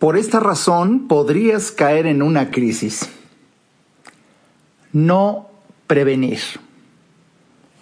Por 0.00 0.16
esta 0.16 0.40
razón 0.40 1.08
podrías 1.08 1.70
caer 1.70 2.06
en 2.06 2.22
una 2.22 2.50
crisis. 2.50 3.10
No 4.94 5.50
prevenir. 5.86 6.40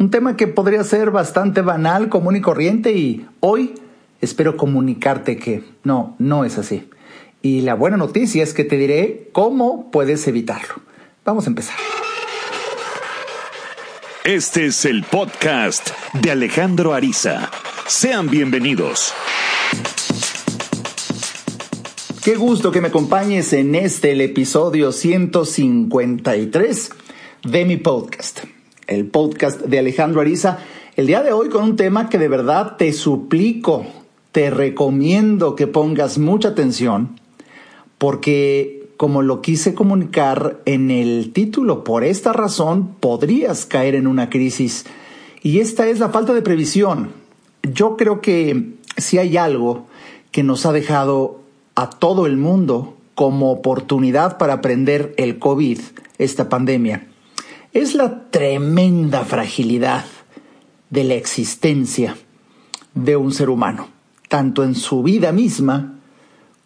Un 0.01 0.11
tema 0.11 0.37
que 0.37 0.49
podría 0.49 0.83
ser 0.83 1.13
bastante 1.13 1.61
banal, 1.61 2.09
común 2.09 2.35
y 2.35 2.41
corriente 2.41 2.91
y 2.91 3.25
hoy 3.39 3.75
espero 4.21 4.57
comunicarte 4.57 5.37
que 5.37 5.63
no, 5.85 6.17
no 6.19 6.45
es 6.45 6.59
así. 6.59 6.91
Y 7.41 7.61
la 7.61 7.75
buena 7.75 7.97
noticia 7.97 8.43
es 8.43 8.53
que 8.53 8.65
te 8.65 8.77
diré 8.77 9.31
cómo 9.31 9.89
puedes 9.93 10.27
evitarlo. 10.27 10.75
Vamos 11.25 11.47
a 11.47 11.51
empezar. 11.51 11.77
Este 14.25 14.67
es 14.67 14.85
el 14.85 15.05
podcast 15.05 15.91
de 16.15 16.33
Alejandro 16.33 16.95
Ariza. 16.95 17.49
Sean 17.87 18.29
bienvenidos. 18.29 19.15
Qué 22.29 22.37
gusto 22.37 22.71
que 22.71 22.83
me 22.83 22.89
acompañes 22.89 23.55
en 23.55 23.75
este, 23.75 24.13
el 24.13 24.21
episodio 24.21 24.93
153 24.93 26.91
de 27.45 27.65
mi 27.65 27.79
podcast, 27.79 28.41
el 28.87 29.07
podcast 29.07 29.63
de 29.63 29.79
Alejandro 29.79 30.21
Ariza. 30.21 30.59
El 30.95 31.07
día 31.07 31.23
de 31.23 31.33
hoy 31.33 31.49
con 31.49 31.65
un 31.65 31.77
tema 31.77 32.11
que 32.11 32.19
de 32.19 32.29
verdad 32.29 32.77
te 32.77 32.93
suplico, 32.93 33.87
te 34.31 34.51
recomiendo 34.51 35.57
que 35.57 35.67
pongas 35.67 36.19
mucha 36.19 36.49
atención, 36.49 37.19
porque 37.97 38.91
como 38.99 39.23
lo 39.23 39.41
quise 39.41 39.73
comunicar 39.73 40.61
en 40.67 40.91
el 40.91 41.33
título, 41.33 41.83
por 41.83 42.05
esta 42.05 42.35
razón 42.35 42.95
podrías 43.01 43.65
caer 43.65 43.95
en 43.95 44.07
una 44.07 44.29
crisis. 44.29 44.85
Y 45.43 45.61
esta 45.61 45.89
es 45.89 45.99
la 45.99 46.11
falta 46.11 46.35
de 46.35 46.43
previsión. 46.43 47.09
Yo 47.63 47.97
creo 47.97 48.21
que 48.21 48.75
si 48.99 49.17
hay 49.17 49.39
algo 49.39 49.87
que 50.31 50.43
nos 50.43 50.67
ha 50.67 50.73
dejado 50.73 51.48
a 51.79 51.91
todo 51.91 52.27
el 52.27 52.37
mundo 52.37 52.97
como 53.15 53.53
oportunidad 53.53 54.37
para 54.37 54.55
aprender 54.55 55.15
el 55.17 55.39
COVID, 55.39 55.79
esta 56.19 56.49
pandemia, 56.49 57.07
es 57.73 57.95
la 57.95 58.29
tremenda 58.31 59.25
fragilidad 59.25 60.05
de 60.91 61.05
la 61.05 61.15
existencia 61.15 62.17
de 62.95 63.15
un 63.15 63.31
ser 63.31 63.49
humano, 63.49 63.91
tanto 64.29 64.65
en 64.65 64.75
su 64.75 65.05
vida 65.05 65.31
misma 65.31 66.01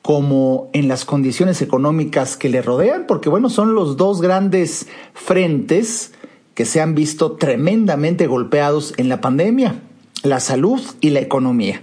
como 0.00 0.70
en 0.72 0.88
las 0.88 1.04
condiciones 1.04 1.60
económicas 1.60 2.38
que 2.38 2.48
le 2.48 2.62
rodean, 2.62 3.04
porque 3.06 3.28
bueno, 3.28 3.50
son 3.50 3.74
los 3.74 3.98
dos 3.98 4.22
grandes 4.22 4.88
frentes 5.12 6.14
que 6.54 6.64
se 6.64 6.80
han 6.80 6.94
visto 6.94 7.32
tremendamente 7.32 8.26
golpeados 8.26 8.94
en 8.96 9.10
la 9.10 9.20
pandemia, 9.20 9.82
la 10.22 10.40
salud 10.40 10.80
y 11.02 11.10
la 11.10 11.20
economía 11.20 11.82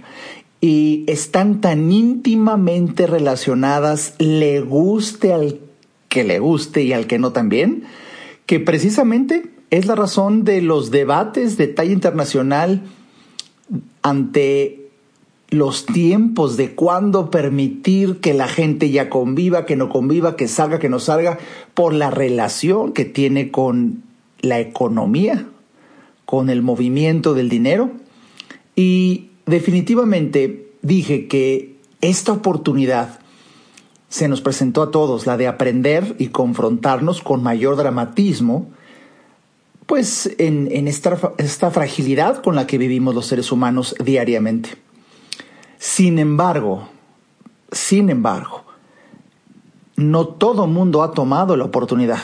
y 0.60 1.04
están 1.06 1.60
tan 1.60 1.90
íntimamente 1.90 3.06
relacionadas, 3.06 4.14
le 4.18 4.60
guste 4.60 5.32
al 5.32 5.60
que 6.08 6.24
le 6.24 6.38
guste 6.38 6.82
y 6.82 6.92
al 6.92 7.06
que 7.06 7.18
no 7.18 7.32
también, 7.32 7.84
que 8.46 8.60
precisamente 8.60 9.50
es 9.70 9.86
la 9.86 9.94
razón 9.94 10.44
de 10.44 10.60
los 10.60 10.90
debates 10.90 11.56
de 11.56 11.68
talla 11.68 11.92
internacional 11.92 12.82
ante 14.02 14.90
los 15.50 15.86
tiempos 15.86 16.56
de 16.56 16.74
cuándo 16.74 17.30
permitir 17.30 18.18
que 18.20 18.34
la 18.34 18.48
gente 18.48 18.90
ya 18.90 19.08
conviva, 19.08 19.66
que 19.66 19.76
no 19.76 19.88
conviva, 19.88 20.36
que 20.36 20.48
salga, 20.48 20.78
que 20.78 20.88
no 20.88 20.98
salga, 20.98 21.38
por 21.74 21.92
la 21.92 22.10
relación 22.10 22.92
que 22.92 23.04
tiene 23.04 23.50
con 23.50 24.02
la 24.40 24.60
economía, 24.60 25.46
con 26.24 26.50
el 26.50 26.62
movimiento 26.62 27.34
del 27.34 27.48
dinero. 27.48 27.90
Y 28.76 29.29
definitivamente 29.50 30.72
dije 30.82 31.28
que 31.28 31.76
esta 32.00 32.32
oportunidad 32.32 33.20
se 34.08 34.28
nos 34.28 34.40
presentó 34.40 34.82
a 34.82 34.90
todos, 34.90 35.26
la 35.26 35.36
de 35.36 35.46
aprender 35.46 36.16
y 36.18 36.28
confrontarnos 36.28 37.22
con 37.22 37.42
mayor 37.42 37.76
dramatismo, 37.76 38.68
pues 39.86 40.30
en, 40.38 40.88
esta, 40.88 41.18
esta 41.38 41.70
fragilidad 41.70 42.42
con 42.42 42.56
la 42.56 42.66
que 42.66 42.78
vivimos 42.78 43.14
los 43.14 43.26
seres 43.26 43.52
humanos 43.52 43.94
diariamente. 44.02 44.70
Sin 45.78 46.18
embargo, 46.18 46.88
sin 47.72 48.10
embargo, 48.10 48.64
no 49.96 50.26
todo 50.26 50.66
mundo 50.66 51.02
ha 51.02 51.12
tomado 51.12 51.56
la 51.56 51.64
oportunidad 51.64 52.22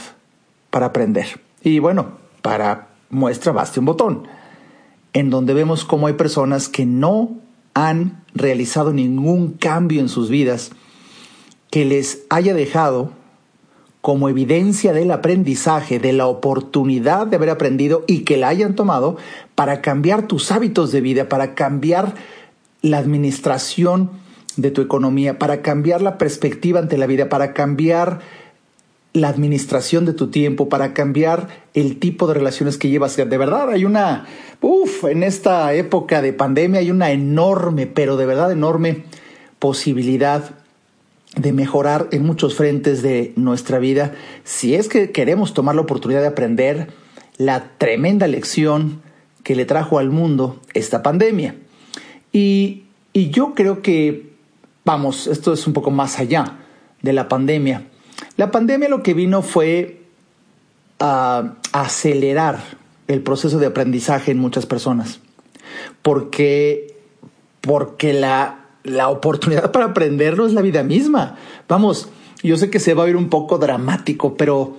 para 0.71 0.87
aprender. 0.87 1.41
Y 1.63 1.79
bueno, 1.79 2.19
para 2.43 2.89
muestra 3.11 3.53
baste 3.53 3.81
un 3.81 3.87
botón 3.87 4.36
en 5.17 5.31
donde 5.31 5.55
vemos 5.55 5.87
cómo 5.87 6.09
hay 6.09 6.13
personas 6.13 6.69
que 6.69 6.85
no 6.85 7.39
han 7.73 8.23
realizado 8.35 8.93
ningún 8.93 9.53
cambio 9.53 10.03
en 10.03 10.11
sus 10.11 10.29
vidas 10.29 10.73
que 11.71 11.87
les 11.87 12.27
haya 12.29 12.53
dejado 12.53 13.13
como 14.03 14.29
evidencia 14.29 14.93
del 14.93 15.11
aprendizaje, 15.11 15.99
de 15.99 16.13
la 16.13 16.27
oportunidad 16.27 17.27
de 17.27 17.37
haber 17.37 17.49
aprendido 17.49 18.05
y 18.07 18.25
que 18.25 18.37
la 18.37 18.49
hayan 18.49 18.75
tomado 18.75 19.17
para 19.55 19.81
cambiar 19.81 20.27
tus 20.27 20.53
hábitos 20.53 20.93
de 20.93 21.01
vida, 21.01 21.31
para 21.31 21.55
cambiar 21.55 22.15
la 22.83 22.99
administración 22.99 24.11
de 24.59 24.71
tu 24.71 24.83
economía, 24.83 25.39
para 25.39 25.63
cambiar 25.63 26.03
la 26.03 26.19
perspectiva 26.19 26.79
ante 26.79 26.99
la 26.99 27.07
vida, 27.07 27.31
para 27.31 27.55
cambiar 27.55 28.21
la 29.17 29.29
administración 29.29 30.05
de 30.05 30.13
tu 30.13 30.29
tiempo, 30.29 30.69
para 30.69 30.93
cambiar 30.93 31.49
el 31.73 31.99
tipo 31.99 32.27
de 32.27 32.35
relaciones 32.35 32.77
que 32.77 32.91
llevas. 32.91 33.17
De 33.17 33.25
verdad, 33.25 33.71
hay 33.71 33.87
una, 33.87 34.27
uff, 34.61 35.05
en 35.05 35.23
esta 35.23 35.73
época 35.73 36.21
de 36.21 36.35
pandemia 36.35 36.81
hay 36.81 36.91
una 36.91 37.11
enorme, 37.11 37.87
pero 37.87 38.19
de 38.19 38.27
verdad 38.27 38.53
enorme 38.53 39.05
posibilidad 39.59 40.51
de 41.35 41.53
mejorar 41.55 42.09
en 42.13 42.27
muchos 42.27 42.57
frentes 42.57 43.01
de 43.01 43.33
nuestra 43.37 43.79
vida 43.79 44.15
si 44.45 44.75
es 44.75 44.87
que 44.87 45.13
queremos 45.13 45.55
tomar 45.55 45.75
la 45.75 45.83
oportunidad 45.83 46.21
de 46.21 46.29
aprender 46.29 46.89
la 47.39 47.71
tremenda 47.79 48.27
lección 48.27 49.01
que 49.43 49.57
le 49.57 49.65
trajo 49.65 49.99
al 49.99 50.11
mundo 50.11 50.61
esta 50.75 51.03
pandemia. 51.03 51.55
Y, 52.33 52.85
y 53.15 53.31
yo 53.31 53.55
creo 53.55 53.81
que, 53.81 54.35
vamos, 54.85 55.27
esto 55.27 55.55
es 55.55 55.67
un 55.67 55.73
poco 55.73 55.91
más 55.91 56.19
allá 56.19 56.59
de 57.01 57.15
la 57.15 57.31
pandemia 57.31 57.87
la 58.37 58.51
pandemia 58.51 58.89
lo 58.89 59.03
que 59.03 59.15
vino 59.15 59.43
fue 59.43 60.01
a 60.99 61.55
acelerar 61.73 62.61
el 63.09 63.23
proceso 63.23 63.59
de 63.59 63.67
aprendizaje 63.67 64.31
en 64.31 64.39
muchas 64.39 64.67
personas. 64.67 65.21
Porque, 66.03 66.97
porque 67.61 68.13
la, 68.13 68.67
la 68.83 69.09
oportunidad 69.09 69.73
para 69.73 69.87
aprenderlo 69.87 70.47
es 70.47 70.53
la 70.53 70.63
vida 70.63 70.83
misma. 70.83 71.37
Vamos, 71.69 72.09
yo 72.43 72.57
sé 72.57 72.71
que 72.71 72.79
se 72.79 72.95
va 72.95 73.03
a 73.03 73.07
oír 73.07 73.17
un 73.17 73.29
poco 73.29 73.59
dramático, 73.59 74.37
pero 74.37 74.77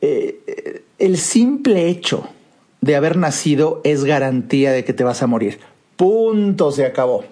eh, 0.00 0.82
el 0.98 1.18
simple 1.18 1.88
hecho 1.88 2.28
de 2.80 2.96
haber 2.96 3.16
nacido 3.16 3.80
es 3.84 4.04
garantía 4.04 4.72
de 4.72 4.84
que 4.84 4.92
te 4.92 5.04
vas 5.04 5.22
a 5.22 5.26
morir. 5.26 5.58
Punto, 5.96 6.70
se 6.70 6.86
acabó. 6.86 7.24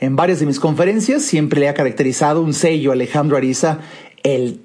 En 0.00 0.16
varias 0.16 0.40
de 0.40 0.46
mis 0.46 0.60
conferencias 0.60 1.22
siempre 1.22 1.60
le 1.60 1.68
ha 1.68 1.74
caracterizado 1.74 2.42
un 2.42 2.52
sello 2.52 2.92
Alejandro 2.92 3.36
Ariza, 3.36 3.78
el 4.22 4.60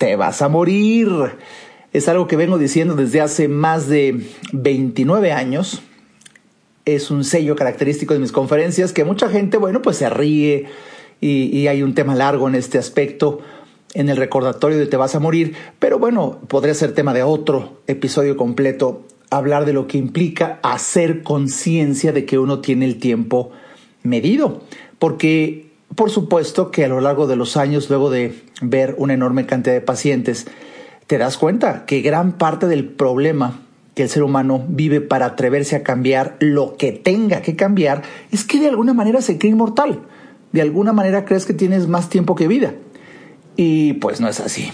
te 0.00 0.16
vas 0.16 0.40
a 0.40 0.48
morir. 0.48 1.10
Es 1.92 2.08
algo 2.08 2.26
que 2.26 2.36
vengo 2.36 2.56
diciendo 2.56 2.94
desde 2.94 3.20
hace 3.20 3.48
más 3.48 3.86
de 3.86 4.22
29 4.52 5.30
años. 5.30 5.82
Es 6.86 7.10
un 7.10 7.22
sello 7.22 7.54
característico 7.54 8.14
de 8.14 8.20
mis 8.20 8.32
conferencias 8.32 8.94
que 8.94 9.04
mucha 9.04 9.28
gente, 9.28 9.58
bueno, 9.58 9.82
pues 9.82 9.98
se 9.98 10.08
ríe 10.08 10.68
y, 11.20 11.66
hay 11.66 11.82
un 11.82 11.94
tema 11.94 12.14
largo 12.14 12.48
en 12.48 12.54
este 12.54 12.78
aspecto 12.78 13.40
en 13.92 14.08
el 14.08 14.16
recordatorio 14.16 14.78
de 14.78 14.86
te 14.86 14.96
vas 14.96 15.14
a 15.14 15.20
morir, 15.20 15.54
pero 15.78 15.98
bueno, 15.98 16.38
podría 16.48 16.72
ser 16.72 16.94
tema 16.94 17.12
de 17.12 17.22
otro 17.22 17.82
episodio 17.86 18.38
completo, 18.38 19.02
hablar 19.28 19.66
de 19.66 19.74
lo 19.74 19.86
que 19.86 19.98
implica 19.98 20.60
hacer 20.62 21.22
conciencia 21.22 22.12
de 22.12 22.24
que 22.24 22.38
uno 22.38 22.60
tiene 22.60 22.86
el 22.86 22.98
tiempo 22.98 23.50
medido, 24.02 24.62
porque 24.98 25.69
por 25.94 26.10
supuesto 26.10 26.70
que 26.70 26.84
a 26.84 26.88
lo 26.88 27.00
largo 27.00 27.26
de 27.26 27.36
los 27.36 27.56
años, 27.56 27.88
luego 27.88 28.10
de 28.10 28.42
ver 28.62 28.94
una 28.98 29.14
enorme 29.14 29.46
cantidad 29.46 29.74
de 29.74 29.80
pacientes, 29.80 30.46
te 31.06 31.18
das 31.18 31.36
cuenta 31.36 31.84
que 31.84 32.00
gran 32.00 32.32
parte 32.32 32.66
del 32.66 32.86
problema 32.86 33.62
que 33.94 34.04
el 34.04 34.08
ser 34.08 34.22
humano 34.22 34.64
vive 34.68 35.00
para 35.00 35.26
atreverse 35.26 35.74
a 35.74 35.82
cambiar 35.82 36.36
lo 36.38 36.76
que 36.76 36.92
tenga 36.92 37.42
que 37.42 37.56
cambiar 37.56 38.02
es 38.30 38.44
que 38.44 38.60
de 38.60 38.68
alguna 38.68 38.94
manera 38.94 39.20
se 39.20 39.36
cree 39.36 39.50
inmortal. 39.50 40.02
De 40.52 40.62
alguna 40.62 40.92
manera 40.92 41.24
crees 41.24 41.44
que 41.44 41.54
tienes 41.54 41.88
más 41.88 42.08
tiempo 42.08 42.36
que 42.36 42.46
vida. 42.46 42.74
Y 43.56 43.94
pues 43.94 44.20
no 44.20 44.28
es 44.28 44.38
así. 44.38 44.70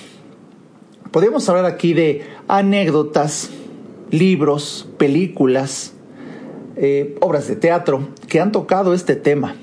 Podríamos 1.10 1.48
hablar 1.48 1.64
aquí 1.64 1.94
de 1.94 2.26
anécdotas, 2.46 3.50
libros, 4.10 4.86
películas, 4.98 5.94
eh, 6.76 7.16
obras 7.20 7.48
de 7.48 7.56
teatro 7.56 8.08
que 8.28 8.38
han 8.38 8.52
tocado 8.52 8.92
este 8.92 9.16
tema 9.16 9.56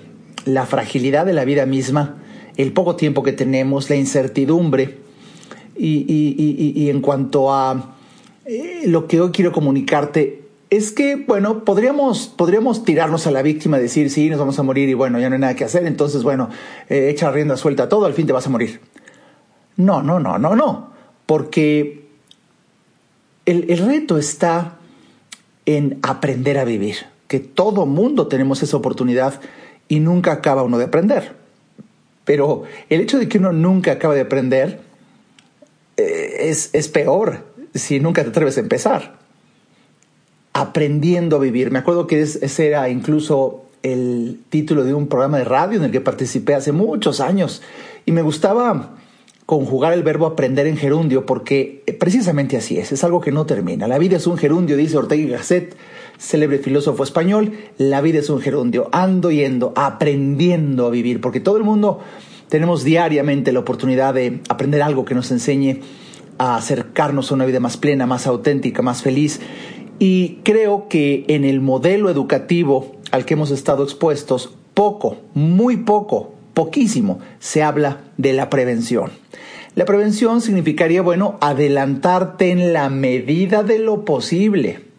la 0.46 0.66
fragilidad 0.66 1.26
de 1.26 1.34
la 1.34 1.46
vida 1.46 1.66
misma, 1.66 2.18
el 2.58 2.74
poco 2.74 2.96
tiempo 2.96 3.24
que 3.24 3.34
tenemos, 3.34 3.90
la 3.90 3.96
incertidumbre. 3.96 4.98
Y, 5.76 6.90
en 6.90 7.02
cuanto 7.02 7.52
a 7.52 7.96
eh, 8.46 8.84
lo 8.86 9.08
que 9.08 9.20
hoy 9.22 9.32
quiero 9.32 9.52
comunicarte, 9.52 10.44
es 10.70 10.92
que, 10.92 11.16
bueno, 11.16 11.64
podríamos, 11.66 12.28
podríamos 12.28 12.84
tirarnos 12.84 13.28
a 13.28 13.32
la 13.32 13.44
víctima, 13.44 13.78
decir, 13.78 14.10
sí, 14.10 14.30
nos 14.30 14.40
vamos 14.40 14.58
a 14.58 14.64
morir 14.64 14.90
y 14.90 14.96
bueno, 14.96 15.20
ya 15.20 15.30
no 15.30 15.36
hay 15.36 15.42
nada 15.42 15.56
que 15.56 15.64
hacer, 15.64 15.86
entonces, 15.86 16.24
bueno, 16.24 16.50
eh, 16.90 17.10
echa 17.12 17.30
rienda 17.32 17.58
suelta 17.58 17.84
a 17.84 17.90
todo, 17.90 18.06
al 18.06 18.14
fin 18.14 18.26
te 18.26 18.34
vas 18.34 18.48
a 18.48 18.50
morir. 18.50 18.82
No, 19.78 20.02
no, 20.02 20.20
no, 20.20 20.40
no, 20.40 20.56
no, 20.56 20.90
porque 21.28 22.08
el, 23.46 23.70
el 23.70 23.78
reto 23.80 24.18
está 24.18 24.78
en 25.68 26.00
aprender 26.02 26.58
a 26.58 26.66
vivir, 26.66 26.98
que 27.28 27.40
todo 27.40 27.86
mundo 27.86 28.28
tenemos 28.28 28.64
esa 28.64 28.78
oportunidad 28.78 29.40
y 29.88 30.00
nunca 30.00 30.32
acaba 30.32 30.64
uno 30.64 30.78
de 30.78 30.86
aprender. 30.86 31.34
Pero 32.26 32.64
el 32.90 33.02
hecho 33.02 33.20
de 33.20 33.28
que 33.28 33.38
uno 33.38 33.52
nunca 33.52 33.94
acaba 33.94 34.16
de 34.16 34.22
aprender 34.22 34.80
eh, 35.98 36.38
es, 36.50 36.70
es 36.74 36.88
peor 36.88 37.46
si 37.74 38.00
nunca 38.00 38.24
te 38.24 38.30
atreves 38.30 38.58
a 38.58 38.62
empezar 38.62 39.24
aprendiendo 40.54 41.36
a 41.36 41.40
vivir. 41.40 41.72
Me 41.72 41.80
acuerdo 41.80 42.08
que 42.08 42.22
ese 42.22 42.68
era 42.68 42.88
incluso 42.90 43.66
el 43.82 44.40
título 44.50 44.84
de 44.86 44.94
un 44.94 45.08
programa 45.08 45.40
de 45.40 45.44
radio 45.44 45.78
en 45.78 45.86
el 45.86 45.92
que 45.92 46.00
participé 46.00 46.54
hace 46.54 46.72
muchos 46.72 47.20
años 47.20 47.62
y 48.06 48.12
me 48.12 48.22
gustaba 48.22 48.96
conjugar 49.46 49.92
el 49.92 50.04
verbo 50.04 50.26
aprender 50.26 50.68
en 50.68 50.78
gerundio 50.78 51.26
porque 51.26 51.84
precisamente 52.00 52.56
así 52.56 52.78
es, 52.78 52.94
es 52.94 53.04
algo 53.04 53.20
que 53.20 53.32
no 53.32 53.46
termina. 53.46 53.88
La 53.88 53.98
vida 53.98 54.16
es 54.16 54.28
un 54.28 54.38
gerundio, 54.38 54.78
dice 54.78 54.98
Ortega 54.98 55.22
y 55.22 55.28
Gasset, 55.28 55.76
célebre 56.24 56.58
filósofo 56.58 57.04
español, 57.04 57.52
la 57.78 58.00
vida 58.00 58.20
es 58.20 58.30
un 58.30 58.40
gerundio, 58.40 58.88
ando 58.94 59.30
yendo, 59.30 59.74
aprendiendo 59.76 60.88
a 60.88 60.90
vivir, 60.90 61.20
porque 61.20 61.42
todo 61.42 61.58
el 61.58 61.64
mundo 61.64 62.00
tenemos 62.48 62.86
diariamente 62.86 63.52
la 63.52 63.60
oportunidad 63.60 64.14
de 64.14 64.40
aprender 64.48 64.82
algo 64.82 65.04
que 65.04 65.16
nos 65.16 65.32
enseñe 65.32 65.82
a 66.38 66.56
acercarnos 66.56 67.30
a 67.30 67.36
una 67.36 67.46
vida 67.46 67.60
más 67.60 67.76
plena, 67.76 68.06
más 68.06 68.26
auténtica, 68.26 68.82
más 68.82 69.02
feliz. 69.02 69.42
Y 70.00 70.40
creo 70.44 70.88
que 70.88 71.26
en 71.28 71.44
el 71.44 71.60
modelo 71.60 72.10
educativo 72.10 72.96
al 73.12 73.26
que 73.26 73.34
hemos 73.34 73.52
estado 73.52 73.84
expuestos, 73.84 74.54
poco, 74.74 75.18
muy 75.34 75.78
poco, 75.78 76.34
poquísimo, 76.54 77.20
se 77.40 77.64
habla 77.64 78.00
de 78.18 78.32
la 78.32 78.50
prevención. 78.50 79.12
La 79.76 79.86
prevención 79.86 80.40
significaría, 80.40 81.02
bueno, 81.02 81.38
adelantarte 81.42 82.52
en 82.52 82.72
la 82.72 82.90
medida 82.90 83.64
de 83.64 83.80
lo 83.80 84.06
posible 84.06 84.93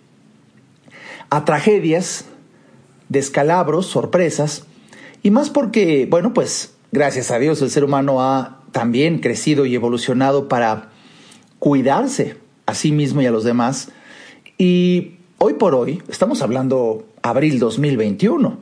a 1.35 1.45
tragedias, 1.45 2.27
descalabros, 3.09 3.87
sorpresas, 3.87 4.67
y 5.25 5.33
más 5.33 5.51
porque, 5.51 6.07
bueno, 6.09 6.33
pues 6.33 6.75
gracias 6.93 7.33
a 7.33 7.41
Dios 7.41 7.61
el 7.61 7.71
ser 7.71 7.83
humano 7.83 8.23
ha 8.23 8.61
también 8.71 9.19
crecido 9.19 9.67
y 9.67 9.75
evolucionado 9.75 10.47
para 10.47 10.91
cuidarse 11.59 12.37
a 12.67 12.75
sí 12.75 12.93
mismo 12.93 13.21
y 13.21 13.27
a 13.27 13.33
los 13.33 13.43
demás. 13.43 13.89
Y 14.59 15.17
hoy 15.39 15.55
por 15.55 15.75
hoy, 15.75 16.03
estamos 16.09 16.41
hablando 16.41 17.05
abril 17.21 17.59
2021, 17.59 18.57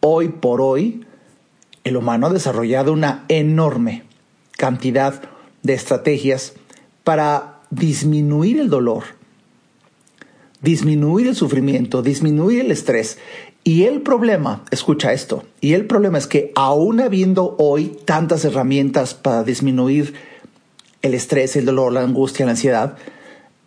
hoy 0.00 0.28
por 0.30 0.60
hoy 0.60 1.04
el 1.84 1.96
humano 1.96 2.26
ha 2.26 2.32
desarrollado 2.32 2.92
una 2.92 3.24
enorme 3.28 4.02
cantidad 4.56 5.22
de 5.62 5.74
estrategias 5.74 6.54
para 7.04 7.60
disminuir 7.70 8.58
el 8.58 8.68
dolor, 8.68 9.04
disminuir 10.62 11.26
el 11.26 11.36
sufrimiento, 11.36 12.02
disminuir 12.02 12.60
el 12.60 12.70
estrés. 12.70 13.18
Y 13.62 13.84
el 13.84 14.00
problema, 14.00 14.64
escucha 14.70 15.12
esto, 15.12 15.44
y 15.60 15.74
el 15.74 15.86
problema 15.86 16.18
es 16.18 16.26
que 16.26 16.52
aún 16.54 17.00
habiendo 17.00 17.56
hoy 17.58 17.96
tantas 18.04 18.44
herramientas 18.44 19.14
para 19.14 19.44
disminuir 19.44 20.14
el 21.02 21.14
estrés, 21.14 21.56
el 21.56 21.66
dolor, 21.66 21.92
la 21.92 22.00
angustia, 22.00 22.46
la 22.46 22.52
ansiedad, 22.52 22.96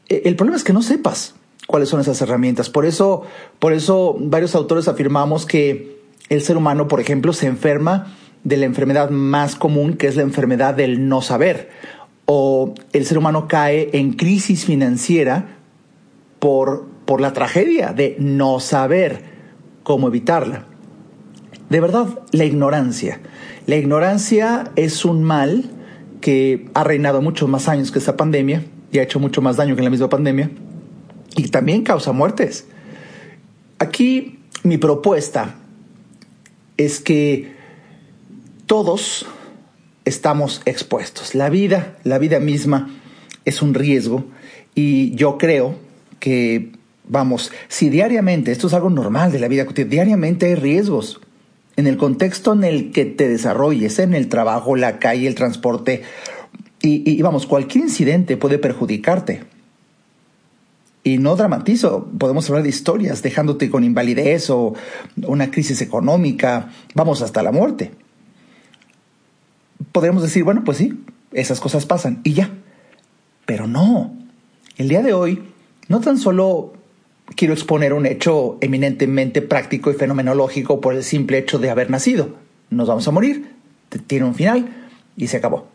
eh, 0.09 0.23
el 0.25 0.35
problema 0.35 0.57
es 0.57 0.63
que 0.63 0.73
no 0.73 0.81
sepas 0.81 1.35
cuáles 1.67 1.89
son 1.89 2.01
esas 2.01 2.21
herramientas. 2.21 2.69
Por 2.69 2.85
eso, 2.85 3.23
por 3.59 3.73
eso 3.73 4.17
varios 4.19 4.55
autores 4.55 4.87
afirmamos 4.87 5.45
que 5.45 5.99
el 6.29 6.41
ser 6.41 6.57
humano, 6.57 6.87
por 6.87 6.99
ejemplo, 6.99 7.33
se 7.33 7.47
enferma 7.47 8.15
de 8.43 8.57
la 8.57 8.65
enfermedad 8.65 9.09
más 9.09 9.55
común, 9.55 9.93
que 9.93 10.07
es 10.07 10.15
la 10.15 10.23
enfermedad 10.23 10.73
del 10.73 11.07
no 11.07 11.21
saber. 11.21 11.69
O 12.25 12.73
el 12.93 13.05
ser 13.05 13.17
humano 13.17 13.47
cae 13.47 13.89
en 13.93 14.13
crisis 14.13 14.65
financiera 14.65 15.52
por, 16.43 16.83
por 17.05 17.21
la 17.21 17.31
tragedia 17.31 17.93
de 17.93 18.17
no 18.19 18.59
saber 18.59 19.21
cómo 19.83 20.09
evitarla. 20.09 20.65
De 21.69 21.79
verdad, 21.79 22.19
la 22.33 22.43
ignorancia. 22.43 23.21
La 23.65 23.77
ignorancia 23.77 24.69
es 24.75 25.05
un 25.05 25.23
mal 25.23 25.71
que 26.19 26.67
ha 26.73 26.83
reinado 26.83 27.21
muchos 27.21 27.47
más 27.47 27.69
años 27.69 27.93
que 27.93 27.99
esta 27.99 28.17
pandemia 28.17 28.65
y 28.91 28.99
ha 28.99 29.03
hecho 29.03 29.21
mucho 29.21 29.41
más 29.41 29.55
daño 29.55 29.77
que 29.77 29.83
la 29.83 29.89
misma 29.89 30.09
pandemia 30.09 30.51
y 31.37 31.47
también 31.47 31.83
causa 31.83 32.11
muertes. 32.11 32.67
Aquí 33.79 34.39
mi 34.63 34.77
propuesta 34.77 35.55
es 36.75 36.99
que 36.99 37.53
todos 38.65 39.25
estamos 40.03 40.61
expuestos. 40.65 41.35
La 41.35 41.49
vida, 41.49 41.95
la 42.03 42.17
vida 42.17 42.41
misma 42.41 42.89
es 43.45 43.61
un 43.61 43.73
riesgo 43.73 44.25
y 44.75 45.15
yo 45.15 45.37
creo 45.37 45.92
que, 46.23 46.71
vamos, 47.05 47.51
si 47.67 47.89
diariamente, 47.89 48.53
esto 48.53 48.67
es 48.67 48.73
algo 48.73 48.89
normal 48.89 49.33
de 49.33 49.39
la 49.39 49.49
vida 49.49 49.65
diariamente 49.65 50.45
hay 50.45 50.55
riesgos 50.55 51.19
en 51.75 51.85
el 51.85 51.97
contexto 51.97 52.53
en 52.53 52.63
el 52.63 52.93
que 52.93 53.03
te 53.03 53.27
desarrolles, 53.27 53.99
en 53.99 54.13
el 54.13 54.29
trabajo, 54.29 54.77
la 54.77 54.99
calle, 54.99 55.27
el 55.27 55.35
transporte, 55.35 56.03
y, 56.81 57.11
y 57.11 57.21
vamos, 57.21 57.45
cualquier 57.45 57.83
incidente 57.83 58.37
puede 58.37 58.57
perjudicarte. 58.57 59.43
Y 61.03 61.17
no 61.17 61.35
dramatizo, 61.35 62.09
podemos 62.17 62.49
hablar 62.49 62.63
de 62.63 62.69
historias 62.69 63.21
dejándote 63.21 63.69
con 63.69 63.83
invalidez 63.83 64.49
o 64.49 64.75
una 65.23 65.51
crisis 65.51 65.81
económica, 65.81 66.71
vamos 66.95 67.21
hasta 67.21 67.43
la 67.43 67.51
muerte. 67.51 67.91
Podríamos 69.91 70.23
decir, 70.23 70.45
bueno, 70.45 70.63
pues 70.63 70.77
sí, 70.77 71.03
esas 71.33 71.59
cosas 71.59 71.85
pasan 71.85 72.21
y 72.23 72.31
ya. 72.31 72.49
Pero 73.45 73.67
no, 73.67 74.15
el 74.77 74.87
día 74.87 75.01
de 75.01 75.11
hoy 75.11 75.52
no 75.87 76.01
tan 76.01 76.17
solo 76.17 76.73
quiero 77.35 77.53
exponer 77.53 77.93
un 77.93 78.05
hecho 78.05 78.57
eminentemente 78.61 79.41
práctico 79.41 79.91
y 79.91 79.95
fenomenológico 79.95 80.81
por 80.81 80.95
el 80.95 81.03
simple 81.03 81.37
hecho 81.37 81.59
de 81.59 81.69
haber 81.69 81.89
nacido. 81.89 82.35
Nos 82.69 82.87
vamos 82.87 83.07
a 83.07 83.11
morir, 83.11 83.51
tiene 84.07 84.25
un 84.25 84.35
final 84.35 84.89
y 85.15 85.27
se 85.27 85.37
acabó. 85.37 85.67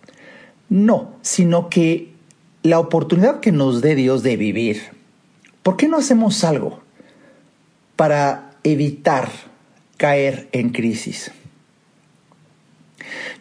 No, 0.68 1.14
sino 1.22 1.68
que 1.68 2.12
la 2.62 2.78
oportunidad 2.78 3.40
que 3.40 3.52
nos 3.52 3.80
dé 3.80 3.94
Dios 3.94 4.22
de 4.22 4.36
vivir, 4.36 4.98
¿Por 5.68 5.76
qué 5.76 5.86
no 5.86 5.98
hacemos 5.98 6.44
algo 6.44 6.80
para 7.94 8.52
evitar 8.64 9.28
caer 9.98 10.48
en 10.52 10.70
crisis? 10.70 11.30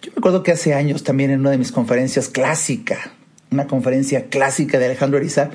Yo 0.01 0.11
me 0.11 0.17
acuerdo 0.17 0.43
que 0.43 0.51
hace 0.51 0.73
años 0.73 1.05
también 1.05 1.31
en 1.31 1.39
una 1.39 1.51
de 1.51 1.57
mis 1.57 1.71
conferencias 1.71 2.27
clásica, 2.27 3.13
una 3.49 3.67
conferencia 3.67 4.25
clásica 4.25 4.77
de 4.77 4.87
Alejandro 4.87 5.19
Ariza, 5.19 5.51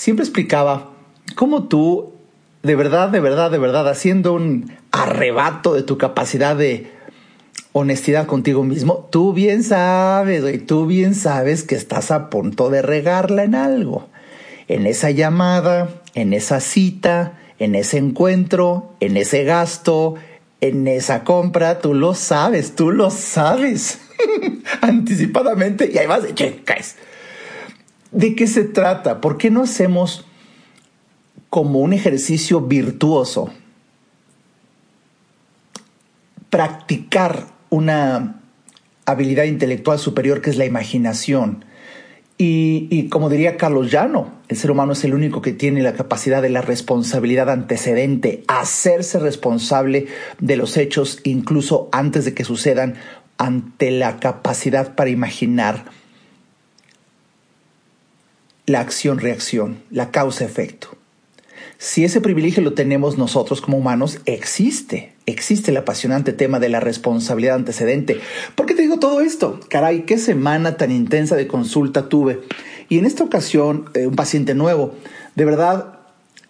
siempre 0.00 0.24
explicaba 0.24 0.92
cómo 1.34 1.64
tú, 1.64 2.14
de 2.62 2.74
verdad, 2.74 3.10
de 3.10 3.20
verdad, 3.20 3.50
de 3.50 3.58
verdad, 3.58 3.86
haciendo 3.86 4.32
un 4.32 4.72
arrebato 4.92 5.74
de 5.74 5.82
tu 5.82 5.98
capacidad 5.98 6.56
de 6.56 6.90
honestidad 7.72 8.26
contigo 8.26 8.64
mismo, 8.64 9.06
tú 9.12 9.34
bien 9.34 9.62
sabes, 9.62 10.42
y 10.54 10.56
tú 10.56 10.86
bien 10.86 11.14
sabes 11.14 11.64
que 11.64 11.74
estás 11.74 12.10
a 12.10 12.30
punto 12.30 12.70
de 12.70 12.80
regarla 12.80 13.44
en 13.44 13.54
algo 13.54 14.08
en 14.68 14.86
esa 14.86 15.10
llamada, 15.10 15.90
en 16.14 16.32
esa 16.32 16.60
cita, 16.60 17.38
en 17.58 17.74
ese 17.74 17.98
encuentro, 17.98 18.94
en 19.00 19.18
ese 19.18 19.44
gasto, 19.44 20.14
en 20.62 20.88
esa 20.88 21.24
compra, 21.24 21.80
tú 21.80 21.92
lo 21.92 22.14
sabes, 22.14 22.74
tú 22.74 22.90
lo 22.90 23.10
sabes 23.10 23.98
anticipadamente 24.80 25.90
y 25.92 25.98
ahí 25.98 26.06
vas 26.06 26.22
de. 26.22 26.32
¿De 28.12 28.34
qué 28.34 28.46
se 28.46 28.64
trata? 28.64 29.20
¿Por 29.20 29.38
qué 29.38 29.50
no 29.50 29.62
hacemos 29.62 30.24
como 31.48 31.80
un 31.80 31.92
ejercicio 31.92 32.60
virtuoso 32.60 33.50
practicar 36.48 37.46
una 37.70 38.40
habilidad 39.06 39.44
intelectual 39.44 39.98
superior 39.98 40.40
que 40.40 40.50
es 40.50 40.56
la 40.56 40.64
imaginación? 40.64 41.64
Y, 42.42 43.08
como 43.10 43.28
diría 43.28 43.58
Carlos 43.58 43.92
Llano, 43.92 44.32
el 44.48 44.56
ser 44.56 44.70
humano 44.70 44.94
es 44.94 45.04
el 45.04 45.12
único 45.12 45.42
que 45.42 45.52
tiene 45.52 45.82
la 45.82 45.92
capacidad 45.92 46.40
de 46.40 46.48
la 46.48 46.62
responsabilidad 46.62 47.50
antecedente, 47.50 48.44
hacerse 48.48 49.18
responsable 49.18 50.06
de 50.38 50.56
los 50.56 50.78
hechos 50.78 51.20
incluso 51.24 51.90
antes 51.92 52.24
de 52.24 52.32
que 52.32 52.44
sucedan, 52.44 52.94
ante 53.36 53.90
la 53.90 54.16
capacidad 54.20 54.94
para 54.94 55.10
imaginar 55.10 55.84
la 58.70 58.80
acción-reacción, 58.80 59.82
la 59.90 60.10
causa-efecto. 60.10 60.96
Si 61.78 62.04
ese 62.04 62.20
privilegio 62.20 62.62
lo 62.62 62.74
tenemos 62.74 63.16
nosotros 63.16 63.60
como 63.60 63.78
humanos, 63.78 64.20
existe, 64.26 65.14
existe 65.26 65.70
el 65.70 65.78
apasionante 65.78 66.32
tema 66.32 66.60
de 66.60 66.68
la 66.68 66.78
responsabilidad 66.78 67.56
antecedente. 67.56 68.20
¿Por 68.54 68.66
qué 68.66 68.74
te 68.74 68.82
digo 68.82 68.98
todo 68.98 69.22
esto? 69.22 69.60
Caray, 69.70 70.02
qué 70.02 70.18
semana 70.18 70.76
tan 70.76 70.92
intensa 70.92 71.36
de 71.36 71.46
consulta 71.46 72.08
tuve. 72.08 72.40
Y 72.88 72.98
en 72.98 73.06
esta 73.06 73.24
ocasión, 73.24 73.90
eh, 73.94 74.06
un 74.06 74.14
paciente 74.14 74.54
nuevo, 74.54 74.94
de 75.34 75.44
verdad, 75.44 76.00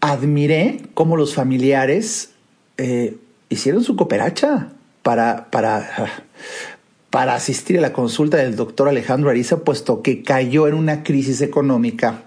admiré 0.01 0.83
cómo 0.95 1.17
los 1.17 1.35
familiares 1.35 2.31
eh, 2.77 3.17
hicieron 3.49 3.85
su 3.85 3.97
cooperacha 3.97 4.73
para, 5.03 5.49
para, 5.51 6.25
para 7.11 7.35
asistir 7.35 7.79
a 7.79 7.81
la 7.81 7.93
consulta 7.93 8.37
del 8.37 8.57
doctor 8.57 8.89
Alejandro 8.89 9.31
Ariza, 9.31 9.65
puesto 9.65 10.01
que 10.03 10.23
cayó 10.23 10.69
en 10.69 10.75
una 10.75 11.03
crisis 11.03 11.41
económica, 11.41 12.23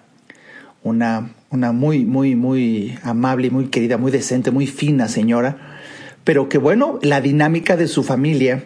una, 0.83 1.33
una 1.49 1.71
muy, 1.71 2.05
muy, 2.05 2.35
muy 2.35 2.99
amable, 3.03 3.49
muy 3.49 3.67
querida, 3.67 3.97
muy 3.97 4.11
decente, 4.11 4.51
muy 4.51 4.67
fina 4.67 5.07
señora, 5.07 5.79
pero 6.25 6.49
que 6.49 6.57
bueno, 6.57 6.99
la 7.01 7.21
dinámica 7.21 7.77
de 7.77 7.87
su 7.87 8.03
familia 8.03 8.65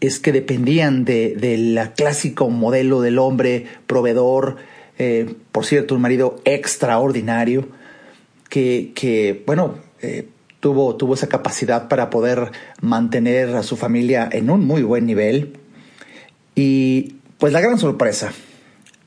es 0.00 0.18
que 0.18 0.32
dependían 0.32 1.04
del 1.04 1.40
de, 1.40 1.90
clásico 1.94 2.48
modelo 2.50 3.02
del 3.02 3.18
hombre 3.18 3.66
proveedor, 3.86 4.56
eh, 4.98 5.34
por 5.52 5.64
cierto, 5.66 5.94
un 5.94 6.00
marido 6.00 6.40
extraordinario, 6.44 7.68
que, 8.48 8.92
que 8.94 9.42
bueno, 9.46 9.76
eh, 10.00 10.28
tuvo, 10.62 10.94
tuvo 10.94 11.14
esa 11.14 11.26
capacidad 11.26 11.88
para 11.88 12.08
poder 12.08 12.52
mantener 12.80 13.56
a 13.56 13.64
su 13.64 13.76
familia 13.76 14.28
en 14.30 14.48
un 14.48 14.64
muy 14.64 14.84
buen 14.84 15.06
nivel. 15.06 15.54
Y 16.54 17.16
pues 17.38 17.52
la 17.52 17.60
gran 17.60 17.80
sorpresa, 17.80 18.32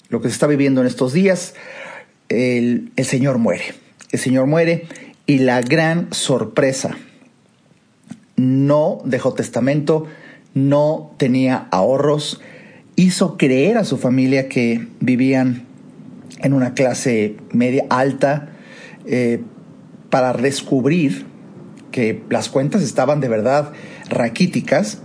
lo 0.10 0.22
que 0.22 0.28
se 0.28 0.34
está 0.34 0.48
viviendo 0.48 0.82
en 0.82 0.88
estos 0.88 1.14
días, 1.14 1.54
el, 2.28 2.92
el 2.98 3.06
Señor 3.06 3.38
muere. 3.38 3.74
El 4.12 4.20
Señor 4.20 4.48
muere 4.48 4.90
y 5.28 5.38
la 5.38 5.62
gran 5.62 6.14
sorpresa, 6.14 6.98
no 8.36 9.00
dejó 9.06 9.34
testamento, 9.34 10.08
no 10.54 11.16
tenía 11.16 11.70
ahorros, 11.72 12.42
hizo 12.98 13.38
creer 13.38 13.78
a 13.78 13.86
su 13.86 13.96
familia 13.96 14.50
que 14.50 14.90
vivían 15.00 15.64
en 16.40 16.52
una 16.52 16.74
clase 16.74 17.38
media 17.54 17.86
alta 17.90 18.50
eh, 19.06 19.42
para 20.10 20.34
descubrir 20.34 21.34
que 21.96 22.22
las 22.30 22.50
cuentas 22.50 22.82
estaban 22.82 23.22
de 23.22 23.30
verdad 23.30 23.72
raquíticas, 24.10 24.98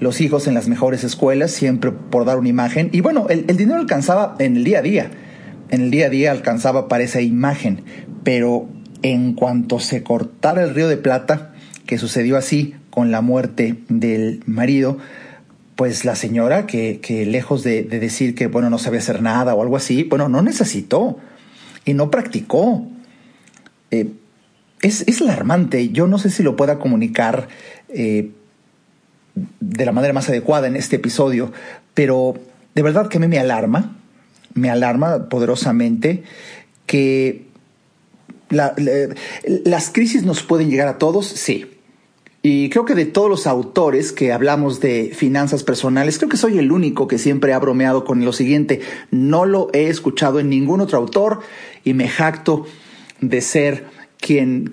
los 0.00 0.22
hijos 0.22 0.46
en 0.46 0.54
las 0.54 0.66
mejores 0.66 1.04
escuelas, 1.04 1.50
siempre 1.50 1.92
por 1.92 2.24
dar 2.24 2.38
una 2.38 2.48
imagen, 2.48 2.88
y 2.90 3.02
bueno, 3.02 3.26
el, 3.28 3.44
dinero 3.58 3.78
alcanzaba 3.78 4.34
en 4.38 4.56
el 4.56 4.64
día 4.64 4.78
a 4.78 4.82
día, 4.82 5.10
en 5.68 5.82
el 5.82 5.90
día 5.90 6.06
a 6.06 6.08
día 6.08 6.30
alcanzaba 6.30 6.88
para 6.88 7.04
esa 7.04 7.20
imagen, 7.20 7.82
pero 8.24 8.66
en 9.02 9.34
cuanto 9.34 9.78
se 9.78 10.02
cortara 10.02 10.64
el 10.64 10.74
río 10.74 10.88
de 10.88 10.96
plata, 10.96 11.52
que 11.84 11.98
sucedió 11.98 12.38
así 12.38 12.74
con 12.88 13.10
la 13.10 13.20
muerte 13.20 13.76
del 13.90 14.42
marido, 14.46 14.96
pues 15.76 16.06
la 16.06 16.16
señora 16.16 16.66
que, 16.66 17.00
que 17.00 17.26
lejos 17.26 17.62
de, 17.62 17.82
decir 17.82 18.34
que 18.34 18.46
bueno 18.46 18.70
no 18.70 18.78
sabía 18.78 19.00
hacer 19.00 19.20
nada 19.20 19.54
o 19.54 19.60
algo 19.60 19.76
así, 19.76 20.04
bueno, 20.04 20.30
no 20.30 20.40
necesitó 20.40 21.18
y 21.84 21.92
no 21.92 22.10
practicó. 22.10 22.86
Eh, 23.90 24.08
es, 24.82 25.02
es, 25.06 25.20
alarmante, 25.20 25.90
yo 25.90 26.06
no 26.06 26.18
sé 26.18 26.30
si 26.30 26.42
lo 26.42 26.56
pueda 26.56 26.78
comunicar 26.78 27.48
eh, 27.88 28.30
de 29.60 29.84
la 29.84 29.92
manera 29.92 30.12
más 30.12 30.28
adecuada 30.28 30.66
en 30.66 30.76
este 30.76 30.96
episodio, 30.96 31.52
pero 31.94 32.34
de 32.74 32.82
verdad 32.82 33.08
que 33.08 33.18
a 33.18 33.20
mí 33.20 33.28
me 33.28 33.38
alarma, 33.38 33.96
me 34.54 34.70
alarma 34.70 35.28
poderosamente 35.28 36.24
que 36.86 37.46
las 38.50 39.90
crisis 39.90 40.22
nos 40.22 40.42
pueden 40.42 40.70
llegar 40.70 40.88
a 40.88 40.98
todos, 40.98 41.26
sí, 41.26 41.66
y 42.42 42.70
creo 42.70 42.84
que 42.84 42.94
de 42.94 43.04
todos 43.04 43.28
los 43.28 43.46
autores 43.46 44.12
que 44.12 44.32
hablamos 44.32 44.80
de 44.80 45.12
finanzas 45.14 45.64
personales, 45.64 46.18
creo 46.18 46.30
que 46.30 46.36
soy 46.36 46.58
el 46.58 46.70
único 46.70 47.08
que 47.08 47.18
siempre 47.18 47.52
ha 47.52 47.58
bromeado 47.58 48.04
con 48.04 48.24
lo 48.24 48.32
siguiente. 48.32 48.80
No 49.10 49.44
lo 49.44 49.68
he 49.72 49.88
escuchado 49.88 50.38
en 50.38 50.48
ningún 50.48 50.80
otro 50.80 50.98
autor 50.98 51.40
y 51.84 51.94
me 51.94 52.08
jacto 52.08 52.64
de 53.20 53.40
ser 53.40 53.86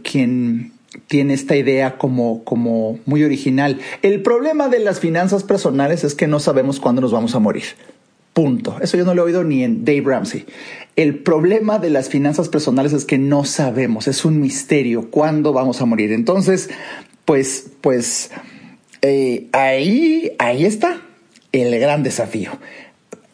quien, 0.02 0.72
tiene 1.08 1.34
esta 1.34 1.56
idea 1.56 1.98
como, 1.98 3.00
muy 3.06 3.24
original. 3.24 3.80
El 4.02 4.22
problema 4.22 4.70
de 4.70 4.80
las 4.80 5.00
finanzas 5.00 5.44
personales 5.44 6.04
es 6.04 6.16
que 6.16 6.28
no 6.28 6.40
sabemos 6.40 6.80
cuándo 6.80 7.02
nos 7.02 7.12
vamos 7.12 7.36
a 7.36 7.40
morir. 7.40 7.64
Punto. 8.34 8.78
Eso 8.82 8.98
yo 8.98 9.06
no 9.06 9.14
lo 9.14 9.22
he 9.22 9.26
oído 9.26 9.44
ni 9.44 9.64
en 9.64 9.86
Dave 9.86 10.04
Ramsey. 10.06 10.46
El 10.96 11.20
problema 11.20 11.80
de 11.80 11.90
las 11.90 12.10
finanzas 12.10 12.50
personales 12.50 12.92
es 12.92 13.06
que 13.06 13.18
no 13.18 13.46
sabemos, 13.46 14.08
es 14.08 14.26
un 14.26 14.42
misterio 14.42 15.10
cuándo 15.10 15.54
vamos 15.54 15.82
a 15.82 15.86
morir. 15.86 16.12
Entonces, 16.12 16.70
pues, 17.24 17.72
pues 17.80 18.32
eh, 19.02 19.48
ahí, 19.54 20.32
ahí 20.38 20.66
está 20.66 21.02
el 21.54 21.80
gran 21.80 22.04
desafío. 22.04 22.52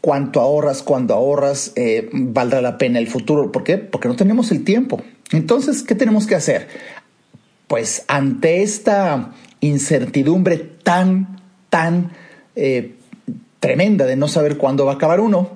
Cuánto 0.01 0.39
ahorras, 0.39 0.83
cuándo 0.83 1.13
ahorras, 1.13 1.73
eh, 1.75 2.09
valdrá 2.11 2.61
la 2.61 2.77
pena 2.77 2.99
el 2.99 3.07
futuro. 3.07 3.51
¿Por 3.51 3.63
qué? 3.63 3.77
Porque 3.77 4.07
no 4.07 4.15
tenemos 4.15 4.51
el 4.51 4.63
tiempo. 4.63 5.01
Entonces, 5.31 5.83
¿qué 5.83 5.95
tenemos 5.95 6.27
que 6.27 6.35
hacer? 6.35 6.67
Pues 7.67 8.03
ante 8.07 8.63
esta 8.63 9.33
incertidumbre 9.61 10.57
tan, 10.57 11.41
tan 11.69 12.11
eh, 12.55 12.95
tremenda 13.59 14.05
de 14.05 14.15
no 14.15 14.27
saber 14.27 14.57
cuándo 14.57 14.85
va 14.85 14.93
a 14.93 14.95
acabar 14.95 15.19
uno 15.19 15.51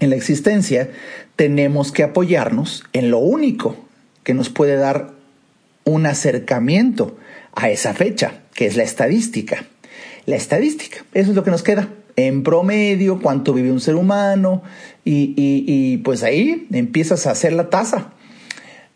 en 0.00 0.10
la 0.10 0.16
existencia, 0.16 0.90
tenemos 1.36 1.92
que 1.92 2.02
apoyarnos 2.02 2.84
en 2.92 3.10
lo 3.10 3.18
único 3.18 3.76
que 4.22 4.34
nos 4.34 4.48
puede 4.48 4.76
dar 4.76 5.12
un 5.84 6.06
acercamiento 6.06 7.16
a 7.54 7.70
esa 7.70 7.94
fecha, 7.94 8.42
que 8.54 8.66
es 8.66 8.76
la 8.76 8.82
estadística. 8.82 9.64
La 10.26 10.36
estadística, 10.36 10.98
eso 11.14 11.30
es 11.30 11.36
lo 11.36 11.44
que 11.44 11.50
nos 11.50 11.62
queda. 11.62 11.88
En 12.16 12.42
promedio, 12.42 13.20
cuánto 13.20 13.52
vive 13.52 13.70
un 13.70 13.80
ser 13.80 13.94
humano, 13.94 14.62
y, 15.04 15.34
y, 15.36 15.98
pues 15.98 16.22
ahí 16.22 16.66
empiezas 16.72 17.26
a 17.26 17.30
hacer 17.30 17.52
la 17.52 17.70
tasa. 17.70 18.12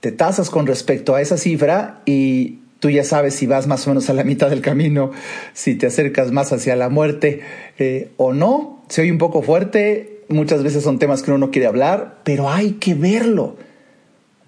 Te 0.00 0.12
tasas 0.12 0.50
con 0.50 0.66
respecto 0.66 1.14
a 1.14 1.20
esa 1.20 1.36
cifra 1.36 2.00
y 2.06 2.60
tú 2.80 2.88
ya 2.90 3.04
sabes 3.04 3.34
si 3.34 3.46
vas 3.46 3.66
más 3.66 3.86
o 3.86 3.90
menos 3.90 4.08
a 4.10 4.14
la 4.14 4.24
mitad 4.24 4.50
del 4.50 4.62
camino, 4.62 5.12
si 5.52 5.74
te 5.74 5.86
acercas 5.86 6.32
más 6.32 6.52
hacia 6.52 6.74
la 6.74 6.88
muerte 6.88 7.40
eh, 7.78 8.10
o 8.16 8.32
no. 8.32 8.82
Se 8.88 9.02
oye 9.02 9.12
un 9.12 9.18
poco 9.18 9.42
fuerte, 9.42 10.22
muchas 10.28 10.62
veces 10.62 10.82
son 10.82 10.98
temas 10.98 11.22
que 11.22 11.30
uno 11.30 11.38
no 11.38 11.50
quiere 11.50 11.68
hablar, 11.68 12.20
pero 12.24 12.48
hay 12.50 12.72
que 12.72 12.94
verlo. 12.94 13.56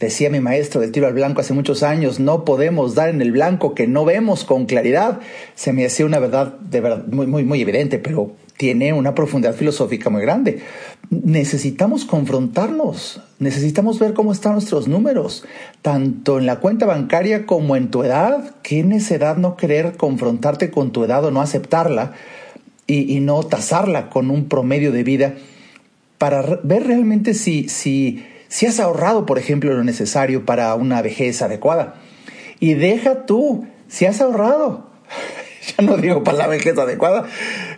Decía 0.01 0.31
mi 0.31 0.41
maestro 0.41 0.81
del 0.81 0.91
tiro 0.91 1.07
al 1.07 1.13
blanco 1.15 1.43
hace 1.43 1.53
muchos 1.53 1.85
años, 1.85 2.19
no 2.19 2.45
podemos 2.45 2.97
dar 2.97 3.11
en 3.11 3.23
el 3.23 3.31
blanco 3.31 3.75
que 3.75 3.87
no 3.87 4.05
vemos 4.05 4.45
con 4.45 4.67
claridad. 4.67 5.21
Se 5.55 5.73
me 5.73 5.85
hacía 5.85 6.07
una 6.07 6.19
verdad 6.19 6.55
de 6.59 6.81
verdad 6.81 7.05
muy, 7.07 7.27
muy, 7.27 7.45
muy 7.45 7.61
evidente, 7.61 7.99
pero 7.99 8.33
tiene 8.57 8.93
una 8.93 9.15
profundidad 9.15 9.55
filosófica 9.55 10.11
muy 10.11 10.23
grande. 10.23 10.61
Necesitamos 11.11 12.05
confrontarnos, 12.05 13.21
necesitamos 13.39 13.99
ver 13.99 14.15
cómo 14.15 14.33
están 14.33 14.53
nuestros 14.53 14.89
números, 14.89 15.45
tanto 15.83 16.39
en 16.39 16.47
la 16.47 16.61
cuenta 16.61 16.87
bancaria 16.87 17.47
como 17.47 17.77
en 17.77 17.91
tu 17.91 18.05
edad. 18.05 18.55
Qué 18.63 18.85
necedad 18.85 19.37
no 19.37 19.57
querer 19.57 19.97
confrontarte 19.97 20.71
con 20.71 20.93
tu 20.93 21.05
edad 21.05 21.25
o 21.25 21.31
no 21.31 21.41
aceptarla 21.41 22.13
y, 22.87 23.17
y 23.17 23.21
no 23.21 23.43
tasarla 23.43 24.11
con 24.11 24.31
un 24.31 24.49
promedio 24.49 24.93
de 24.93 25.03
vida 25.03 25.35
para 26.19 26.61
ver 26.63 26.87
realmente 26.87 27.35
si, 27.35 27.69
si 27.69 28.23
si 28.53 28.67
has 28.67 28.81
ahorrado, 28.81 29.25
por 29.25 29.39
ejemplo, 29.39 29.73
lo 29.73 29.83
necesario 29.83 30.45
para 30.45 30.75
una 30.75 31.01
vejez 31.01 31.41
adecuada. 31.41 31.95
Y 32.61 32.75
deja 32.75 33.25
tú, 33.25 33.67
si 33.89 34.05
has 34.05 34.21
ahorrado, 34.21 34.91
ya 35.79 35.85
no 35.85 35.97
digo 35.97 36.23
para 36.23 36.39
la 36.39 36.47
vejez 36.47 36.77
adecuada, 36.79 37.25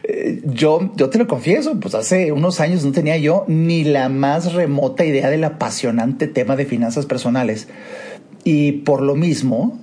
eh, 0.05 0.41
yo, 0.45 0.93
yo 0.97 1.11
te 1.11 1.19
lo 1.19 1.27
confieso, 1.27 1.79
pues 1.81 1.95
hace 1.95 2.33
unos 2.33 2.61
años 2.61 2.85
no 2.85 2.93
tenía 2.93 3.17
yo 3.17 3.45
ni 3.47 3.85
la 3.85 4.09
más 4.09 4.53
remota 4.53 5.05
idea 5.05 5.31
del 5.31 5.45
apasionante 5.45 6.29
tema 6.29 6.57
de 6.57 6.67
finanzas 6.67 7.07
personales. 7.07 7.69
Y 8.45 8.73
por 8.73 9.01
lo 9.01 9.15
mismo, 9.15 9.79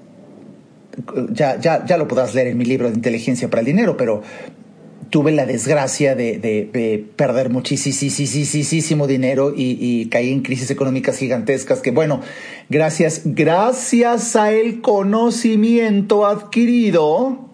ya, 1.32 1.60
ya, 1.60 1.86
ya 1.86 1.98
lo 1.98 2.08
podrás 2.08 2.36
leer 2.36 2.48
en 2.48 2.58
mi 2.58 2.66
libro 2.66 2.90
de 2.90 2.96
inteligencia 2.96 3.50
para 3.50 3.62
el 3.62 3.66
dinero, 3.66 3.98
pero 3.98 4.22
tuve 5.10 5.32
la 5.34 5.46
desgracia 5.46 6.16
de, 6.16 6.40
de, 6.40 7.06
perder 7.16 7.50
muchísimo 7.50 9.08
dinero 9.08 9.54
y, 9.56 9.78
y, 9.80 10.06
caí 10.08 10.32
en 10.32 10.42
crisis 10.42 10.72
económicas 10.72 11.18
gigantescas 11.18 11.82
que, 11.82 11.92
bueno, 11.92 12.22
gracias, 12.70 13.24
gracias 13.26 14.36
a 14.38 14.54
el 14.54 14.80
conocimiento 14.80 16.26
adquirido, 16.26 17.51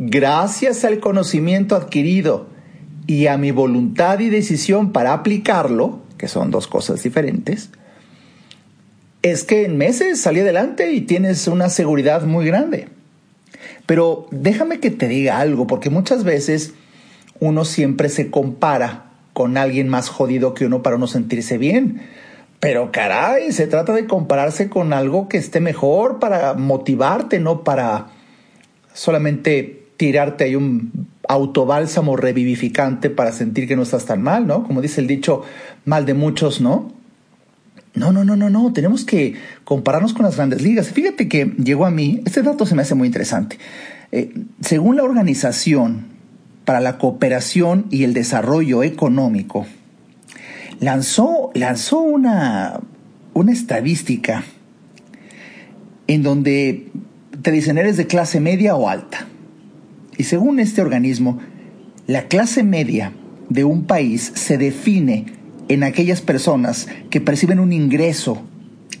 gracias 0.00 0.86
al 0.86 0.98
conocimiento 0.98 1.76
adquirido 1.76 2.46
y 3.06 3.26
a 3.26 3.36
mi 3.36 3.50
voluntad 3.50 4.18
y 4.20 4.30
decisión 4.30 4.92
para 4.92 5.12
aplicarlo, 5.12 6.00
que 6.16 6.26
son 6.26 6.50
dos 6.50 6.66
cosas 6.66 7.02
diferentes, 7.02 7.68
es 9.22 9.44
que 9.44 9.66
en 9.66 9.76
meses 9.76 10.18
salí 10.18 10.40
adelante 10.40 10.90
y 10.92 11.02
tienes 11.02 11.46
una 11.48 11.68
seguridad 11.68 12.24
muy 12.24 12.46
grande. 12.46 12.88
Pero 13.84 14.26
déjame 14.30 14.80
que 14.80 14.90
te 14.90 15.06
diga 15.06 15.38
algo, 15.38 15.66
porque 15.66 15.90
muchas 15.90 16.24
veces 16.24 16.72
uno 17.38 17.66
siempre 17.66 18.08
se 18.08 18.30
compara 18.30 19.10
con 19.34 19.58
alguien 19.58 19.90
más 19.90 20.08
jodido 20.08 20.54
que 20.54 20.64
uno 20.64 20.82
para 20.82 20.96
no 20.96 21.08
sentirse 21.08 21.58
bien. 21.58 22.00
Pero 22.58 22.90
caray, 22.90 23.52
se 23.52 23.66
trata 23.66 23.92
de 23.92 24.06
compararse 24.06 24.70
con 24.70 24.94
algo 24.94 25.28
que 25.28 25.36
esté 25.36 25.60
mejor 25.60 26.20
para 26.20 26.54
motivarte, 26.54 27.38
no 27.38 27.64
para 27.64 28.06
solamente 28.94 29.79
tirarte 30.00 30.44
ahí 30.44 30.56
un 30.56 31.08
autobálsamo 31.28 32.16
revivificante 32.16 33.10
para 33.10 33.32
sentir 33.32 33.68
que 33.68 33.76
no 33.76 33.82
estás 33.82 34.06
tan 34.06 34.22
mal, 34.22 34.46
¿no? 34.46 34.64
Como 34.64 34.80
dice 34.80 35.02
el 35.02 35.06
dicho, 35.06 35.42
mal 35.84 36.06
de 36.06 36.14
muchos, 36.14 36.62
¿no? 36.62 36.90
No, 37.92 38.10
no, 38.10 38.24
no, 38.24 38.34
no, 38.34 38.48
no, 38.48 38.72
tenemos 38.72 39.04
que 39.04 39.34
compararnos 39.64 40.14
con 40.14 40.24
las 40.24 40.36
grandes 40.36 40.62
ligas. 40.62 40.88
Fíjate 40.88 41.28
que 41.28 41.52
llegó 41.62 41.84
a 41.84 41.90
mí, 41.90 42.22
este 42.24 42.40
dato 42.40 42.64
se 42.64 42.74
me 42.74 42.80
hace 42.80 42.94
muy 42.94 43.08
interesante. 43.08 43.58
Eh, 44.10 44.32
según 44.62 44.96
la 44.96 45.02
Organización 45.02 46.06
para 46.64 46.80
la 46.80 46.96
Cooperación 46.96 47.84
y 47.90 48.04
el 48.04 48.14
Desarrollo 48.14 48.82
Económico, 48.82 49.66
lanzó, 50.80 51.50
lanzó 51.52 52.00
una, 52.00 52.80
una 53.34 53.52
estadística 53.52 54.44
en 56.06 56.22
donde 56.22 56.88
te 57.42 57.52
dicen 57.52 57.76
eres 57.76 57.98
de 57.98 58.06
clase 58.06 58.40
media 58.40 58.76
o 58.76 58.88
alta. 58.88 59.26
Y 60.20 60.24
según 60.24 60.60
este 60.60 60.82
organismo, 60.82 61.38
la 62.06 62.28
clase 62.28 62.62
media 62.62 63.14
de 63.48 63.64
un 63.64 63.86
país 63.86 64.32
se 64.34 64.58
define 64.58 65.24
en 65.68 65.82
aquellas 65.82 66.20
personas 66.20 66.88
que 67.08 67.22
perciben 67.22 67.58
un 67.58 67.72
ingreso 67.72 68.42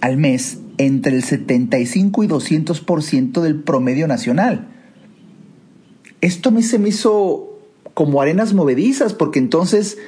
al 0.00 0.16
mes 0.16 0.60
entre 0.78 1.14
el 1.14 1.22
75 1.22 2.24
y 2.24 2.26
200% 2.26 3.42
del 3.42 3.56
promedio 3.56 4.08
nacional. 4.08 4.68
Esto 6.22 6.48
a 6.48 6.52
mí 6.52 6.62
se 6.62 6.78
me 6.78 6.88
hizo 6.88 7.60
como 7.92 8.22
arenas 8.22 8.54
movedizas, 8.54 9.12
porque 9.12 9.40
entonces, 9.40 9.98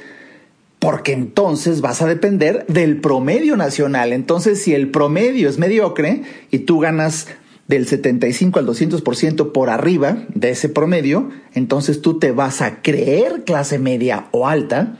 porque 0.78 1.12
entonces 1.12 1.82
vas 1.82 2.00
a 2.00 2.06
depender 2.06 2.64
del 2.68 3.02
promedio 3.02 3.58
nacional. 3.58 4.14
Entonces, 4.14 4.62
si 4.62 4.72
el 4.72 4.90
promedio 4.90 5.50
es 5.50 5.58
mediocre 5.58 6.22
y 6.50 6.60
tú 6.60 6.78
ganas 6.78 7.28
del 7.72 7.86
75 7.86 8.58
al 8.58 8.66
200% 8.66 9.52
por 9.52 9.70
arriba 9.70 10.24
de 10.34 10.50
ese 10.50 10.68
promedio, 10.68 11.30
entonces 11.54 12.02
tú 12.02 12.18
te 12.18 12.30
vas 12.30 12.60
a 12.60 12.82
creer 12.82 13.44
clase 13.44 13.78
media 13.78 14.26
o 14.32 14.46
alta 14.46 14.98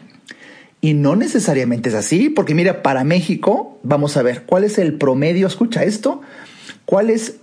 y 0.81 0.95
no 0.95 1.15
necesariamente 1.15 1.91
es 1.91 1.95
así, 1.95 2.31
porque 2.31 2.55
mira, 2.55 2.83
para 2.83 3.05
México, 3.05 3.79
vamos 3.83 4.17
a 4.17 4.23
ver, 4.23 4.45
¿cuál 4.45 4.65
es 4.65 4.79
el 4.79 4.95
promedio? 4.95 5.47
Escucha 5.47 5.85
esto, 5.85 6.23
¿cuál 6.87 7.11
es 7.11 7.37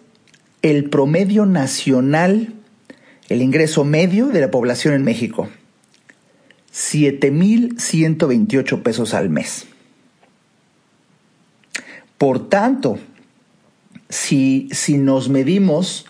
el 0.64 0.90
promedio 0.90 1.46
nacional, 1.46 2.56
el 3.30 3.44
ingreso 3.44 3.84
medio 3.84 4.30
de 4.30 4.42
la 4.42 4.50
población 4.50 4.96
en 4.96 5.04
México? 5.04 5.48
7.128 6.74 8.82
pesos 8.82 9.14
al 9.14 9.30
mes. 9.30 9.68
Por 12.18 12.50
tanto, 12.50 12.98
si, 14.10 14.70
si 14.72 14.98
nos 14.98 15.30
medimos 15.30 16.06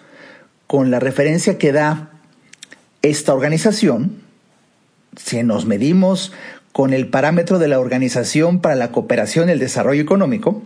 con 0.68 0.92
la 0.92 1.00
referencia 1.00 1.58
que 1.58 1.72
da 1.72 2.12
esta 3.02 3.34
organización, 3.34 4.22
si 5.16 5.42
nos 5.44 5.66
medimos 5.66 6.34
con 6.72 6.94
el 6.94 7.08
parámetro 7.08 7.60
de 7.60 7.68
la 7.68 7.80
Organización 7.80 8.62
para 8.62 8.76
la 8.76 8.92
Cooperación 8.92 9.50
y 9.50 9.54
el 9.54 9.60
Desarrollo 9.60 10.02
Económico, 10.02 10.62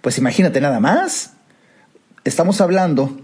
pues 0.00 0.18
imagínate 0.18 0.60
nada 0.60 0.80
más. 0.80 1.32
Estamos 2.24 2.60
hablando 2.60 3.16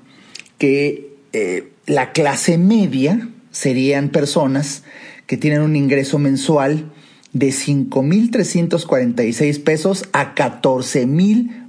que 0.59 1.16
eh, 1.33 1.73
la 1.87 2.12
clase 2.12 2.59
media 2.59 3.28
serían 3.50 4.09
personas 4.09 4.85
que 5.26 5.37
tienen 5.37 5.62
un 5.62 5.76
ingreso 5.76 6.18
mensual 6.18 6.90
de 7.33 7.49
5.346 7.49 9.62
pesos 9.62 10.09
a 10.12 10.35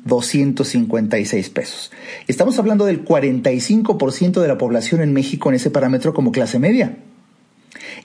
14.256 0.10 1.51
pesos. 1.51 1.92
Estamos 2.28 2.58
hablando 2.60 2.86
del 2.86 3.06
45% 3.06 4.42
de 4.42 4.48
la 4.48 4.58
población 4.58 5.01
en 5.01 5.13
México 5.13 5.50
en 5.50 5.56
ese 5.56 5.70
parámetro 5.70 6.13
como 6.13 6.32
clase 6.32 6.60
media. 6.60 6.98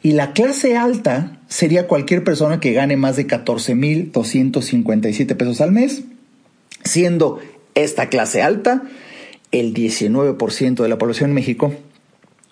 Y 0.02 0.12
la 0.12 0.32
clase 0.32 0.76
alta 0.76 1.38
sería 1.48 1.86
cualquier 1.86 2.24
persona 2.24 2.60
que 2.60 2.72
gane 2.72 2.96
más 2.96 3.16
de 3.16 3.26
14.257 3.26 5.36
pesos 5.36 5.60
al 5.60 5.72
mes, 5.72 6.04
siendo 6.84 7.40
esta 7.74 8.08
clase 8.08 8.42
alta 8.42 8.82
el 9.50 9.72
19% 9.72 10.82
de 10.82 10.88
la 10.88 10.98
población 10.98 11.30
en 11.30 11.34
México. 11.34 11.74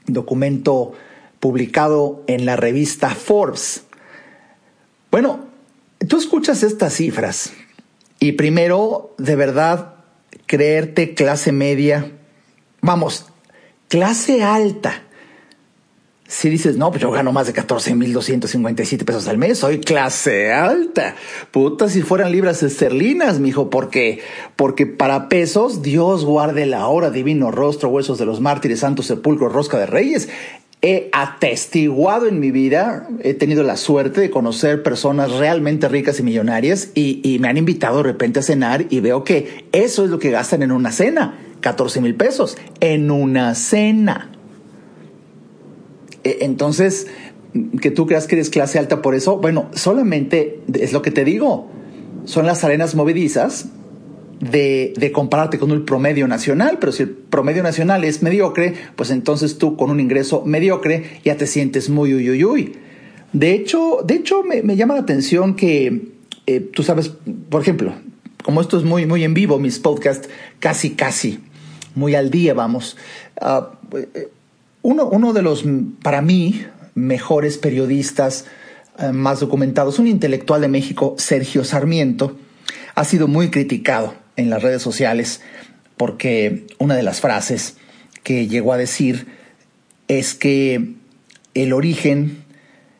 Documento 0.07 0.93
publicado 1.41 2.25
en 2.27 2.47
la 2.47 2.57
revista 2.57 3.11
Forbes. 3.11 3.85
Bueno, 5.11 5.47
tú 6.09 6.17
escuchas 6.17 6.63
estas 6.63 6.95
cifras 6.95 7.53
y 8.23 8.33
primero, 8.33 9.17
de 9.19 9.35
verdad, 9.35 9.95
creerte 10.47 11.15
clase 11.15 11.51
media, 11.51 12.13
vamos, 12.81 13.27
clase 13.89 14.45
alta 14.45 15.03
si 16.33 16.49
dices, 16.49 16.79
no, 16.79 16.89
pues 16.91 17.03
yo 17.03 17.11
gano 17.11 17.31
más 17.31 17.47
de 17.47 17.53
14.257 17.53 19.05
pesos 19.05 19.29
al 19.29 19.37
mes, 19.37 19.59
soy 19.59 19.81
clase 19.81 20.51
alta. 20.51 21.15
Puta, 21.51 21.91
si 21.91 22.01
fueran 22.01 22.33
libras 22.33 22.63
esterlinas, 22.63 23.39
mijo, 23.39 23.69
porque, 23.69 24.23
porque 24.57 24.87
para 24.87 25.29
pesos, 25.29 25.83
Dios 25.83 26.25
guarde 26.25 26.65
la 26.65 26.87
hora, 26.89 27.11
divino 27.11 27.51
rostro, 27.51 27.91
huesos 27.91 28.17
de 28.17 28.25
los 28.25 28.41
mártires, 28.41 28.81
santo 28.81 29.03
sepulcro, 29.03 29.51
rosca 29.51 29.79
de 29.79 29.85
reyes. 29.85 30.31
He 30.85 31.09
atestiguado 31.13 32.27
en 32.27 32.41
mi 32.41 32.51
vida, 32.51 33.09
he 33.21 33.35
tenido 33.35 33.63
la 33.63 33.77
suerte 33.77 34.21
de 34.21 34.31
conocer 34.31 34.83
personas 34.83 35.31
realmente 35.31 35.89
ricas 35.89 36.19
y 36.19 36.25
millonarias 36.25 36.91
y, 36.95 37.39
me 37.41 37.47
han 37.47 37.57
invitado 37.57 37.99
de 37.99 38.03
repente 38.03 38.41
a 38.41 38.43
cenar 38.43 38.87
y 38.91 38.99
veo 38.99 39.23
que 39.23 39.65
eso 39.71 40.05
es 40.05 40.11
lo 40.11 40.19
que 40.19 40.33
gastan 40.33 40.63
en 40.63 40.73
una 40.73 40.91
cena, 40.91 41.39
14 41.61 42.01
mil 42.01 42.17
pesos, 42.17 42.59
en 42.81 43.13
una 43.13 43.55
cena. 43.55 44.33
E, 46.25 46.39
entonces, 46.41 47.07
que 47.81 47.93
tú 47.93 48.07
creas 48.07 48.27
que 48.27 48.35
eres 48.35 48.51
clase 48.51 48.81
alta 48.81 49.03
por 49.03 49.15
eso, 49.15 49.39
bueno, 49.39 49.69
solamente 49.75 50.63
es 50.75 50.93
lo 50.93 51.01
que 51.01 51.13
te 51.13 51.25
digo, 51.25 51.71
son 52.25 52.45
las 52.45 52.65
arenas 52.65 52.97
movedizas 52.97 53.69
de, 54.43 55.13
compararte 55.15 55.59
con 55.59 55.71
el 55.71 55.83
promedio 55.83 56.27
nacional, 56.27 56.79
pero 56.81 56.93
si 56.93 57.05
el 57.05 57.11
promedio 57.11 57.63
nacional 57.63 58.03
es 58.03 58.23
mediocre, 58.23 58.75
pues 58.97 59.11
entonces 59.11 59.57
tú 59.57 59.77
con 59.77 59.91
un 59.91 60.01
ingreso 60.01 60.43
mediocre 60.45 61.21
ya 61.25 61.37
te 61.37 61.47
sientes 61.47 61.89
muy 61.89 62.13
uy, 62.13 62.31
uy, 62.31 62.45
uy. 62.45 62.73
De 63.33 63.53
hecho, 63.53 63.99
de 64.05 64.15
hecho 64.17 64.43
me, 64.43 64.77
llama 64.77 64.95
la 64.95 65.01
atención 65.01 65.55
que 65.55 66.09
eh, 66.47 66.61
tú 66.61 66.83
sabes, 66.83 67.13
por 67.49 67.63
ejemplo, 67.63 67.95
como 68.43 68.61
esto 68.61 68.77
es 68.77 68.85
muy, 68.85 69.07
muy 69.07 69.23
en 69.23 69.33
vivo, 69.33 69.61
mis 69.61 69.79
podcasts 69.79 70.29
casi, 70.59 70.91
casi, 70.91 71.39
muy 71.95 72.17
al 72.17 72.31
día, 72.31 72.53
vamos. 72.53 72.97
Uh, 73.41 73.97
uno, 74.83 75.33
de 75.33 75.43
los, 75.43 75.65
para 76.03 76.21
mí, 76.21 76.67
mejores 76.97 77.59
periodistas 77.59 78.47
eh, 78.99 79.13
más 79.13 79.39
documentados, 79.39 80.01
un 80.01 80.09
intelectual 80.09 80.61
de 80.61 80.69
México, 80.69 81.15
Sergio 81.17 81.63
Sarmiento, 81.63 82.37
ha 82.97 83.05
sido 83.05 83.29
muy 83.29 83.49
criticado 83.49 84.22
en 84.37 84.51
las 84.51 84.63
redes 84.63 84.83
sociales 84.83 85.41
porque 85.97 86.67
una 86.79 86.97
de 86.97 87.03
las 87.03 87.21
frases 87.21 87.77
que 88.23 88.49
llegó 88.49 88.73
a 88.73 88.77
decir 88.77 89.27
es 90.09 90.35
que 90.35 90.95
el 91.55 91.73
origen 91.73 92.45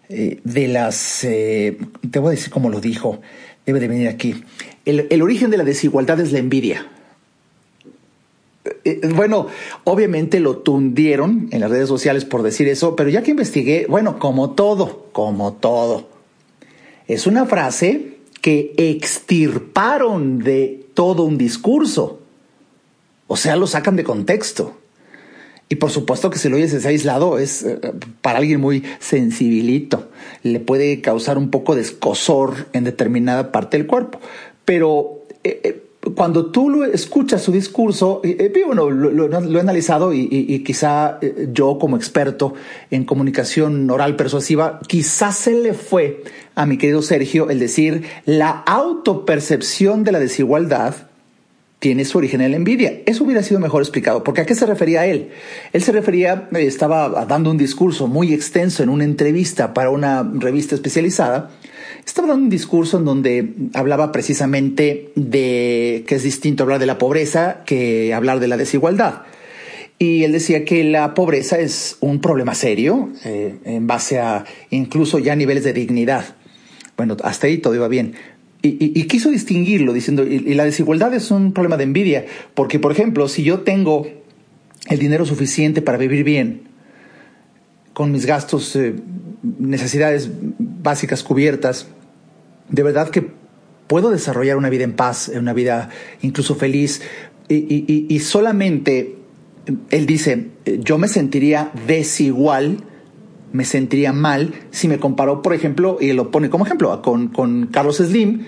eh, 0.09 0.41
de 0.45 0.69
las, 0.69 1.25
eh, 1.25 1.79
te 2.11 2.19
voy 2.19 2.29
a 2.29 2.31
decir 2.33 2.51
cómo 2.51 2.71
lo 2.71 2.81
dijo, 2.81 3.21
debe 3.67 3.81
de 3.81 3.89
venir 3.89 4.09
aquí, 4.09 4.45
el 4.85 5.23
origen 5.23 5.51
de 5.51 5.57
la 5.57 5.65
desigualdad 5.65 6.21
es 6.21 6.33
la 6.33 6.41
envidia. 6.41 6.87
Eh, 8.85 9.01
bueno, 9.15 9.49
obviamente 9.85 10.41
lo 10.41 10.59
tundieron 10.59 11.49
en 11.51 11.61
las 11.61 11.71
redes 11.71 11.89
sociales 11.89 12.25
por 12.25 12.43
decir 12.43 12.69
eso, 12.69 12.95
pero 12.97 13.11
ya 13.11 13.23
que 13.23 13.33
investigué, 13.33 13.87
bueno, 13.89 14.19
como 14.19 14.51
todo, 14.53 15.09
como 15.13 15.55
todo. 15.55 16.09
Es 17.09 17.27
una 17.27 17.47
frase 17.47 18.19
que 18.41 18.75
extirparon 18.77 20.39
de 20.39 20.82
todo 20.95 21.25
un 21.25 21.39
discurso. 21.39 22.21
O 23.27 23.37
sea, 23.37 23.57
lo 23.57 23.67
sacan 23.67 23.97
de 23.97 24.05
contexto. 24.05 24.77
Y 25.69 25.77
por 25.77 25.91
supuesto 25.91 26.29
que 26.29 26.39
si 26.39 26.51
lo 26.51 26.57
oyes 26.57 26.85
aislado 26.85 27.39
es 27.39 27.63
eh, 27.63 27.81
para 28.21 28.39
alguien 28.39 28.61
muy 28.61 28.85
sensibilito. 28.99 30.11
Le 30.43 30.61
puede 30.61 31.01
causar 31.01 31.39
un 31.39 31.51
poco 31.51 31.75
de 31.75 31.81
escosor 31.81 32.67
en 32.75 32.85
determinada 32.85 33.53
parte 33.53 33.79
del 33.79 33.87
cuerpo. 33.87 34.21
Pero 34.67 35.25
eh, 35.45 35.83
cuando 36.15 36.47
tú 36.47 36.71
lo 36.71 36.85
escuchas 36.85 37.43
su 37.43 37.53
discurso, 37.53 38.21
eh, 38.25 38.53
bueno, 38.67 38.91
lo, 38.91 39.57
he 39.57 39.61
analizado 39.61 40.13
y, 40.13 40.63
quizá 40.65 41.19
eh, 41.21 41.49
yo 41.53 41.79
como 41.79 41.97
experto 41.97 42.55
en 42.91 43.05
comunicación 43.05 43.91
oral 43.91 44.17
persuasiva, 44.17 44.81
quizás 44.87 45.37
se 45.37 45.53
le 45.53 45.75
fue 45.75 46.23
a 46.55 46.67
mi 46.67 46.79
querido 46.79 47.03
Sergio 47.03 47.51
el 47.51 47.59
decir 47.59 48.05
la 48.25 48.51
autopercepción 48.51 50.05
de 50.05 50.13
la 50.13 50.19
desigualdad 50.19 50.95
tiene 51.83 52.05
su 52.05 52.17
origen 52.19 52.41
en 52.41 52.53
la 52.53 52.57
envidia. 52.57 53.01
Eso 53.07 53.25
hubiera 53.25 53.43
sido 53.43 53.59
mejor 53.59 53.83
explicado, 53.83 54.23
porque 54.23 54.41
¿a 54.41 54.47
qué 54.47 54.55
se 54.55 54.67
refería 54.67 55.05
él? 55.05 55.31
Él 55.73 55.83
se 55.83 55.91
refería, 55.91 56.49
eh, 56.55 56.65
estaba 56.65 57.25
dando 57.27 57.51
un 57.51 57.59
discurso 57.59 58.07
muy 58.07 58.33
extenso 58.33 58.85
en 58.85 58.89
una 58.89 59.03
entrevista 59.03 59.75
para 59.75 59.91
una 59.91 60.23
revista 60.23 60.77
especializada, 60.77 61.51
estaba 62.05 62.29
dando 62.29 62.45
un 62.45 62.51
discurso 62.51 62.99
en 62.99 63.05
donde 63.05 63.55
hablaba 63.75 64.13
precisamente 64.13 65.13
de 65.15 66.05
que 66.07 66.15
es 66.17 66.23
distinto 66.23 66.65
hablar 66.65 66.79
de 66.79 66.87
la 66.87 66.99
pobreza 66.99 67.63
que 67.65 68.13
hablar 68.13 68.41
de 68.41 68.49
la 68.49 68.57
desigualdad. 68.57 69.23
Y 69.99 70.25
él 70.25 70.33
decía 70.33 70.65
que 70.65 70.83
la 70.83 71.15
pobreza 71.15 71.59
es 71.59 71.97
un 72.01 72.21
problema 72.21 72.55
serio 72.55 73.11
eh, 73.25 73.55
en 73.65 73.87
base 73.87 74.19
a 74.19 74.45
incluso 74.71 75.19
ya 75.21 75.37
niveles 75.37 75.65
de 75.65 75.73
dignidad. 75.73 76.35
Bueno, 76.97 77.17
hasta 77.23 77.47
ahí 77.47 77.59
todo 77.59 77.75
iba 77.75 77.89
bien. 77.89 78.15
y, 78.63 79.05
quiso 79.05 79.31
distinguirlo 79.31 79.93
diciendo, 79.93 80.25
y, 80.25 80.55
la 80.55 80.65
desigualdad 80.65 81.15
es 81.15 81.31
un 81.31 81.53
problema 81.53 81.77
de 81.77 81.85
envidia, 81.85 82.27
porque 82.55 82.79
por 82.79 82.93
ejemplo, 82.93 83.29
si 83.29 83.43
yo 83.43 83.61
tengo 83.61 84.07
el 84.89 84.99
dinero 84.99 85.25
suficiente 85.25 85.83
para 85.83 85.99
vivir 85.99 86.25
bien, 86.25 86.63
con 87.93 88.11
mis 88.13 88.27
gastos, 88.27 88.75
eh, 88.77 88.95
necesidades 89.59 90.31
básicas 90.83 91.23
cubiertas, 91.23 91.89
de 92.69 92.83
verdad 92.83 93.11
que 93.11 93.31
puedo 93.87 94.11
desarrollar 94.11 94.57
una 94.57 94.71
vida 94.71 94.85
en 94.85 94.95
paz, 94.95 95.31
una 95.35 95.53
vida 95.53 95.91
incluso 96.23 96.55
feliz, 96.55 97.03
y 97.49 98.19
solamente 98.21 99.17
él 99.91 100.07
dice, 100.07 100.49
yo 100.65 100.97
me 100.97 101.09
sentiría 101.09 101.71
desigual 101.87 102.79
me 103.53 103.65
sentiría 103.65 104.13
mal 104.13 104.55
si 104.71 104.89
me 104.89 104.99
comparó, 104.99 105.43
por 105.43 105.55
ejemplo, 105.55 105.99
y 106.01 106.13
lo 106.13 106.31
pone 106.31 106.51
como 106.51 106.65
ejemplo, 106.65 107.03
con, 107.03 107.29
con 107.29 107.67
Carlos 107.67 107.99
Slim, 107.99 108.45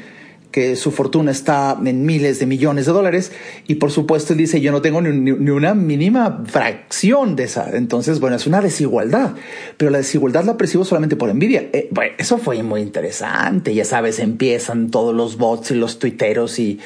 que 0.54 0.76
su 0.76 0.92
fortuna 0.92 1.32
está 1.32 1.76
en 1.84 2.06
miles 2.06 2.38
de 2.38 2.46
millones 2.46 2.86
de 2.86 2.92
dólares 2.92 3.32
y 3.66 3.74
por 3.74 3.90
supuesto 3.90 4.34
él 4.34 4.38
dice 4.38 4.60
yo 4.60 4.70
no 4.70 4.82
tengo 4.82 5.00
ni, 5.00 5.32
una 5.50 5.74
mínima 5.74 6.44
fracción 6.46 7.34
de 7.34 7.42
esa. 7.42 7.76
Entonces, 7.76 8.20
bueno, 8.20 8.36
es 8.36 8.46
una 8.46 8.60
desigualdad, 8.60 9.34
pero 9.76 9.90
la 9.90 9.98
desigualdad 9.98 10.44
la 10.44 10.56
percibo 10.56 10.84
solamente 10.84 11.16
por 11.16 11.28
envidia. 11.28 11.70
Eh, 11.72 11.88
bueno, 11.90 12.12
eso 12.18 12.38
fue 12.38 12.62
muy 12.62 12.82
interesante, 12.82 13.74
ya 13.74 13.84
sabes, 13.84 14.20
empiezan 14.20 14.92
todos 14.92 15.12
los 15.12 15.38
bots 15.38 15.72
y 15.72 15.74
los 15.74 15.98
tuiteros 15.98 16.60
y 16.60 16.78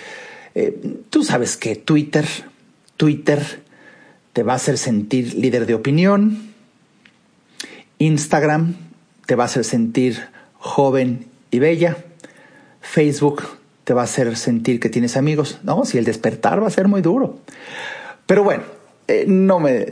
eh, 0.54 0.74
tú 1.10 1.22
sabes 1.22 1.58
que 1.58 1.76
Twitter, 1.76 2.24
Twitter 2.96 3.38
te 4.32 4.44
va 4.44 4.54
a 4.54 4.56
hacer 4.56 4.78
sentir 4.78 5.34
líder 5.34 5.66
de 5.66 5.74
opinión, 5.74 6.54
Instagram 7.98 8.76
te 9.26 9.34
va 9.34 9.42
a 9.42 9.46
hacer 9.46 9.64
sentir 9.64 10.22
joven 10.54 11.26
y 11.50 11.58
bella. 11.58 11.98
Facebook 12.80 13.57
te 13.88 13.94
va 13.94 14.02
a 14.02 14.04
hacer 14.04 14.36
sentir 14.36 14.80
que 14.80 14.90
tienes 14.90 15.16
amigos. 15.16 15.60
No, 15.62 15.86
si 15.86 15.96
el 15.96 16.04
despertar 16.04 16.62
va 16.62 16.66
a 16.66 16.70
ser 16.70 16.88
muy 16.88 17.00
duro. 17.00 17.38
Pero 18.26 18.44
bueno, 18.44 18.64
eh, 19.06 19.24
no 19.26 19.60
me 19.60 19.86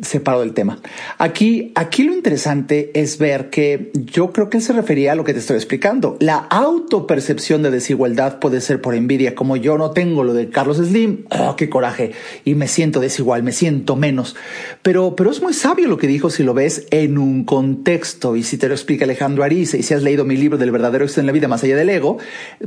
separado 0.00 0.42
del 0.42 0.52
tema. 0.52 0.78
Aquí, 1.16 1.72
aquí 1.74 2.02
lo 2.02 2.12
interesante 2.12 2.90
es 2.94 3.18
ver 3.18 3.48
que 3.48 3.90
yo 3.94 4.30
creo 4.32 4.50
que 4.50 4.58
él 4.58 4.62
se 4.62 4.74
refería 4.74 5.12
a 5.12 5.14
lo 5.14 5.24
que 5.24 5.32
te 5.32 5.38
estoy 5.38 5.56
explicando. 5.56 6.16
La 6.20 6.36
autopercepción 6.36 7.62
de 7.62 7.70
desigualdad 7.70 8.38
puede 8.38 8.60
ser 8.60 8.82
por 8.82 8.94
envidia, 8.94 9.34
como 9.34 9.56
yo 9.56 9.78
no 9.78 9.92
tengo 9.92 10.22
lo 10.22 10.34
de 10.34 10.50
Carlos 10.50 10.76
Slim, 10.76 11.24
oh, 11.30 11.56
qué 11.56 11.70
coraje, 11.70 12.12
y 12.44 12.54
me 12.54 12.68
siento 12.68 13.00
desigual, 13.00 13.42
me 13.42 13.52
siento 13.52 13.96
menos. 13.96 14.36
Pero, 14.82 15.16
pero 15.16 15.30
es 15.30 15.40
muy 15.40 15.54
sabio 15.54 15.88
lo 15.88 15.96
que 15.96 16.06
dijo 16.06 16.28
si 16.28 16.42
lo 16.42 16.52
ves 16.52 16.86
en 16.90 17.16
un 17.16 17.44
contexto, 17.44 18.36
y 18.36 18.42
si 18.42 18.58
te 18.58 18.68
lo 18.68 18.74
explica 18.74 19.04
Alejandro 19.04 19.44
Ariza, 19.44 19.78
y 19.78 19.82
si 19.82 19.94
has 19.94 20.02
leído 20.02 20.24
mi 20.24 20.36
libro 20.36 20.58
del 20.58 20.70
verdadero 20.70 21.04
éxito 21.04 21.20
en 21.20 21.26
la 21.26 21.32
vida 21.32 21.48
más 21.48 21.64
allá 21.64 21.76
del 21.76 21.88
ego, 21.88 22.18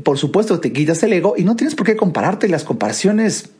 por 0.03 0.17
supuesto 0.17 0.59
te 0.59 0.73
quitas 0.73 1.03
el 1.03 1.13
ego 1.13 1.35
y 1.37 1.43
no 1.43 1.55
tienes 1.55 1.75
por 1.75 1.85
qué 1.85 1.95
compararte 1.95 2.47
las 2.47 2.63
comparaciones 2.63 3.51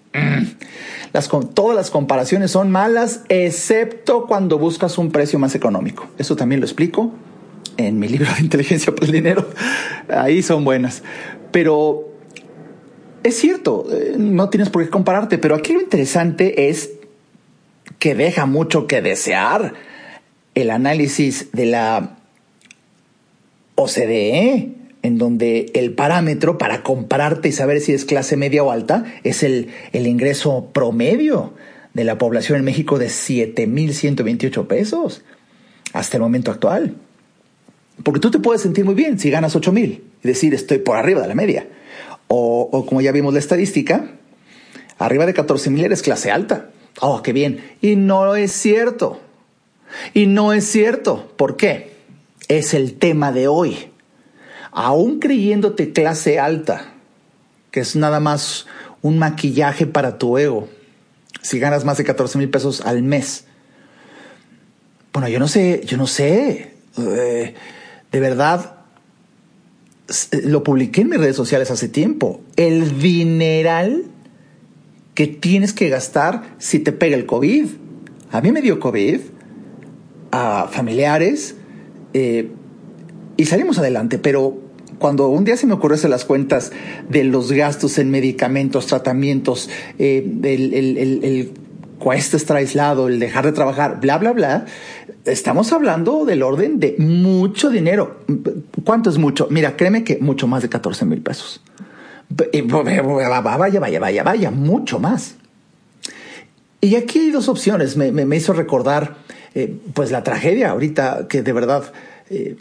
las, 1.13 1.29
todas 1.53 1.75
las 1.75 1.89
comparaciones 1.89 2.51
son 2.51 2.71
malas, 2.71 3.23
excepto 3.29 4.25
cuando 4.25 4.57
buscas 4.57 4.97
un 4.97 5.11
precio 5.11 5.39
más 5.39 5.55
económico. 5.55 6.07
Eso 6.17 6.35
también 6.35 6.61
lo 6.61 6.65
explico 6.65 7.11
en 7.77 7.99
mi 7.99 8.07
libro 8.07 8.31
de 8.35 8.41
inteligencia 8.41 8.93
por 8.93 9.05
el 9.05 9.11
dinero. 9.11 9.47
Ahí 10.09 10.41
son 10.41 10.65
buenas. 10.65 11.03
Pero 11.51 12.09
es 13.23 13.37
cierto, 13.37 13.85
eh, 13.91 14.15
no 14.17 14.49
tienes 14.49 14.69
por 14.69 14.83
qué 14.83 14.89
compararte, 14.89 15.37
pero 15.37 15.55
aquí 15.55 15.73
lo 15.73 15.81
interesante 15.81 16.69
es 16.69 16.91
que 17.97 18.15
deja 18.15 18.45
mucho 18.45 18.87
que 18.87 19.01
desear 19.01 19.73
el 20.55 20.69
análisis 20.71 21.51
de 21.51 21.65
la 21.65 22.17
OCDE 23.75 24.78
en 25.01 25.17
donde 25.17 25.71
el 25.73 25.93
parámetro 25.93 26.57
para 26.57 26.83
compararte 26.83 27.49
y 27.49 27.51
saber 27.51 27.81
si 27.81 27.93
es 27.93 28.05
clase 28.05 28.35
media 28.35 28.63
o 28.63 28.71
alta 28.71 29.05
es 29.23 29.43
el, 29.43 29.69
el 29.93 30.07
ingreso 30.07 30.69
promedio 30.73 31.53
de 31.93 32.03
la 32.03 32.17
población 32.17 32.59
en 32.59 32.65
México 32.65 32.99
de 32.99 33.07
7.128 33.07 34.67
pesos 34.67 35.23
hasta 35.93 36.17
el 36.17 36.21
momento 36.21 36.51
actual. 36.51 36.95
Porque 38.03 38.19
tú 38.19 38.31
te 38.31 38.39
puedes 38.39 38.61
sentir 38.61 38.85
muy 38.85 38.95
bien 38.95 39.19
si 39.19 39.29
ganas 39.29 39.55
8.000 39.55 40.01
y 40.23 40.27
decir 40.27 40.53
estoy 40.53 40.79
por 40.79 40.97
arriba 40.97 41.21
de 41.21 41.27
la 41.27 41.35
media. 41.35 41.67
O, 42.27 42.69
o 42.71 42.85
como 42.85 43.01
ya 43.01 43.11
vimos 43.11 43.33
la 43.33 43.39
estadística, 43.39 44.11
arriba 44.97 45.25
de 45.25 45.33
14.000 45.33 45.83
eres 45.83 46.01
clase 46.01 46.31
alta. 46.31 46.69
Oh, 47.01 47.21
qué 47.23 47.33
bien. 47.33 47.61
Y 47.81 47.95
no 47.95 48.35
es 48.35 48.51
cierto. 48.51 49.19
Y 50.13 50.27
no 50.27 50.53
es 50.53 50.65
cierto. 50.65 51.33
¿Por 51.37 51.57
qué? 51.57 51.91
Es 52.47 52.73
el 52.73 52.95
tema 52.95 53.31
de 53.31 53.47
hoy 53.47 53.89
aún 54.79 55.19
creyéndote 55.19 55.91
clase 55.91 56.39
alta, 56.39 56.93
que 57.69 57.81
es 57.81 57.97
nada 57.97 58.21
más 58.21 58.65
un 59.01 59.19
maquillaje 59.19 59.85
para 59.85 60.17
tu 60.17 60.37
ego, 60.37 60.69
si 61.41 61.59
ganas 61.59 61.83
más 61.83 61.97
de 61.97 62.05
14 62.05 62.37
mil 62.37 62.49
pesos 62.49 62.79
al 62.79 63.03
mes. 63.03 63.43
Bueno, 65.11 65.27
yo 65.27 65.37
no 65.37 65.49
sé, 65.49 65.81
yo 65.85 65.97
no 65.97 66.07
sé. 66.07 66.75
Eh, 66.97 67.55
de 68.09 68.19
verdad, 68.21 68.77
eh, 70.31 70.43
lo 70.45 70.63
publiqué 70.63 71.01
en 71.01 71.09
mis 71.09 71.19
redes 71.19 71.35
sociales 71.35 71.69
hace 71.71 71.89
tiempo. 71.89 72.39
El 72.55 73.01
dineral 73.01 74.05
que 75.13 75.27
tienes 75.27 75.73
que 75.73 75.89
gastar 75.89 76.55
si 76.57 76.79
te 76.79 76.93
pega 76.93 77.17
el 77.17 77.25
COVID. 77.25 77.65
A 78.31 78.39
mí 78.39 78.53
me 78.53 78.61
dio 78.61 78.79
COVID, 78.79 79.19
a 80.31 80.69
familiares, 80.71 81.55
eh, 82.13 82.49
y 83.35 83.45
salimos 83.45 83.77
adelante, 83.77 84.19
pero 84.19 84.68
cuando 84.99 85.29
un 85.29 85.45
día 85.45 85.57
se 85.57 85.65
me 85.65 85.73
ocurrió 85.73 86.07
las 86.09 86.25
cuentas 86.25 86.71
de 87.09 87.23
los 87.23 87.51
gastos 87.51 87.97
en 87.97 88.11
medicamentos, 88.11 88.85
tratamientos, 88.87 89.69
eh, 89.97 90.23
el, 90.43 91.53
cuesta 91.97 92.37
estar 92.37 92.57
aislado, 92.57 93.07
el 93.07 93.19
dejar 93.19 93.45
de 93.45 93.51
trabajar, 93.51 93.99
bla, 93.99 94.17
bla, 94.17 94.33
bla, 94.33 94.65
estamos 95.25 95.73
hablando 95.73 96.25
del 96.25 96.43
orden 96.43 96.79
de 96.79 96.95
mucho 96.97 97.69
dinero. 97.69 98.17
¿Cuánto 98.83 99.09
es 99.09 99.17
mucho? 99.17 99.47
Mira, 99.49 99.75
créeme 99.75 100.03
que 100.03 100.17
mucho 100.19 100.47
más 100.47 100.61
de 100.61 100.69
14 100.69 101.05
mil 101.05 101.21
pesos. 101.21 101.61
Vaya, 102.29 103.79
vaya, 103.79 103.99
vaya, 103.99 104.23
vaya, 104.23 104.51
mucho 104.51 104.99
más. 104.99 105.35
Y 106.81 106.95
aquí 106.95 107.19
hay 107.19 107.31
dos 107.31 107.49
opciones. 107.49 107.97
Me, 107.97 108.11
me, 108.11 108.35
hizo 108.35 108.53
recordar, 108.53 109.15
eh, 109.55 109.75
pues, 109.93 110.11
la 110.11 110.23
tragedia 110.23 110.69
ahorita 110.69 111.27
que 111.27 111.41
de 111.41 111.53
verdad 111.53 111.91
eh, 112.29 112.55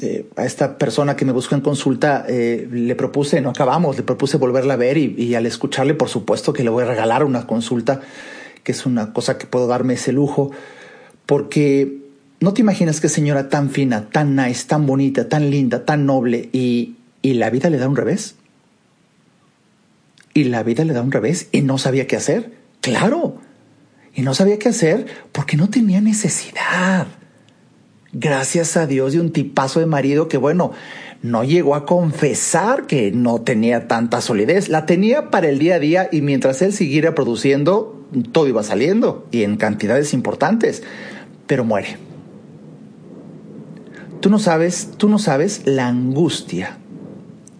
eh, 0.00 0.28
a 0.36 0.44
esta 0.44 0.78
persona 0.78 1.16
que 1.16 1.24
me 1.24 1.32
buscó 1.32 1.56
en 1.56 1.60
consulta 1.60 2.24
eh, 2.28 2.68
le 2.70 2.94
propuse, 2.94 3.40
no 3.40 3.50
acabamos, 3.50 3.96
le 3.96 4.04
propuse 4.04 4.36
volverla 4.36 4.74
a 4.74 4.76
ver 4.76 4.96
y, 4.96 5.34
al 5.34 5.44
escucharle, 5.44 5.94
por 5.94 6.08
supuesto 6.08 6.52
que 6.52 6.62
le 6.62 6.70
voy 6.70 6.84
a 6.84 6.86
regalar 6.86 7.24
una 7.24 7.48
consulta, 7.48 8.00
que 8.62 8.70
es 8.70 8.86
una 8.86 9.12
cosa 9.12 9.38
que 9.38 9.48
puedo 9.48 9.66
darme 9.66 9.94
ese 9.94 10.12
lujo, 10.12 10.52
porque 11.26 11.98
no 12.38 12.54
te 12.54 12.60
imaginas 12.60 13.00
qué 13.00 13.08
señora 13.08 13.48
tan 13.48 13.70
fina, 13.70 14.08
tan 14.10 14.36
nice, 14.36 14.68
tan 14.68 14.86
bonita, 14.86 15.28
tan 15.28 15.50
linda, 15.50 15.84
tan 15.84 16.06
noble 16.06 16.48
y, 16.52 16.94
y 17.20 17.34
la 17.34 17.50
vida 17.50 17.68
le 17.68 17.78
da 17.78 17.88
un 17.88 17.96
revés. 17.96 18.36
Y 20.32 20.44
la 20.44 20.62
vida 20.62 20.84
le 20.84 20.92
da 20.92 21.02
un 21.02 21.10
revés 21.10 21.48
y 21.50 21.62
no 21.62 21.76
sabía 21.76 22.06
qué 22.06 22.14
hacer. 22.14 22.52
Claro. 22.82 23.38
Y 24.14 24.22
no 24.22 24.32
sabía 24.32 24.60
qué 24.60 24.68
hacer 24.68 25.06
porque 25.32 25.56
no 25.56 25.68
tenía 25.70 26.00
necesidad 26.00 27.08
gracias 28.12 28.76
a 28.76 28.86
Dios 28.86 29.12
de 29.12 29.20
un 29.20 29.32
tipazo 29.32 29.80
de 29.80 29.86
marido 29.86 30.28
que, 30.28 30.38
bueno, 30.38 30.72
no 31.22 31.42
llegó 31.44 31.74
a 31.74 31.84
confesar 31.84 32.86
que 32.86 33.10
no 33.10 33.40
tenía 33.40 33.88
tanta 33.88 34.20
solidez. 34.20 34.68
La 34.68 34.86
tenía 34.86 35.30
para 35.30 35.48
el 35.48 35.58
día 35.58 35.76
a 35.76 35.80
día 35.80 36.08
y 36.12 36.22
mientras 36.22 36.62
él 36.62 36.72
siguiera 36.72 37.14
produciendo, 37.14 38.06
todo 38.32 38.46
iba 38.48 38.62
saliendo 38.62 39.26
y 39.30 39.42
en 39.42 39.56
cantidades 39.56 40.14
importantes. 40.14 40.82
Pero 41.46 41.64
muere. 41.64 41.96
Tú 44.20 44.30
no 44.30 44.38
sabes, 44.38 44.90
tú 44.96 45.08
no 45.08 45.18
sabes 45.18 45.62
la 45.64 45.86
angustia, 45.86 46.78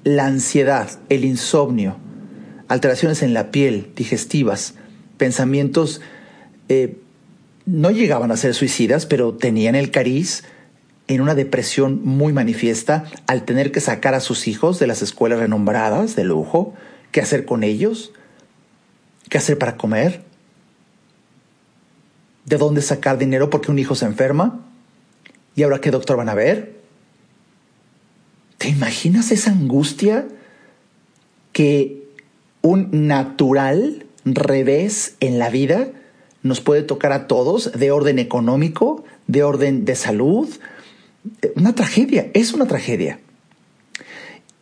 la 0.05 0.27
ansiedad, 0.27 0.91
el 1.09 1.25
insomnio, 1.25 1.97
alteraciones 2.67 3.23
en 3.23 3.33
la 3.33 3.51
piel, 3.51 3.93
digestivas, 3.95 4.75
pensamientos 5.17 6.01
eh, 6.69 6.99
no 7.69 7.91
llegaban 7.91 8.31
a 8.31 8.37
ser 8.39 8.55
suicidas, 8.55 9.05
pero 9.05 9.35
tenían 9.35 9.75
el 9.75 9.91
cariz 9.91 10.45
en 11.07 11.21
una 11.21 11.35
depresión 11.35 12.03
muy 12.03 12.33
manifiesta 12.33 13.05
al 13.27 13.45
tener 13.45 13.73
que 13.73 13.81
sacar 13.81 14.15
a 14.15 14.21
sus 14.21 14.49
hijos 14.49 14.79
de 14.79 14.87
las 14.87 15.03
escuelas 15.03 15.39
renombradas 15.39 16.17
de 16.17 16.25
lujo, 16.25 16.73
qué 17.13 17.21
hacer 17.21 17.45
con 17.45 17.63
ellos, 17.65 18.13
qué 19.29 19.37
hacer 19.37 19.59
para 19.59 19.77
comer, 19.77 20.23
de 22.47 22.57
dónde 22.57 22.81
sacar 22.81 23.19
dinero 23.19 23.51
porque 23.51 23.71
un 23.71 23.79
hijo 23.79 23.95
se 23.95 24.07
enferma 24.07 24.65
y 25.55 25.63
ahora 25.63 25.83
qué 25.83 25.91
doctor 25.91 26.17
van 26.17 26.31
a 26.31 26.35
ver. 26.35 26.79
¿Te 28.57 28.69
imaginas 28.69 29.31
esa 29.31 29.51
angustia 29.51 30.27
que 31.53 32.03
un 32.63 32.89
natural 33.07 34.07
revés 34.25 35.17
en 35.21 35.39
la 35.39 35.51
vida 35.51 35.89
nos 36.49 36.61
puede 36.61 36.83
tocar 36.83 37.13
a 37.13 37.27
todos 37.27 37.71
de 37.73 37.91
orden 37.93 38.19
económico, 38.19 39.05
de 39.27 39.43
orden 39.43 39.85
de 39.85 39.95
salud. 39.95 40.49
Una 41.55 41.75
tragedia, 41.75 42.31
es 42.35 42.53
una 42.53 42.67
tragedia. 42.67 43.21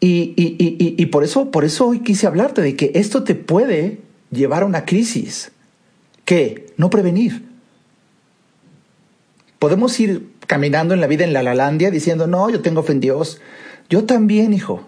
Y, 0.00 0.34
y, 0.36 1.06
por, 1.06 1.24
eso, 1.24 1.50
por 1.50 1.64
eso 1.64 1.86
hoy 1.86 2.00
quise 2.00 2.26
hablarte 2.26 2.60
de 2.60 2.76
que 2.76 2.92
esto 2.94 3.24
te 3.24 3.34
puede 3.34 3.98
llevar 4.30 4.62
a 4.62 4.66
una 4.66 4.84
crisis. 4.84 5.52
¿Qué? 6.24 6.66
No 6.76 6.90
prevenir. 6.90 7.44
Podemos 9.58 9.98
ir 9.98 10.28
caminando 10.46 10.92
en 10.92 11.00
la 11.00 11.06
vida 11.06 11.24
en 11.24 11.32
la 11.32 11.42
Lalandia 11.42 11.90
diciendo, 11.90 12.26
no, 12.26 12.50
yo 12.50 12.60
tengo 12.60 12.82
fe 12.82 12.92
en 12.92 13.00
Dios. 13.00 13.40
Yo 13.88 14.04
también, 14.04 14.52
hijo. 14.52 14.86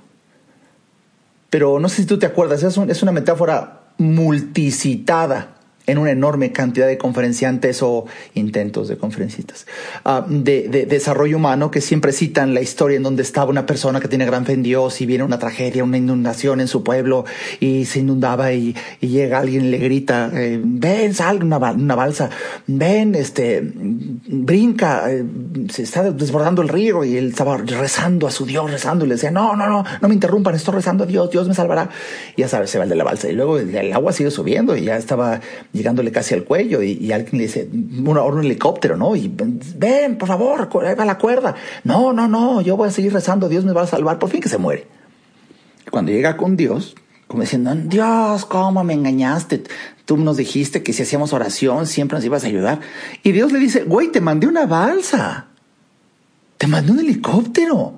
Pero 1.48 1.80
no 1.80 1.88
sé 1.88 2.02
si 2.02 2.06
tú 2.06 2.18
te 2.18 2.26
acuerdas, 2.26 2.62
es, 2.62 2.76
es 2.76 3.02
una 3.02 3.12
metáfora 3.12 3.92
multicitada 3.96 5.57
en 5.88 5.98
una 5.98 6.12
enorme 6.12 6.52
cantidad 6.52 6.86
de 6.86 6.98
conferenciantes 6.98 7.82
o 7.82 8.06
intentos 8.34 8.88
de 8.88 8.96
conferencistas 8.96 9.66
ah, 10.04 10.24
de, 10.28 10.68
desarrollo 10.68 11.36
humano 11.36 11.70
que 11.70 11.80
siempre 11.80 12.12
citan 12.12 12.54
la 12.54 12.60
historia 12.60 12.96
en 12.96 13.02
donde 13.02 13.22
estaba 13.22 13.50
una 13.50 13.66
persona 13.66 13.98
que 13.98 14.06
tiene 14.06 14.26
gran 14.26 14.44
fe 14.46 14.52
en 14.52 14.62
Dios 14.62 15.00
y 15.00 15.06
viene 15.06 15.24
una 15.24 15.38
tragedia, 15.38 15.82
una 15.82 15.98
inundación 15.98 16.60
en 16.60 16.68
su 16.68 16.84
pueblo 16.84 17.24
y 17.58 17.86
se 17.86 18.00
inundaba 18.00 18.52
y, 18.52 18.76
llega 19.00 19.38
alguien 19.38 19.64
y 19.64 19.68
le 19.70 19.78
grita, 19.78 20.30
eh, 20.34 20.60
ven, 20.62 21.14
sal 21.14 21.42
una, 21.42 21.56
una, 21.56 21.94
balsa, 21.94 22.28
ven, 22.66 23.14
este, 23.14 23.62
brinca, 23.64 25.10
eh, 25.10 25.24
se 25.70 25.82
está 25.82 26.10
desbordando 26.10 26.60
el 26.62 26.68
río 26.68 27.04
y 27.04 27.16
él 27.16 27.28
estaba 27.28 27.56
rezando 27.56 28.26
a 28.26 28.30
su 28.30 28.44
Dios, 28.44 28.70
rezando 28.70 29.04
y 29.04 29.08
le 29.08 29.14
decía, 29.14 29.30
no, 29.30 29.56
no, 29.56 29.66
no, 29.66 29.84
no 30.00 30.08
me 30.08 30.14
interrumpan, 30.14 30.54
estoy 30.54 30.74
rezando 30.74 31.04
a 31.04 31.06
Dios, 31.06 31.30
Dios 31.30 31.48
me 31.48 31.54
salvará. 31.54 31.88
Y 32.36 32.42
ya 32.42 32.48
sabes, 32.48 32.70
se 32.70 32.78
va 32.78 32.84
el 32.84 32.90
de 32.90 32.96
la 32.96 33.04
balsa 33.04 33.28
y 33.28 33.32
luego 33.32 33.58
el 33.58 33.92
agua 33.92 34.12
sigue 34.12 34.30
subiendo 34.30 34.76
y 34.76 34.84
ya 34.84 34.96
estaba 34.96 35.40
llegándole 35.78 36.12
casi 36.12 36.34
al 36.34 36.44
cuello 36.44 36.82
y, 36.82 37.10
alguien 37.12 37.38
le 37.38 37.44
dice, 37.44 37.68
un, 37.72 38.18
un 38.18 38.44
helicóptero, 38.44 38.96
¿no? 38.96 39.16
Y 39.16 39.28
ven, 39.28 40.18
por 40.18 40.28
favor, 40.28 40.68
va 40.76 41.04
la 41.04 41.18
cuerda. 41.18 41.54
No, 41.84 42.12
no, 42.12 42.28
no, 42.28 42.60
yo 42.60 42.76
voy 42.76 42.88
a 42.88 42.92
seguir 42.92 43.12
rezando, 43.12 43.48
Dios 43.48 43.64
me 43.64 43.72
va 43.72 43.82
a 43.82 43.86
salvar, 43.86 44.18
por 44.18 44.28
fin 44.28 44.40
que 44.40 44.48
se 44.48 44.58
muere. 44.58 44.86
Cuando 45.90 46.12
llega 46.12 46.36
con 46.36 46.56
Dios, 46.56 46.94
como 47.26 47.42
diciendo, 47.42 47.74
Dios, 47.74 48.44
¿cómo 48.44 48.84
me 48.84 48.94
engañaste? 48.94 49.62
Tú 50.04 50.16
nos 50.16 50.36
dijiste 50.36 50.82
que 50.82 50.92
si 50.92 51.02
hacíamos 51.02 51.32
oración 51.32 51.86
siempre 51.86 52.16
nos 52.16 52.24
ibas 52.24 52.44
a 52.44 52.46
ayudar. 52.46 52.80
Y 53.22 53.32
Dios 53.32 53.52
le 53.52 53.58
dice, 53.58 53.84
güey, 53.84 54.08
te 54.08 54.20
mandé 54.20 54.46
una 54.46 54.66
balsa. 54.66 55.48
Te 56.56 56.66
mandé 56.66 56.92
un 56.92 57.00
helicóptero. 57.00 57.94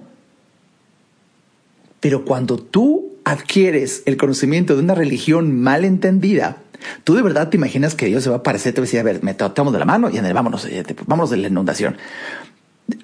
Pero 2.00 2.24
cuando 2.24 2.58
tú 2.58 3.14
adquieres 3.24 4.02
el 4.06 4.16
conocimiento 4.16 4.74
de 4.74 4.82
una 4.82 4.94
religión 4.94 5.60
mal 5.60 5.84
entendida, 5.84 6.56
¿Tú 7.04 7.14
de 7.14 7.22
verdad 7.22 7.48
te 7.48 7.56
imaginas 7.56 7.94
que 7.94 8.06
Dios 8.06 8.22
se 8.22 8.30
va 8.30 8.36
a 8.36 8.38
aparecer? 8.40 8.74
Te 8.74 8.80
va 8.80 8.84
a 8.84 8.86
decir, 8.86 9.00
a 9.00 9.04
ver, 9.04 9.22
me 9.22 9.34
tratamos 9.34 9.72
de 9.72 9.78
la 9.78 9.84
mano 9.84 10.10
y 10.10 10.18
en 10.18 10.34
vámonos, 10.34 10.64
eh, 10.66 10.84
vámonos 11.06 11.30
de 11.30 11.36
la 11.38 11.48
inundación. 11.48 11.96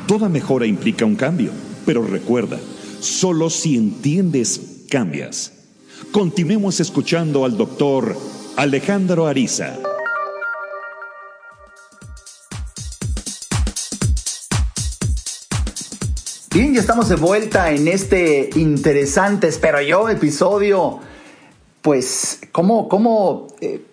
Toda 0.07 0.27
mejora 0.29 0.65
implica 0.65 1.05
un 1.05 1.15
cambio, 1.15 1.51
pero 1.86 2.05
recuerda, 2.05 2.60
solo 2.99 3.49
si 3.49 3.77
entiendes, 3.77 4.86
cambias. 4.89 5.53
Continuemos 6.12 6.79
escuchando 6.79 7.45
al 7.45 7.55
doctor 7.55 8.17
Alejandro 8.57 9.27
Ariza. 9.27 9.77
Bien, 16.53 16.73
ya 16.73 16.81
estamos 16.81 17.07
de 17.07 17.15
vuelta 17.15 17.71
en 17.71 17.88
este 17.88 18.49
interesante, 18.55 19.47
espero 19.47 19.81
yo, 19.81 20.10
episodio. 20.10 20.99
Pues, 21.81 22.41
¿cómo, 22.51 22.89
cómo 22.89 23.47
eh, 23.62 23.86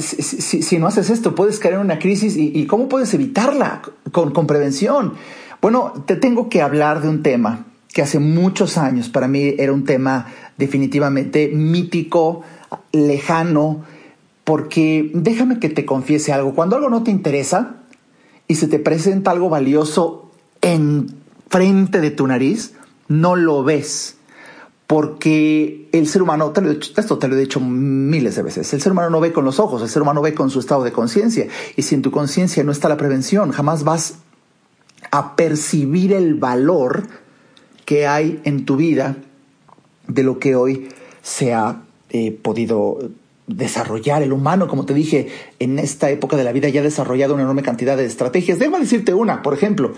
si, 0.00 0.78
no 0.78 0.86
haces 0.86 1.10
esto, 1.10 1.34
puedes 1.34 1.58
caer 1.58 1.74
en 1.74 1.80
una 1.80 1.98
crisis 1.98 2.36
y, 2.36 2.66
cómo 2.66 2.88
puedes 2.88 3.12
evitarla 3.14 3.82
con, 4.10 4.46
prevención. 4.46 5.14
Bueno, 5.60 5.92
te 6.06 6.16
tengo 6.16 6.48
que 6.48 6.62
hablar 6.62 7.02
de 7.02 7.08
un 7.08 7.22
tema 7.22 7.66
que 7.92 8.02
hace 8.02 8.18
muchos 8.18 8.78
años 8.78 9.08
para 9.08 9.28
mí 9.28 9.54
era 9.58 9.72
un 9.72 9.84
tema 9.84 10.26
definitivamente 10.56 11.48
mítico, 11.48 12.42
lejano, 12.92 13.84
porque 14.44 15.10
déjame 15.14 15.58
que 15.58 15.68
te 15.68 15.84
confiese 15.84 16.32
algo, 16.32 16.54
cuando 16.54 16.76
algo 16.76 16.88
no 16.88 17.02
te 17.02 17.10
interesa 17.10 17.76
y 18.48 18.56
se 18.56 18.66
te 18.66 18.78
presenta 18.78 19.30
algo 19.30 19.48
valioso 19.48 20.30
en 20.62 21.14
frente 21.48 22.00
de 22.00 22.10
tu 22.10 22.26
nariz, 22.26 22.74
no 23.08 23.36
lo 23.36 23.62
ves 23.62 24.16
porque 24.92 25.88
el 25.90 26.06
ser 26.06 26.20
humano, 26.20 26.52
esto 26.98 27.16
te 27.16 27.26
lo 27.26 27.34
he 27.34 27.40
dicho 27.40 27.60
miles 27.60 28.36
de 28.36 28.42
veces, 28.42 28.74
el 28.74 28.82
ser 28.82 28.92
humano 28.92 29.08
no 29.08 29.20
ve 29.20 29.32
con 29.32 29.42
los 29.42 29.58
ojos, 29.58 29.80
el 29.80 29.88
ser 29.88 30.02
humano 30.02 30.20
ve 30.20 30.34
con 30.34 30.50
su 30.50 30.60
estado 30.60 30.84
de 30.84 30.92
conciencia. 30.92 31.46
Y 31.76 31.80
si 31.80 31.94
en 31.94 32.02
tu 32.02 32.10
conciencia 32.10 32.62
no 32.62 32.72
está 32.72 32.90
la 32.90 32.98
prevención, 32.98 33.52
jamás 33.52 33.84
vas 33.84 34.16
a 35.10 35.34
percibir 35.34 36.12
el 36.12 36.34
valor 36.34 37.04
que 37.86 38.06
hay 38.06 38.42
en 38.44 38.66
tu 38.66 38.76
vida 38.76 39.16
de 40.08 40.24
lo 40.24 40.38
que 40.38 40.56
hoy 40.56 40.90
se 41.22 41.54
ha 41.54 41.84
eh, 42.10 42.30
podido 42.30 42.98
desarrollar 43.46 44.22
el 44.22 44.34
humano, 44.34 44.68
como 44.68 44.84
te 44.84 44.92
dije, 44.92 45.28
en 45.58 45.78
esta 45.78 46.10
época 46.10 46.36
de 46.36 46.44
la 46.44 46.52
vida 46.52 46.68
ya 46.68 46.82
ha 46.82 46.84
desarrollado 46.84 47.32
una 47.32 47.44
enorme 47.44 47.62
cantidad 47.62 47.96
de 47.96 48.04
estrategias. 48.04 48.58
Déjame 48.58 48.80
decirte 48.80 49.14
una, 49.14 49.40
por 49.40 49.54
ejemplo, 49.54 49.94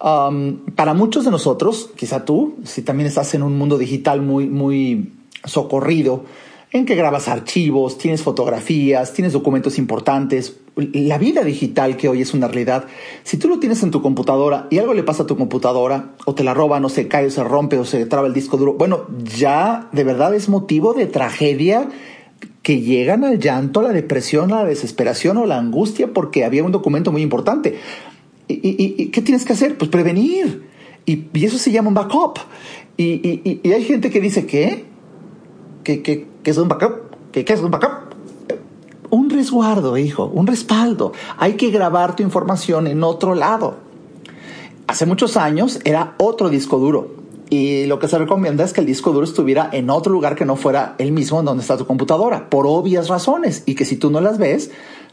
para 0.00 0.94
muchos 0.94 1.24
de 1.24 1.30
nosotros, 1.30 1.90
quizá 1.96 2.24
tú, 2.24 2.56
si 2.64 2.82
también 2.82 3.06
estás 3.06 3.34
en 3.34 3.42
un 3.42 3.58
mundo 3.58 3.76
digital 3.76 4.22
muy, 4.22 4.46
muy 4.46 5.12
socorrido, 5.44 6.24
en 6.72 6.86
que 6.86 6.94
grabas 6.94 7.28
archivos, 7.28 7.98
tienes 7.98 8.22
fotografías, 8.22 9.12
tienes 9.12 9.32
documentos 9.32 9.76
importantes, 9.76 10.56
la 10.76 11.18
vida 11.18 11.42
digital 11.42 11.96
que 11.96 12.08
hoy 12.08 12.22
es 12.22 12.32
una 12.32 12.46
realidad, 12.46 12.84
si 13.24 13.36
tú 13.36 13.48
lo 13.48 13.58
tienes 13.58 13.82
en 13.82 13.90
tu 13.90 14.00
computadora 14.00 14.68
y 14.70 14.78
algo 14.78 14.94
le 14.94 15.02
pasa 15.02 15.24
a 15.24 15.26
tu 15.26 15.36
computadora, 15.36 16.12
o 16.24 16.34
te 16.34 16.44
la 16.44 16.54
roban, 16.54 16.84
o 16.84 16.88
se 16.88 17.08
cae, 17.08 17.26
o 17.26 17.30
se 17.30 17.42
rompe, 17.42 17.76
o 17.76 17.84
se 17.84 18.06
traba 18.06 18.28
el 18.28 18.34
disco 18.34 18.56
duro, 18.56 18.74
bueno, 18.74 19.06
ya 19.36 19.88
de 19.92 20.04
verdad 20.04 20.34
es 20.34 20.48
motivo 20.48 20.94
de 20.94 21.06
tragedia 21.06 21.88
que 22.62 22.80
llegan 22.80 23.24
al 23.24 23.38
llanto, 23.38 23.80
a 23.80 23.84
la 23.84 23.92
depresión, 23.92 24.52
a 24.52 24.62
la 24.62 24.68
desesperación 24.68 25.38
o 25.38 25.46
la 25.46 25.58
angustia 25.58 26.12
porque 26.12 26.44
había 26.44 26.62
un 26.62 26.72
documento 26.72 27.10
muy 27.10 27.22
importante. 27.22 27.78
¿Y, 28.52 29.06
qué 29.06 29.22
tienes 29.22 29.44
que 29.44 29.52
hacer? 29.52 29.78
Pues 29.78 29.90
prevenir. 29.90 30.68
Y, 31.06 31.26
eso 31.44 31.58
se 31.58 31.72
llama 31.72 31.88
un 31.88 31.94
backup. 31.94 32.38
Y, 32.96 33.70
hay 33.70 33.84
gente 33.84 34.10
que 34.10 34.20
dice, 34.20 34.46
¿qué? 34.46 34.84
¿Qué, 35.84 36.02
qué, 36.02 36.26
qué 36.42 36.50
es 36.50 36.58
un 36.58 36.68
backup? 36.68 37.16
¿Qué, 37.32 37.44
¿Qué 37.44 37.52
es 37.52 37.60
un 37.60 37.70
backup? 37.70 38.10
Un 39.10 39.30
resguardo, 39.30 39.96
hijo, 39.96 40.26
un 40.26 40.46
respaldo. 40.46 41.12
Hay 41.36 41.54
que 41.54 41.70
grabar 41.70 42.16
tu 42.16 42.22
información 42.22 42.86
en 42.86 43.02
otro 43.02 43.34
lado. 43.34 43.78
Hace 44.86 45.06
muchos 45.06 45.36
años 45.36 45.80
era 45.84 46.14
otro 46.18 46.48
disco 46.48 46.78
duro 46.78 47.20
y 47.50 47.86
lo 47.86 47.98
que 47.98 48.06
se 48.06 48.16
recomienda 48.16 48.62
es 48.62 48.72
que 48.72 48.80
el 48.80 48.86
disco 48.86 49.10
duro 49.10 49.24
estuviera 49.24 49.68
en 49.72 49.90
otro 49.90 50.12
lugar 50.12 50.36
que 50.36 50.44
no 50.44 50.54
fuera 50.54 50.94
el 50.98 51.10
mismo 51.10 51.42
donde 51.42 51.62
está 51.62 51.76
tu 51.76 51.84
computadora, 51.84 52.48
por 52.48 52.64
obvias 52.64 53.08
razones. 53.08 53.64
Y 53.66 53.74
que 53.74 53.84
si 53.84 53.96
tú 53.96 54.08
no 54.08 54.20
las 54.20 54.38
ves, 54.38 54.70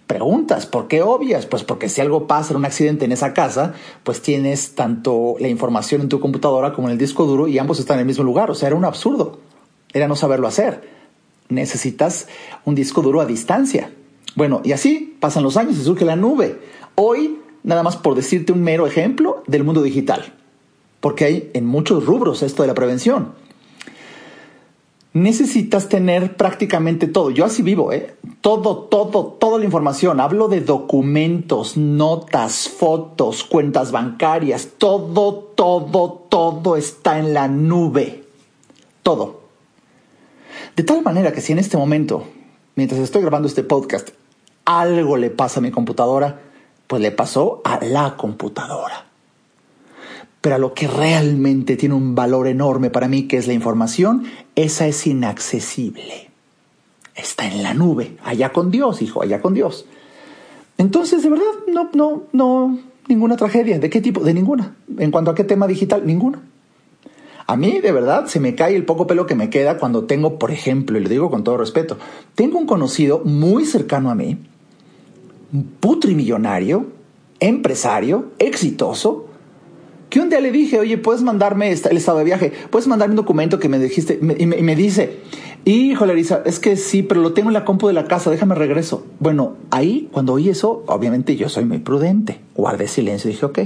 preguntas, 0.07 0.65
¿por 0.65 0.87
qué 0.87 1.01
obvias? 1.01 1.45
Pues 1.45 1.63
porque 1.63 1.89
si 1.89 2.01
algo 2.01 2.25
pasa, 2.27 2.55
un 2.55 2.65
accidente 2.65 3.05
en 3.05 3.11
esa 3.11 3.33
casa, 3.33 3.73
pues 4.03 4.21
tienes 4.21 4.73
tanto 4.73 5.35
la 5.39 5.49
información 5.49 6.01
en 6.01 6.09
tu 6.09 6.19
computadora 6.19 6.73
como 6.73 6.87
en 6.87 6.93
el 6.93 6.97
disco 6.97 7.25
duro 7.25 7.47
y 7.47 7.59
ambos 7.59 7.79
están 7.79 7.97
en 7.97 8.01
el 8.01 8.07
mismo 8.07 8.23
lugar. 8.23 8.49
O 8.49 8.55
sea, 8.55 8.67
era 8.67 8.75
un 8.75 8.85
absurdo. 8.85 9.39
Era 9.93 10.07
no 10.07 10.15
saberlo 10.15 10.47
hacer. 10.47 10.89
Necesitas 11.49 12.27
un 12.65 12.75
disco 12.75 13.01
duro 13.01 13.21
a 13.21 13.25
distancia. 13.25 13.91
Bueno, 14.35 14.61
y 14.63 14.71
así 14.71 15.17
pasan 15.19 15.43
los 15.43 15.57
años 15.57 15.77
y 15.77 15.83
surge 15.83 16.05
la 16.05 16.15
nube. 16.15 16.59
Hoy, 16.95 17.39
nada 17.63 17.83
más 17.83 17.97
por 17.97 18.15
decirte 18.15 18.51
un 18.51 18.63
mero 18.63 18.87
ejemplo 18.87 19.43
del 19.47 19.63
mundo 19.63 19.81
digital 19.81 20.33
porque 20.99 21.25
hay 21.25 21.51
en 21.53 21.65
muchos 21.65 22.05
rubros 22.05 22.43
esto 22.43 22.63
de 22.63 22.67
la 22.67 22.73
prevención. 22.73 23.33
Necesitas 25.13 25.89
tener 25.89 26.37
prácticamente 26.37 27.07
todo. 27.07 27.31
Yo 27.31 27.45
así 27.45 27.63
vivo, 27.63 27.91
¿eh? 27.91 28.15
Todo, 28.41 28.83
todo, 28.83 29.25
toda 29.39 29.57
la 29.57 29.65
información. 29.65 30.19
Hablo 30.19 30.47
de 30.47 30.61
documentos, 30.61 31.77
notas, 31.77 32.69
fotos, 32.69 33.43
cuentas 33.43 33.91
bancarias. 33.91 34.69
Todo, 34.77 35.33
todo, 35.55 36.25
todo 36.29 36.75
está 36.75 37.17
en 37.19 37.33
la 37.33 37.47
nube. 37.47 38.25
Todo. 39.01 39.41
De 40.75 40.83
tal 40.83 41.01
manera 41.01 41.31
que 41.31 41.41
si 41.41 41.53
en 41.53 41.59
este 41.59 41.77
momento, 41.77 42.23
mientras 42.75 43.01
estoy 43.01 43.21
grabando 43.21 43.47
este 43.47 43.63
podcast, 43.63 44.09
algo 44.65 45.17
le 45.17 45.29
pasa 45.29 45.59
a 45.59 45.63
mi 45.63 45.71
computadora, 45.71 46.41
pues 46.85 47.01
le 47.01 47.11
pasó 47.11 47.61
a 47.63 47.83
la 47.83 48.15
computadora 48.17 49.06
pero 50.47 50.55
a 50.55 50.59
lo 50.59 50.73
que 50.73 50.87
realmente 50.87 51.75
tiene 51.75 51.93
un 51.93 52.15
valor 52.15 52.47
enorme 52.47 52.89
para 52.89 53.09
mí, 53.09 53.23
que 53.23 53.35
es 53.35 53.47
la 53.47 53.53
información, 53.53 54.23
esa 54.55 54.87
es 54.87 55.05
inaccesible. 55.05 56.29
Está 57.15 57.47
en 57.47 57.63
la 57.63 57.73
nube, 57.73 58.15
allá 58.23 58.53
con 58.53 58.71
Dios, 58.71 59.01
hijo, 59.01 59.21
allá 59.21 59.41
con 59.41 59.53
Dios. 59.53 59.85
Entonces, 60.77 61.21
de 61.21 61.29
verdad, 61.31 61.43
no, 61.67 61.89
no, 61.93 62.23
no, 62.31 62.79
ninguna 63.09 63.35
tragedia. 63.35 63.77
¿De 63.77 63.89
qué 63.89 63.99
tipo? 63.99 64.21
De 64.21 64.33
ninguna. 64.33 64.77
En 64.97 65.11
cuanto 65.11 65.31
a 65.31 65.35
qué 65.35 65.43
tema 65.43 65.67
digital, 65.67 66.07
ninguna. 66.07 66.41
A 67.45 67.57
mí, 67.57 67.81
de 67.81 67.91
verdad, 67.91 68.27
se 68.27 68.39
me 68.39 68.55
cae 68.55 68.77
el 68.77 68.85
poco 68.85 69.05
pelo 69.05 69.25
que 69.25 69.35
me 69.35 69.49
queda 69.49 69.77
cuando 69.77 70.05
tengo, 70.05 70.39
por 70.39 70.51
ejemplo, 70.51 70.97
y 70.97 71.03
lo 71.03 71.09
digo 71.09 71.29
con 71.29 71.43
todo 71.43 71.57
respeto, 71.57 71.97
tengo 72.35 72.57
un 72.57 72.67
conocido 72.67 73.19
muy 73.25 73.65
cercano 73.65 74.09
a 74.11 74.15
mí, 74.15 74.37
putrimillonario, 75.81 76.85
empresario, 77.41 78.27
exitoso, 78.39 79.26
que 80.09 80.19
un 80.19 80.29
día 80.29 80.39
le 80.39 80.51
dije, 80.51 80.79
oye, 80.79 80.97
puedes 80.97 81.21
mandarme 81.21 81.71
el 81.71 81.97
estado 81.97 82.19
de 82.19 82.23
viaje, 82.23 82.53
puedes 82.69 82.87
mandarme 82.87 83.13
un 83.13 83.17
documento 83.17 83.59
que 83.59 83.69
me 83.69 83.79
dijiste, 83.79 84.19
y 84.37 84.45
me, 84.45 84.75
dice, 84.75 85.19
híjole, 85.65 86.19
es 86.45 86.59
que 86.59 86.77
sí, 86.77 87.03
pero 87.03 87.21
lo 87.21 87.33
tengo 87.33 87.49
en 87.49 87.53
la 87.53 87.65
compu 87.65 87.87
de 87.87 87.93
la 87.93 88.05
casa, 88.05 88.29
déjame 88.29 88.55
regreso. 88.55 89.05
Bueno, 89.19 89.55
ahí, 89.69 90.07
cuando 90.11 90.33
oí 90.33 90.49
eso, 90.49 90.83
obviamente 90.87 91.35
yo 91.35 91.49
soy 91.49 91.65
muy 91.65 91.79
prudente, 91.79 92.39
guardé 92.55 92.87
silencio 92.87 93.29
y 93.29 93.33
dije, 93.33 93.45
ok, 93.45 93.59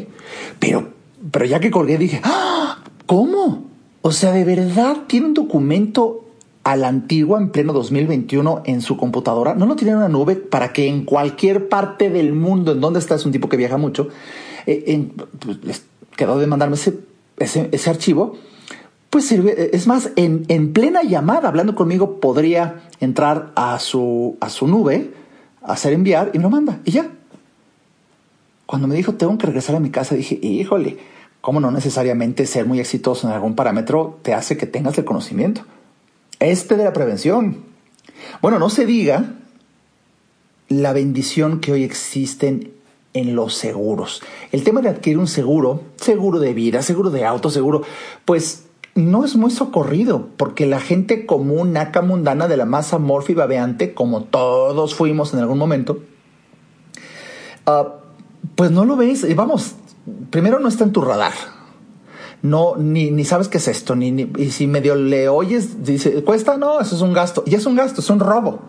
pero, 0.59 0.89
pero 1.29 1.45
ya 1.45 1.59
que 1.59 1.69
colgué, 1.69 1.97
dije, 1.97 2.21
¡Ah! 2.23 2.83
¿cómo? 3.05 3.65
O 4.01 4.11
sea, 4.11 4.31
¿de 4.31 4.43
verdad 4.43 4.97
tiene 5.05 5.27
un 5.27 5.33
documento 5.35 6.25
a 6.63 6.75
la 6.75 6.87
antigua 6.87 7.39
en 7.39 7.49
pleno 7.49 7.71
2021 7.73 8.63
en 8.65 8.81
su 8.81 8.97
computadora? 8.97 9.53
¿No 9.53 9.67
lo 9.67 9.75
tiene 9.75 9.91
en 9.91 9.97
una 9.97 10.09
nube 10.09 10.35
para 10.35 10.73
que 10.73 10.87
en 10.87 11.05
cualquier 11.05 11.69
parte 11.69 12.09
del 12.09 12.33
mundo 12.33 12.71
en 12.71 12.81
donde 12.81 12.99
está, 12.99 13.15
es 13.15 13.25
un 13.25 13.31
tipo 13.31 13.47
que 13.47 13.57
viaja 13.57 13.77
mucho, 13.77 14.09
eh, 14.65 14.85
en, 14.87 15.09
pues, 15.09 15.83
quedó 16.21 16.37
de 16.37 16.45
mandarme 16.45 16.75
ese, 16.75 16.99
ese, 17.39 17.89
archivo, 17.89 18.37
pues 19.09 19.31
es 19.31 19.87
más, 19.87 20.11
en, 20.15 20.45
en, 20.49 20.71
plena 20.71 21.01
llamada, 21.01 21.47
hablando 21.47 21.73
conmigo, 21.73 22.19
podría 22.19 22.83
entrar 22.99 23.51
a 23.55 23.79
su, 23.79 24.37
a 24.39 24.51
su 24.51 24.67
nube, 24.67 25.15
hacer 25.63 25.93
enviar 25.93 26.29
y 26.35 26.37
me 26.37 26.43
lo 26.43 26.51
manda. 26.51 26.79
Y 26.85 26.91
ya. 26.91 27.09
Cuando 28.67 28.87
me 28.87 28.93
dijo, 28.93 29.15
tengo 29.15 29.35
que 29.39 29.47
regresar 29.47 29.75
a 29.75 29.79
mi 29.79 29.89
casa, 29.89 30.13
dije, 30.13 30.37
híjole, 30.43 30.99
¿cómo 31.41 31.59
no 31.59 31.71
necesariamente 31.71 32.45
ser 32.45 32.67
muy 32.67 32.79
exitoso 32.79 33.27
en 33.27 33.33
algún 33.33 33.55
parámetro 33.55 34.19
te 34.21 34.35
hace 34.35 34.57
que 34.57 34.67
tengas 34.67 34.95
el 34.99 35.05
conocimiento? 35.05 35.63
Este 36.39 36.77
de 36.77 36.83
la 36.83 36.93
prevención. 36.93 37.63
Bueno, 38.43 38.59
no 38.59 38.69
se 38.69 38.85
diga 38.85 39.37
la 40.69 40.93
bendición 40.93 41.61
que 41.61 41.71
hoy 41.71 41.83
existen 41.83 42.73
en 43.13 43.35
los 43.35 43.55
seguros. 43.55 44.21
El 44.51 44.63
tema 44.63 44.81
de 44.81 44.89
adquirir 44.89 45.17
un 45.17 45.27
seguro, 45.27 45.81
seguro 45.97 46.39
de 46.39 46.53
vida, 46.53 46.81
seguro 46.81 47.09
de 47.09 47.25
auto, 47.25 47.49
seguro, 47.49 47.81
pues 48.25 48.65
no 48.95 49.23
es 49.23 49.35
muy 49.35 49.51
socorrido, 49.51 50.27
porque 50.37 50.65
la 50.65 50.79
gente 50.79 51.25
común, 51.25 51.73
naca 51.73 52.01
mundana 52.01 52.47
de 52.47 52.57
la 52.57 52.65
masa 52.65 52.97
morfa 52.97 53.31
y 53.31 53.35
babeante, 53.35 53.93
como 53.93 54.23
todos 54.23 54.95
fuimos 54.95 55.33
en 55.33 55.39
algún 55.39 55.57
momento, 55.57 55.99
ah, 57.65 57.95
pues 58.55 58.71
no 58.71 58.85
lo 58.85 58.95
ves. 58.95 59.25
Vamos, 59.35 59.75
primero 60.29 60.59
no 60.59 60.67
está 60.67 60.83
en 60.83 60.91
tu 60.91 61.01
radar. 61.01 61.33
No, 62.41 62.75
ni, 62.75 63.11
ni 63.11 63.23
sabes 63.23 63.47
qué 63.47 63.59
es 63.59 63.67
esto, 63.67 63.95
ni, 63.95 64.11
ni, 64.11 64.27
y 64.37 64.49
si 64.49 64.65
medio 64.65 64.95
le 64.95 65.29
oyes, 65.29 65.83
dice, 65.83 66.23
cuesta, 66.23 66.57
no, 66.57 66.79
eso 66.79 66.95
es 66.95 67.01
un 67.01 67.13
gasto. 67.13 67.43
Y 67.45 67.53
es 67.53 67.65
un 67.67 67.75
gasto, 67.75 68.01
es 68.01 68.09
un 68.09 68.19
robo. 68.19 68.61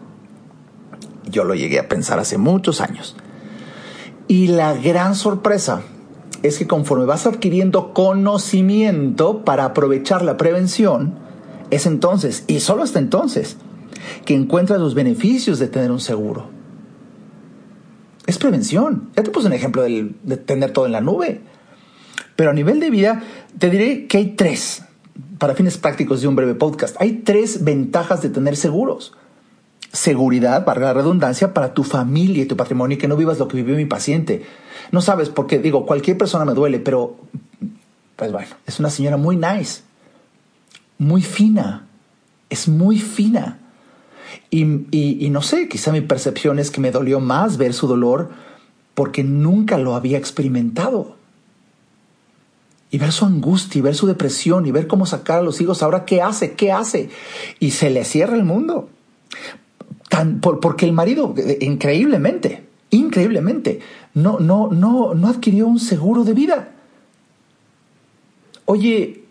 Yo 1.24 1.44
lo 1.44 1.54
llegué 1.54 1.78
a 1.78 1.88
pensar 1.88 2.18
hace 2.18 2.36
muchos 2.36 2.82
años. 2.82 3.16
Y 4.28 4.48
la 4.48 4.74
gran 4.74 5.14
sorpresa 5.14 5.82
es 6.42 6.58
que 6.58 6.66
conforme 6.66 7.04
vas 7.04 7.26
adquiriendo 7.26 7.92
conocimiento 7.92 9.44
para 9.44 9.64
aprovechar 9.64 10.22
la 10.22 10.36
prevención, 10.36 11.14
es 11.70 11.86
entonces, 11.86 12.44
y 12.46 12.60
solo 12.60 12.82
hasta 12.82 12.98
entonces, 12.98 13.56
que 14.24 14.34
encuentras 14.34 14.80
los 14.80 14.94
beneficios 14.94 15.58
de 15.58 15.68
tener 15.68 15.90
un 15.90 16.00
seguro. 16.00 16.50
Es 18.26 18.38
prevención. 18.38 19.10
Ya 19.16 19.22
te 19.22 19.30
puse 19.30 19.48
un 19.48 19.52
ejemplo 19.52 19.82
de 19.82 20.36
tener 20.36 20.72
todo 20.72 20.86
en 20.86 20.92
la 20.92 21.00
nube. 21.00 21.42
Pero 22.36 22.50
a 22.50 22.54
nivel 22.54 22.80
de 22.80 22.90
vida, 22.90 23.22
te 23.58 23.70
diré 23.70 24.06
que 24.06 24.18
hay 24.18 24.34
tres, 24.36 24.84
para 25.38 25.54
fines 25.54 25.76
prácticos 25.76 26.22
de 26.22 26.28
un 26.28 26.36
breve 26.36 26.54
podcast, 26.54 26.96
hay 27.00 27.22
tres 27.24 27.64
ventajas 27.64 28.22
de 28.22 28.30
tener 28.30 28.56
seguros 28.56 29.14
seguridad, 29.92 30.64
para 30.64 30.80
la 30.80 30.94
redundancia, 30.94 31.52
para 31.52 31.74
tu 31.74 31.84
familia 31.84 32.42
y 32.42 32.46
tu 32.46 32.56
patrimonio 32.56 32.96
y 32.96 32.98
que 32.98 33.08
no 33.08 33.16
vivas 33.16 33.38
lo 33.38 33.46
que 33.46 33.58
vivió 33.58 33.76
mi 33.76 33.84
paciente. 33.84 34.44
No 34.90 35.02
sabes, 35.02 35.28
porque 35.28 35.58
digo, 35.58 35.86
cualquier 35.86 36.16
persona 36.18 36.44
me 36.44 36.54
duele, 36.54 36.80
pero, 36.80 37.16
pues 38.16 38.32
bueno, 38.32 38.48
es 38.66 38.80
una 38.80 38.90
señora 38.90 39.18
muy 39.18 39.36
nice, 39.36 39.82
muy 40.98 41.22
fina, 41.22 41.86
es 42.48 42.68
muy 42.68 42.98
fina. 42.98 43.58
Y, 44.48 44.86
y, 44.90 45.28
no 45.30 45.42
sé, 45.42 45.68
quizá 45.68 45.92
mi 45.92 46.00
percepción 46.00 46.58
es 46.58 46.70
que 46.70 46.80
me 46.80 46.90
dolió 46.90 47.20
más 47.20 47.58
ver 47.58 47.74
su 47.74 47.86
dolor 47.86 48.30
porque 48.94 49.24
nunca 49.24 49.76
lo 49.76 49.94
había 49.94 50.18
experimentado. 50.18 51.16
Y 52.90 52.98
ver 52.98 53.12
su 53.12 53.24
angustia, 53.24 53.78
y 53.78 53.82
ver 53.82 53.94
su 53.94 54.06
depresión, 54.06 54.66
y 54.66 54.70
ver 54.70 54.86
cómo 54.86 55.06
sacar 55.06 55.38
a 55.38 55.42
los 55.42 55.60
hijos 55.62 55.82
ahora, 55.82 56.04
¿qué 56.04 56.20
hace? 56.20 56.52
¿Qué 56.52 56.72
hace? 56.72 57.08
Y 57.58 57.70
se 57.70 57.88
le 57.88 58.04
cierra 58.04 58.36
el 58.36 58.44
mundo 58.44 58.90
porque 60.40 60.86
el 60.86 60.92
marido, 60.92 61.34
eh, 61.36 61.58
increíblemente, 61.60 62.64
increíblemente, 62.90 63.80
no, 64.14 64.38
no, 64.40 64.70
no, 64.70 65.14
no 65.14 65.28
adquirió 65.28 65.66
un 65.66 65.80
seguro 65.80 66.24
de 66.24 66.34
vida. 66.34 66.72
Oye, 68.66 69.24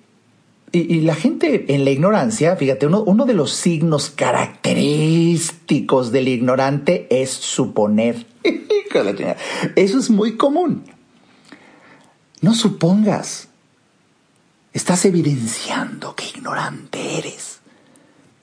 y, 0.71 1.01
la 1.01 1.15
gente 1.15 1.73
en 1.73 1.83
la 1.83 1.91
ignorancia, 1.91 2.55
fíjate, 2.55 2.87
uno, 2.87 3.03
uno 3.03 3.25
de 3.25 3.33
los 3.33 3.51
signos 3.51 4.09
característicos 4.09 6.11
del 6.11 6.29
ignorante 6.29 7.07
es 7.09 7.29
suponer. 7.29 8.25
Eso 9.75 9.99
es 9.99 10.09
muy 10.09 10.37
común. 10.37 10.83
No 12.41 12.55
supongas. 12.55 13.49
Estás 14.73 15.05
evidenciando 15.05 16.15
que 16.15 16.25
ignorante 16.25 17.17
eres. 17.17 17.59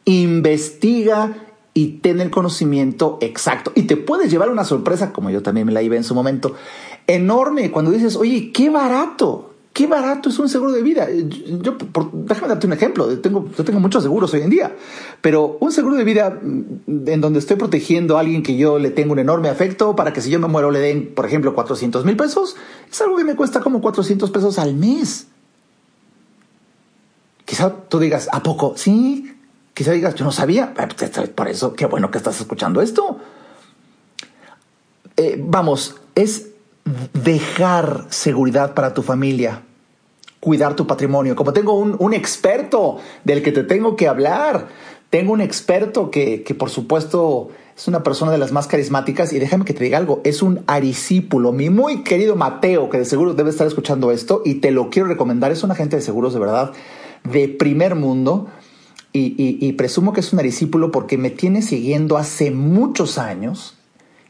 Investiga 0.05 1.48
y 1.79 2.01
ten 2.03 2.21
el 2.21 2.29
conocimiento 2.29 3.19
exacto. 3.21 3.71
Y 3.77 3.83
te 3.83 3.97
puedes 3.97 4.33
llevar 4.33 4.51
una 4.51 4.65
sorpresa, 4.65 5.13
como 5.13 5.31
yo 5.31 5.45
también 5.45 5.65
me 5.65 5.73
la 5.73 5.81
iba 5.81 5.95
en 5.95 6.03
su 6.03 6.13
momento, 6.13 6.57
enorme 7.07 7.71
cuando 7.71 7.93
dices, 7.93 8.17
oye, 8.17 8.51
qué 8.53 8.69
barato, 8.69 9.55
qué 9.73 9.87
barato 9.87 10.29
es 10.29 10.41
un 10.41 10.49
seguro 10.49 10.73
de 10.73 10.83
vida. 10.83 11.07
Yo, 11.09 11.77
déjame 12.13 12.49
darte 12.49 12.67
un 12.67 12.73
ejemplo. 12.73 13.17
Tengo, 13.21 13.49
yo 13.57 13.63
tengo 13.63 13.79
muchos 13.79 14.03
seguros 14.03 14.35
hoy 14.35 14.41
en 14.41 14.51
día, 14.51 14.75
pero 15.21 15.57
un 15.61 15.71
seguro 15.71 15.95
de 15.95 16.03
vida 16.03 16.41
mm, 16.43 17.07
en 17.07 17.21
donde 17.21 17.39
estoy 17.39 17.55
protegiendo 17.55 18.17
a 18.17 18.21
alguien 18.23 18.43
que 18.43 18.57
yo 18.57 18.81
le 18.81 18.91
tengo 18.91 19.13
un 19.13 19.21
enorme 19.21 19.49
afecto 19.49 19.95
para 19.95 20.13
que 20.13 20.21
si 20.21 20.31
yo 20.31 20.41
me 20.41 20.49
muero 20.49 20.73
le 20.73 20.81
den, 20.81 21.15
por 21.15 21.27
ejemplo, 21.27 21.55
400 21.55 22.05
mil 22.05 22.17
pesos, 22.17 22.57
es 22.91 23.01
algo 23.01 23.17
que 23.17 23.23
me 23.23 23.37
cuesta 23.37 23.61
como 23.61 23.81
400 23.81 24.29
pesos 24.33 24.59
al 24.59 24.75
mes. 24.75 25.29
Quizá 27.45 27.73
tú 27.73 28.01
digas, 28.01 28.29
¿a 28.33 28.43
poco? 28.43 28.75
Sí. 28.77 29.38
Quizá 29.79 29.93
digas, 29.93 30.17
yo 30.17 30.25
no 30.25 30.33
sabía. 30.33 30.75
Ah, 30.77 30.89
pues, 30.89 31.09
por 31.29 31.47
eso, 31.47 31.75
qué 31.75 31.87
bueno 31.87 32.11
que 32.11 32.19
estás 32.19 32.41
escuchando 32.41 32.83
esto. 32.83 33.19
Eh, 35.17 35.41
vamos, 35.41 35.95
es 36.17 36.49
dejar 37.13 38.07
seguridad 38.09 38.75
para 38.75 38.93
tu 38.93 39.03
familia, 39.03 39.63
cuidar 40.41 40.75
tu 40.75 40.89
patrimonio. 40.89 41.37
Como 41.37 41.53
tengo 41.53 41.75
un, 41.75 42.13
experto 42.13 42.97
del 43.23 43.41
que 43.41 43.53
te 43.53 43.63
tengo 43.63 43.95
que 43.95 44.09
hablar, 44.09 44.67
tengo 45.11 45.33
un 45.33 45.41
experto 45.41 46.11
que, 46.11 46.43
que, 46.43 46.57
por 46.57 46.71
supuesto 46.71 47.51
es 47.77 47.87
una 47.87 48.03
persona 48.03 48.33
de 48.33 48.39
las 48.39 48.51
más 48.51 48.67
carismáticas 48.67 49.33
y 49.33 49.39
déjame 49.39 49.65
que 49.65 49.75
te 49.75 49.85
diga 49.85 49.97
algo, 49.99 50.21
es 50.25 50.43
un 50.43 50.65
arisípulo, 50.67 51.53
mi 51.53 51.71
muy 51.71 52.03
querido 52.03 52.35
Mateo, 52.35 52.91
que 52.91 52.99
de 52.99 53.05
seguro 53.05 53.35
debe 53.35 53.51
estar 53.51 53.69
escuchando 53.69 54.11
esto 54.11 54.43
y 54.45 54.55
te 54.55 54.73
lo 54.73 54.91
quiero 54.91 55.07
recomendar, 55.07 55.53
es 55.53 55.63
un 55.63 55.71
agente 55.71 55.95
de 55.95 56.03
seguros 56.03 56.35
de 56.35 56.41
verdad 56.41 56.73
de 57.23 57.49
primer 57.49 57.95
mundo. 57.95 58.49
Y, 59.13 59.73
presumo 59.73 60.13
que 60.13 60.21
es 60.21 60.33
un 60.33 60.39
arisípulo 60.39 60.93
porque 60.93 61.19
me 61.19 61.31
tiene 61.31 61.63
siguiendo 61.63 62.19
hace 62.19 62.51
muchos 62.51 63.19
años 63.19 63.79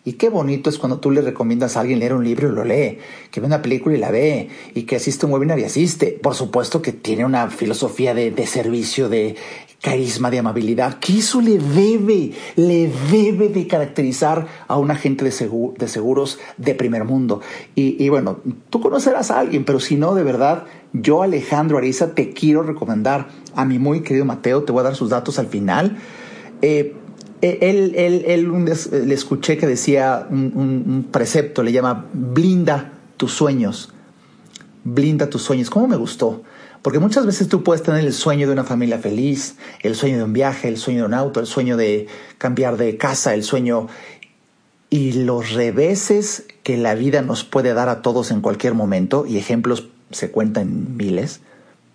y 0.08 0.14
qué 0.14 0.30
bonito 0.30 0.70
es 0.70 0.78
cuando 0.78 1.00
tú 1.00 1.10
le 1.10 1.20
recomiendas 1.20 1.76
a 1.76 1.80
alguien 1.80 1.98
leer 1.98 2.14
un 2.14 2.24
libro 2.24 2.48
y 2.48 2.52
lo 2.52 2.64
lee, 2.64 2.96
que 3.30 3.40
ve 3.40 3.46
una 3.46 3.60
película 3.60 3.94
y 3.94 3.98
la 3.98 4.10
ve, 4.10 4.48
y 4.74 4.84
que 4.84 4.96
asiste 4.96 5.26
a 5.26 5.28
un 5.28 5.34
webinar 5.34 5.58
y 5.58 5.64
asiste. 5.64 6.18
Por 6.22 6.34
supuesto 6.34 6.80
que 6.80 6.92
tiene 6.92 7.26
una 7.26 7.50
filosofía 7.50 8.14
de, 8.14 8.46
servicio, 8.46 9.10
de 9.10 9.36
carisma, 9.82 10.30
de 10.30 10.38
amabilidad, 10.38 10.98
que 10.98 11.18
eso 11.18 11.42
le 11.42 11.58
debe, 11.58 12.32
le 12.56 12.90
debe 13.12 13.50
de 13.50 13.66
caracterizar 13.66 14.46
a 14.66 14.78
un 14.78 14.90
agente 14.90 15.26
de, 15.26 15.30
de 15.76 15.88
seguros 15.88 16.38
de 16.56 16.74
primer 16.74 17.04
mundo. 17.04 17.42
Y, 17.74 18.08
bueno, 18.08 18.38
tú 18.70 18.80
conocerás 18.80 19.30
a 19.30 19.38
alguien, 19.38 19.66
pero 19.66 19.78
si 19.78 19.96
no, 19.96 20.14
de 20.14 20.22
verdad, 20.22 20.64
yo 20.92 21.22
Alejandro 21.22 21.78
Ariza 21.78 22.14
te 22.14 22.32
quiero 22.32 22.62
recomendar 22.62 23.28
a 23.54 23.64
mi 23.64 23.78
muy 23.78 24.02
querido 24.02 24.24
Mateo, 24.24 24.62
te 24.62 24.72
voy 24.72 24.80
a 24.80 24.84
dar 24.84 24.96
sus 24.96 25.10
datos 25.10 25.38
al 25.38 25.46
final. 25.46 25.96
Eh, 26.62 26.94
eh, 27.40 27.58
él, 27.62 27.92
él, 27.96 28.24
él 28.26 29.06
le 29.06 29.14
escuché 29.14 29.56
que 29.58 29.66
decía 29.66 30.26
un, 30.30 31.08
precepto, 31.10 31.62
le 31.62 31.72
llama 31.72 32.06
blinda 32.12 32.92
tus 33.16 33.32
sueños. 33.32 33.92
Blinda 34.84 35.28
tus 35.28 35.42
sueños. 35.42 35.70
¿Cómo 35.70 35.86
me 35.86 35.96
gustó? 35.96 36.42
Porque 36.82 36.98
muchas 36.98 37.26
veces 37.26 37.48
tú 37.48 37.62
puedes 37.62 37.82
tener 37.82 38.04
el 38.04 38.12
sueño 38.12 38.46
de 38.46 38.52
una 38.52 38.64
familia 38.64 38.98
feliz, 38.98 39.56
el 39.82 39.94
sueño 39.94 40.16
de 40.16 40.24
un 40.24 40.32
viaje, 40.32 40.68
el 40.68 40.78
sueño 40.78 41.00
de 41.00 41.06
un 41.06 41.14
auto, 41.14 41.40
el 41.40 41.46
sueño 41.46 41.76
de 41.76 42.06
cambiar 42.38 42.76
de 42.76 42.96
casa, 42.96 43.34
el 43.34 43.42
sueño 43.42 43.88
y 44.90 45.12
los 45.12 45.52
reveses 45.52 46.46
que 46.62 46.76
la 46.76 46.94
vida 46.94 47.20
nos 47.20 47.44
puede 47.44 47.74
dar 47.74 47.88
a 47.88 48.00
todos 48.00 48.30
en 48.30 48.40
cualquier 48.40 48.74
momento, 48.74 49.26
y 49.26 49.36
ejemplos 49.36 49.88
se 50.10 50.30
cuentan 50.30 50.96
miles, 50.96 51.40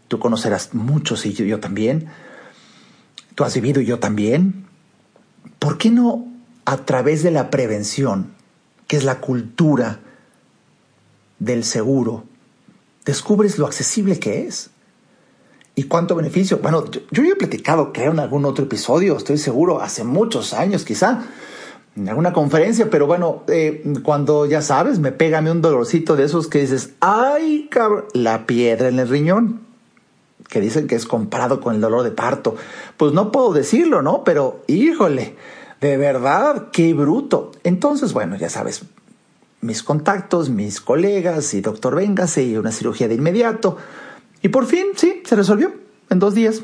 tú 0.08 0.20
conocerás 0.20 0.74
muchos 0.74 1.26
y 1.26 1.34
yo, 1.34 1.46
yo 1.46 1.60
también, 1.60 2.08
tú 3.36 3.44
has 3.44 3.54
vivido 3.56 3.82
y 3.82 3.86
yo 3.86 4.00
también, 4.00 4.66
¿por 5.60 5.78
qué 5.78 5.90
no 5.90 6.28
a 6.66 6.78
través 6.78 7.24
de 7.24 7.32
la 7.32 7.50
prevención, 7.50 8.34
que 8.88 8.98
es 8.98 9.04
la 9.04 9.20
cultura 9.20 10.00
del 11.40 11.64
seguro, 11.64 12.26
descubres 13.06 13.58
lo 13.58 13.66
accesible 13.66 14.20
que 14.20 14.48
es? 14.48 14.70
¿Y 15.76 15.84
cuánto 15.84 16.16
beneficio? 16.16 16.60
Bueno, 16.60 16.90
yo, 16.92 17.02
yo 17.12 17.24
he 17.24 17.36
platicado, 17.36 17.92
creo, 17.94 18.12
en 18.12 18.20
algún 18.20 18.46
otro 18.46 18.66
episodio, 18.66 19.18
estoy 19.18 19.40
seguro, 19.40 19.82
hace 19.82 20.04
muchos 20.04 20.54
años 20.54 20.86
quizá, 20.86 21.24
en 21.96 22.10
alguna 22.10 22.34
conferencia, 22.34 22.90
pero 22.90 23.06
bueno, 23.06 23.44
eh, 23.48 23.84
cuando 24.04 24.46
ya 24.46 24.62
sabes, 24.62 25.00
me 25.00 25.12
pégame 25.12 25.52
un 25.52 25.62
dolorcito 25.62 26.16
de 26.16 26.24
esos 26.24 26.48
que 26.48 26.62
dices, 26.62 26.94
ay, 27.02 27.68
cabrón, 27.70 28.06
la 28.14 28.48
piedra 28.48 28.88
en 28.88 28.98
el 28.98 29.08
riñón, 29.08 29.62
que 30.50 30.60
dicen 30.60 30.88
que 30.88 30.96
es 30.96 31.06
comparado 31.06 31.62
con 31.62 31.76
el 31.76 31.82
dolor 31.82 32.04
de 32.04 32.12
parto. 32.12 32.56
Pues 32.98 33.14
no 33.14 33.32
puedo 33.32 33.54
decirlo, 33.54 34.02
¿no? 34.02 34.24
Pero, 34.24 34.64
híjole, 34.68 35.36
de 35.82 35.98
verdad, 35.98 36.70
qué 36.72 36.94
bruto. 36.94 37.52
Entonces, 37.64 38.14
bueno, 38.14 38.38
ya 38.38 38.50
sabes, 38.50 38.84
mis 39.62 39.84
contactos, 39.84 40.50
mis 40.50 40.82
colegas 40.82 41.54
y 41.54 41.62
doctor 41.62 41.96
Véngase 41.96 42.44
y 42.44 42.58
una 42.58 42.72
cirugía 42.72 43.08
de 43.08 43.16
inmediato. 43.16 43.78
Y 44.42 44.50
por 44.50 44.66
fin, 44.66 44.88
sí, 44.96 45.22
se 45.26 45.36
resolvió 45.36 45.74
en 46.10 46.20
dos 46.20 46.34
días. 46.34 46.62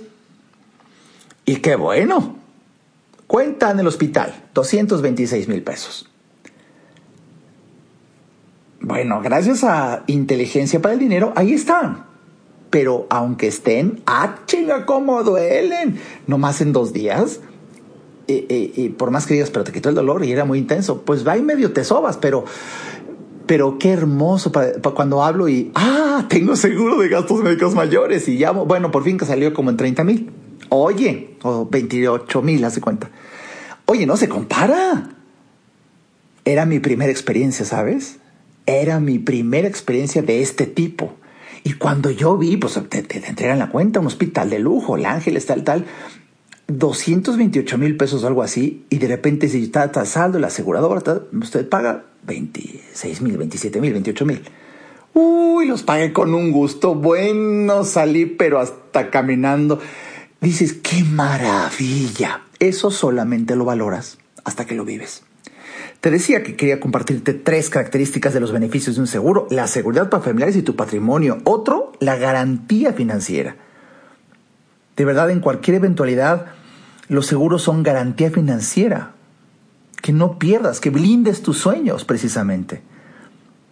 Y 1.45 1.57
qué 1.57 1.75
bueno. 1.75 2.38
Cuenta 3.29 3.69
en 3.69 3.79
el 3.79 3.85
hospital, 3.85 4.33
226 4.55 5.47
mil 5.49 5.61
pesos. 5.61 6.09
Bueno, 8.81 9.21
gracias 9.21 9.63
a 9.63 10.01
inteligencia 10.07 10.81
para 10.81 10.95
el 10.95 10.99
dinero, 10.99 11.31
ahí 11.35 11.53
están. 11.53 12.07
Pero 12.71 13.05
aunque 13.11 13.45
estén, 13.45 14.01
¡ah, 14.07 14.39
chinga, 14.47 14.87
cómo 14.87 15.21
duelen! 15.21 15.99
No 16.25 16.39
más 16.39 16.59
en 16.61 16.73
dos 16.73 16.91
días 16.91 17.41
y, 18.25 18.89
por 18.97 19.11
más 19.11 19.27
que 19.27 19.35
digas, 19.35 19.51
pero 19.51 19.63
te 19.63 19.71
quitó 19.73 19.89
el 19.89 19.95
dolor 19.95 20.25
y 20.25 20.31
era 20.31 20.43
muy 20.43 20.57
intenso, 20.57 21.03
pues 21.03 21.27
va 21.27 21.37
y 21.37 21.43
medio 21.43 21.71
te 21.71 21.83
sobas, 21.83 22.17
pero, 22.17 22.45
pero 23.45 23.77
qué 23.77 23.91
hermoso 23.91 24.51
cuando 24.95 25.23
hablo 25.23 25.47
y, 25.47 25.71
ah, 25.75 26.25
tengo 26.29 26.55
seguro 26.55 26.97
de 26.97 27.09
gastos 27.09 27.43
médicos 27.43 27.75
mayores 27.75 28.27
y 28.27 28.39
llamo, 28.39 28.65
bueno, 28.65 28.89
por 28.89 29.03
fin 29.03 29.19
que 29.19 29.25
salió 29.25 29.53
como 29.53 29.69
en 29.69 29.77
30 29.77 30.03
mil. 30.03 30.31
Oye, 30.69 31.35
o 31.41 31.67
28 31.69 32.41
mil, 32.41 32.63
hace 32.63 32.81
cuenta. 32.81 33.09
Oye, 33.85 34.05
no 34.05 34.17
se 34.17 34.29
compara. 34.29 35.09
Era 36.45 36.65
mi 36.65 36.79
primera 36.79 37.11
experiencia, 37.11 37.65
¿sabes? 37.65 38.17
Era 38.65 38.99
mi 38.99 39.19
primera 39.19 39.67
experiencia 39.67 40.21
de 40.21 40.41
este 40.41 40.67
tipo. 40.67 41.13
Y 41.63 41.73
cuando 41.73 42.11
yo 42.11 42.37
vi, 42.37 42.57
pues 42.57 42.79
te, 42.89 43.01
te, 43.03 43.27
entregan 43.27 43.59
la 43.59 43.69
cuenta, 43.69 43.99
un 43.99 44.07
hospital 44.07 44.49
de 44.49 44.59
lujo, 44.59 44.95
el 44.95 45.05
Ángeles, 45.05 45.45
tal, 45.45 45.63
tal. 45.63 45.85
228 46.67 47.77
mil 47.77 47.97
pesos 47.97 48.23
o 48.23 48.27
algo 48.27 48.43
así, 48.43 48.85
y 48.89 48.99
de 48.99 49.07
repente 49.07 49.49
si 49.49 49.63
está 49.63 50.05
saldo 50.05 50.37
la 50.37 50.47
aseguradora, 50.47 51.23
usted 51.33 51.67
paga 51.67 52.05
26 52.27 53.21
mil, 53.21 53.37
27 53.37 53.81
mil, 53.81 53.93
28 53.93 54.25
mil. 54.25 54.41
Uy, 55.13 55.67
los 55.67 55.83
pagué 55.83 56.13
con 56.13 56.33
un 56.33 56.51
gusto. 56.51 56.95
Bueno, 56.95 57.83
salí, 57.83 58.25
pero 58.25 58.59
hasta 58.59 59.09
caminando. 59.09 59.79
Dices, 60.41 60.73
qué 60.73 61.03
maravilla. 61.03 62.41
Eso 62.59 62.91
solamente 62.91 63.55
lo 63.55 63.65
valoras 63.65 64.17
hasta 64.43 64.65
que 64.65 64.75
lo 64.75 64.85
vives. 64.85 65.23
Te 66.01 66.11
decía 66.11 66.43
que 66.43 66.55
quería 66.55 66.79
compartirte 66.79 67.33
tres 67.33 67.69
características 67.69 68.33
de 68.33 68.39
los 68.39 68.51
beneficios 68.51 68.95
de 68.95 69.01
un 69.01 69.07
seguro. 69.07 69.47
La 69.49 69.67
seguridad 69.67 70.09
para 70.09 70.23
familiares 70.23 70.55
y 70.55 70.61
tu 70.61 70.75
patrimonio. 70.75 71.39
Otro, 71.43 71.91
la 71.99 72.15
garantía 72.15 72.93
financiera. 72.93 73.57
De 74.95 75.05
verdad, 75.05 75.29
en 75.29 75.41
cualquier 75.41 75.75
eventualidad, 75.75 76.47
los 77.09 77.25
seguros 77.25 77.63
son 77.63 77.83
garantía 77.83 78.31
financiera. 78.31 79.11
Que 80.01 80.13
no 80.13 80.39
pierdas, 80.39 80.79
que 80.79 80.89
blindes 80.89 81.41
tus 81.41 81.57
sueños 81.57 82.05
precisamente. 82.05 82.81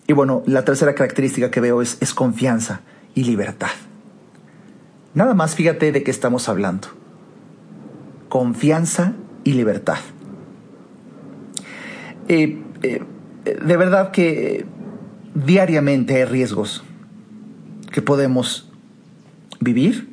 Y 0.07 0.13
bueno, 0.13 0.43
la 0.45 0.65
tercera 0.65 0.95
característica 0.95 1.51
que 1.51 1.61
veo 1.61 1.82
es, 1.82 2.13
confianza 2.13 2.82
y 3.13 3.24
libertad. 3.24 3.70
Nada 5.14 5.34
más 5.34 5.55
fíjate 5.55 5.91
de 5.91 6.03
qué 6.03 6.12
estamos 6.12 6.49
hablando. 6.49 6.89
Confianza 8.30 9.14
y 9.43 9.53
libertad. 9.53 9.97
Eh, 12.28 12.62
eh, 12.84 13.01
de 13.45 13.78
verdad 13.78 14.12
que 14.12 14.66
diariamente 15.34 16.16
hay 16.16 16.26
riesgos 16.26 16.84
que 17.91 18.01
podemos 18.01 18.70
vivir 19.60 20.10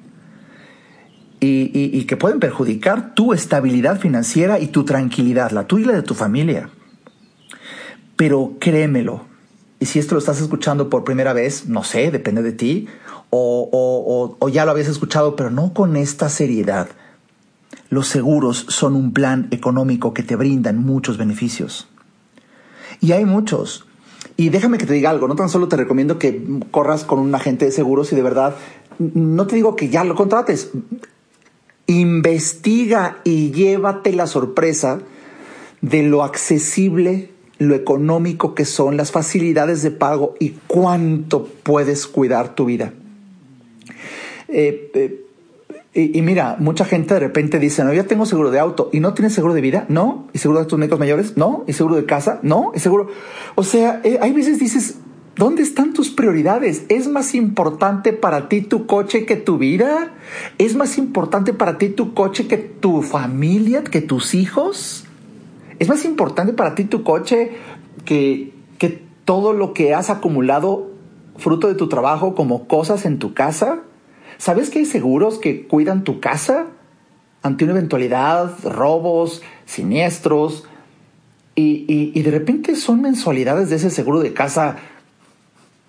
y, 1.41 2.05
que 2.05 2.17
pueden 2.17 2.41
perjudicar 2.41 3.15
tu 3.15 3.35
estabilidad 3.35 4.01
financiera 4.01 4.59
y 4.61 4.69
tu 4.69 4.85
tranquilidad, 4.85 5.51
la 5.51 5.67
tuya 5.67 5.85
y 5.85 5.89
la 5.89 5.95
de 5.95 6.03
tu 6.03 6.15
familia. 6.15 6.71
Pero 8.17 8.57
créemelo, 8.61 9.27
y 9.81 9.87
si 9.87 9.99
esto 9.99 10.15
lo 10.15 10.21
estás 10.21 10.41
escuchando 10.41 10.89
por 10.89 11.05
primera 11.05 11.33
vez, 11.33 11.69
no 11.69 11.85
sé, 11.85 12.11
depende 12.11 12.43
de 12.43 12.53
ti, 12.53 12.87
o, 13.37 14.49
ya 14.49 14.65
lo 14.65 14.71
habías 14.71 14.89
escuchado, 14.89 15.37
pero 15.37 15.51
no 15.51 15.73
con 15.73 15.97
esta 15.97 16.29
seriedad. 16.29 16.89
Los 17.91 18.09
seguros 18.09 18.67
son 18.69 18.95
un 18.95 19.13
plan 19.13 19.49
económico 19.51 20.15
que 20.15 20.23
te 20.23 20.37
brindan 20.37 20.79
muchos 20.79 21.17
beneficios. 21.17 21.89
Y 23.01 23.13
hay 23.13 23.25
muchos. 23.25 23.87
Y 24.37 24.49
déjame 24.49 24.79
que 24.79 24.87
te 24.87 24.95
diga 24.95 25.11
algo, 25.11 25.29
no 25.29 25.37
tan 25.37 25.49
solo 25.49 25.69
te 25.69 25.77
recomiendo 25.77 26.19
que 26.19 26.45
corras 26.71 27.05
con 27.05 27.19
un 27.19 27.35
agente 27.35 27.67
de 27.67 27.73
seguros 27.73 28.13
y 28.13 28.17
de 28.17 28.23
verdad, 28.23 28.57
no 28.99 29.47
te 29.47 29.57
digo 29.57 29.77
que 29.77 29.89
ya 29.89 30.03
lo 30.05 30.15
contrates, 30.15 30.71
investiga 31.87 33.19
y 33.25 33.51
llévate 33.53 34.13
la 34.13 34.27
sorpresa 34.27 35.01
de 35.83 36.03
lo 36.03 36.25
accesible, 36.25 37.31
lo 37.59 37.75
económico 37.75 38.55
que 38.55 38.65
son, 38.65 38.97
las 38.97 39.13
facilidades 39.13 39.83
de 39.83 39.91
pago 39.91 40.35
y 40.41 40.51
cuánto 40.67 41.49
puedes 41.63 42.07
cuidar 42.07 42.55
tu 42.55 42.65
vida. 42.65 42.93
Eh, 44.49 44.91
eh, 44.95 45.25
y, 45.97 46.23
mira, 46.23 46.57
mucha 46.59 46.85
gente 46.85 47.15
de 47.15 47.21
repente 47.21 47.61
dice, 47.61 47.85
no, 47.85 47.93
ya 47.93 48.03
tengo 48.03 48.27
seguro 48.27 48.51
de 48.51 48.59
auto 48.59 48.91
y 48.93 48.99
no 48.99 49.15
tienes 49.15 49.33
seguro 49.33 49.55
de 49.55 49.61
vida, 49.61 49.87
no, 49.89 50.27
y 50.33 50.39
seguro 50.39 50.59
de 50.59 50.67
tus 50.67 50.77
médicos 50.77 50.99
mayores, 50.99 51.37
no, 51.37 51.63
y 51.69 51.73
seguro 51.73 51.95
de 51.95 52.05
casa, 52.05 52.41
no, 52.43 52.73
y 52.75 52.81
seguro, 52.81 53.07
o 53.55 53.63
sea, 53.63 54.01
eh, 54.03 54.19
hay 54.21 54.33
veces 54.33 54.59
dices, 54.59 54.99
¿dónde 55.37 55.63
están 55.63 55.93
tus 55.93 56.11
prioridades? 56.11 56.85
¿Es 56.89 57.07
más 57.07 57.37
importante 57.37 58.13
para 58.13 58.49
ti 58.49 58.61
tu 58.61 58.87
coche 58.87 59.25
que 59.25 59.37
tu 59.37 59.57
vida? 59.57 60.15
¿Es 60.59 60.75
más 60.75 60.99
importante 60.99 61.53
para 61.53 61.79
ti 61.79 61.91
tu 61.91 62.13
coche 62.13 62.49
que 62.49 62.59
tu 62.59 63.01
familia, 63.03 63.85
que 63.85 64.01
tus 64.01 64.35
hijos? 64.35 65.05
¿Es 65.79 65.89
más 65.89 66.05
importante 66.05 66.53
para 66.55 66.75
ti 66.75 66.87
tu 66.87 67.05
coche 67.05 67.53
que, 68.05 68.53
que 68.79 69.01
todo 69.25 69.53
lo 69.53 69.75
que 69.75 69.95
has 69.95 70.11
acumulado 70.11 70.91
fruto 71.37 71.69
de 71.69 71.77
tu 71.77 71.89
trabajo 71.89 72.35
como 72.35 72.67
cosas 72.67 73.07
en 73.07 73.21
tu 73.21 73.33
casa? 73.33 73.83
¿Sabes 74.39 74.71
que 74.71 74.81
hay 74.81 74.85
seguros 74.85 75.39
que 75.39 75.67
cuidan 75.67 76.05
tu 76.05 76.21
casa 76.21 76.67
ante 77.43 77.65
una 77.65 77.75
eventualidad, 77.75 78.55
robos, 78.65 79.43
siniestros? 79.67 80.65
Y, 81.57 82.21
de 82.21 82.31
repente 82.31 82.75
son 82.75 83.01
mensualidades 83.01 83.71
de 83.71 83.77
ese 83.77 83.91
seguro 83.91 84.21
de 84.21 84.33
casa. 84.33 84.77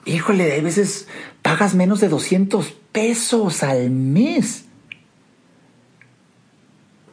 Híjole, 0.05 0.57
a 0.57 0.61
veces 0.61 1.07
pagas 1.41 1.73
menos 1.73 1.99
de 2.01 2.09
200 2.09 2.71
pesos 2.91 3.63
al 3.63 3.89
mes. 3.89 4.65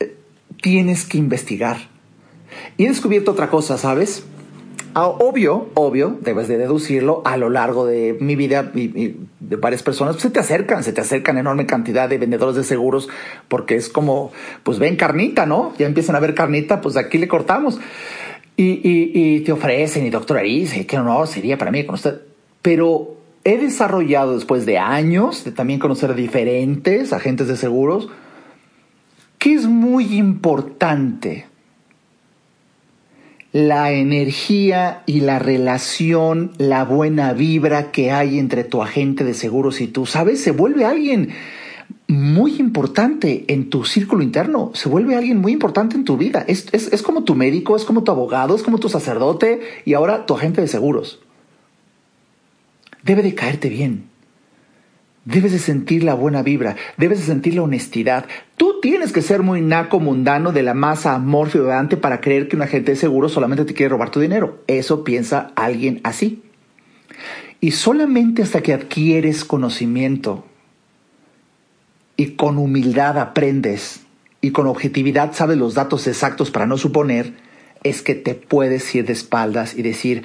Eh, 0.01 0.16
tienes 0.61 1.05
que 1.07 1.16
investigar. 1.16 1.89
Y 2.76 2.85
he 2.85 2.89
descubierto 2.89 3.30
otra 3.30 3.49
cosa, 3.49 3.78
¿sabes? 3.78 4.24
Ah, 4.94 5.06
obvio, 5.06 5.70
obvio, 5.72 6.18
debes 6.20 6.48
de 6.48 6.58
deducirlo 6.58 7.22
a 7.24 7.38
lo 7.38 7.48
largo 7.48 7.86
de 7.86 8.14
mi 8.20 8.36
vida 8.36 8.70
y, 8.74 9.16
de 9.40 9.56
varias 9.56 9.82
personas, 9.82 10.16
pues 10.16 10.24
se 10.24 10.30
te 10.30 10.40
acercan, 10.40 10.84
se 10.84 10.92
te 10.92 11.00
acercan 11.00 11.38
enorme 11.38 11.64
cantidad 11.64 12.10
de 12.10 12.18
vendedores 12.18 12.56
de 12.56 12.64
seguros 12.64 13.08
porque 13.48 13.76
es 13.76 13.88
como, 13.88 14.32
pues 14.62 14.78
ven 14.78 14.96
carnita, 14.96 15.46
¿no? 15.46 15.72
Ya 15.78 15.86
empiezan 15.86 16.14
a 16.14 16.20
ver 16.20 16.34
carnita, 16.34 16.82
pues 16.82 16.98
aquí 16.98 17.16
le 17.16 17.26
cortamos. 17.26 17.80
Y, 18.54 19.40
te 19.40 19.50
ofrecen, 19.50 20.06
y 20.06 20.10
doctor 20.10 20.38
Aris, 20.38 20.74
qué 20.86 20.98
honor 20.98 21.26
sería 21.26 21.56
para 21.56 21.70
mí 21.70 21.84
con 21.86 21.94
usted. 21.94 22.20
Pero 22.60 23.16
he 23.44 23.56
desarrollado 23.56 24.34
después 24.34 24.66
de 24.66 24.78
años 24.78 25.42
de 25.44 25.52
también 25.52 25.80
conocer 25.80 26.10
a 26.10 26.14
diferentes 26.14 27.14
agentes 27.14 27.48
de 27.48 27.56
seguros, 27.56 28.08
que 29.38 29.54
es 29.54 29.66
muy 29.66 30.16
importante 30.16 31.46
la 33.53 33.92
energía 33.92 35.03
y 35.05 35.20
la 35.20 35.38
relación, 35.38 36.53
la 36.57 36.84
buena 36.84 37.34
vibra 37.34 37.92
que 37.92 38.11
hay 38.11 38.38
entre 38.38 38.64
tu 38.64 38.82
agente 38.82 39.24
de 39.24 39.34
seguros 39.34 39.80
y 39.82 39.88
tú, 39.88 40.07
¿sabes? 40.07 40.40
Se 40.42 40.53
vuelve 40.53 40.86
alguien 40.86 41.30
muy 42.09 42.57
importante 42.57 43.44
en 43.48 43.68
tu 43.68 43.84
círculo 43.84 44.22
interno, 44.22 44.70
se 44.74 44.88
vuelve 44.88 45.16
alguien 45.16 45.38
muy 45.38 45.53
importante 45.53 45.96
en 45.96 46.05
tu 46.05 46.16
vida. 46.16 46.44
Es, 46.46 46.68
es, 46.72 47.03
como 47.03 47.24
tu 47.24 47.34
médico, 47.34 47.76
es 47.76 47.84
como 47.84 48.05
tu 48.05 48.11
abogado, 48.11 48.57
es 48.57 48.62
como 48.62 48.78
tu 48.78 48.88
sacerdote 48.88 49.61
y 49.84 49.94
ahora 49.94 50.24
tu 50.24 50.34
agente 50.34 50.62
de 50.62 50.68
seguros. 50.68 51.20
Debe 53.03 53.22
de 53.22 53.34
caerte 53.34 53.68
bien. 53.68 54.11
Debes 55.24 55.52
de 55.52 55.60
sentir 55.60 56.02
la 56.02 56.14
buena 56.14 56.42
vibra, 56.42 56.74
debes 56.96 57.20
de 57.20 57.26
sentir 57.26 57.54
la 57.54 57.62
honestidad. 57.62 58.26
Tú 58.56 58.80
tienes 58.80 59.12
que 59.12 59.22
ser 59.22 59.42
muy 59.42 59.60
naco 59.60 60.00
mundano 60.00 60.50
de 60.50 60.64
la 60.64 60.74
masa 60.74 61.14
amorfio 61.14 61.68
para 62.00 62.20
creer 62.20 62.48
que 62.48 62.56
un 62.56 62.62
agente 62.62 62.92
de 62.92 62.96
seguro 62.96 63.28
solamente 63.28 63.64
te 63.64 63.74
quiere 63.74 63.90
robar 63.90 64.10
tu 64.10 64.18
dinero. 64.18 64.64
Eso 64.66 65.04
piensa 65.04 65.52
alguien 65.54 66.00
así. 66.02 66.42
Y 67.60 67.70
solamente 67.70 68.42
hasta 68.42 68.62
que 68.62 68.72
adquieres 68.72 69.44
conocimiento 69.44 70.44
y 72.16 72.32
con 72.32 72.58
humildad 72.58 73.18
aprendes 73.18 74.00
y 74.40 74.50
con 74.50 74.66
objetividad 74.66 75.32
sabes 75.34 75.56
los 75.56 75.74
datos 75.74 76.08
exactos 76.08 76.50
para 76.50 76.66
no 76.66 76.76
suponer, 76.76 77.34
es 77.84 78.02
que 78.02 78.16
te 78.16 78.34
puedes 78.34 78.92
ir 78.94 79.06
de 79.06 79.12
espaldas 79.12 79.76
y 79.76 79.82
decir, 79.82 80.24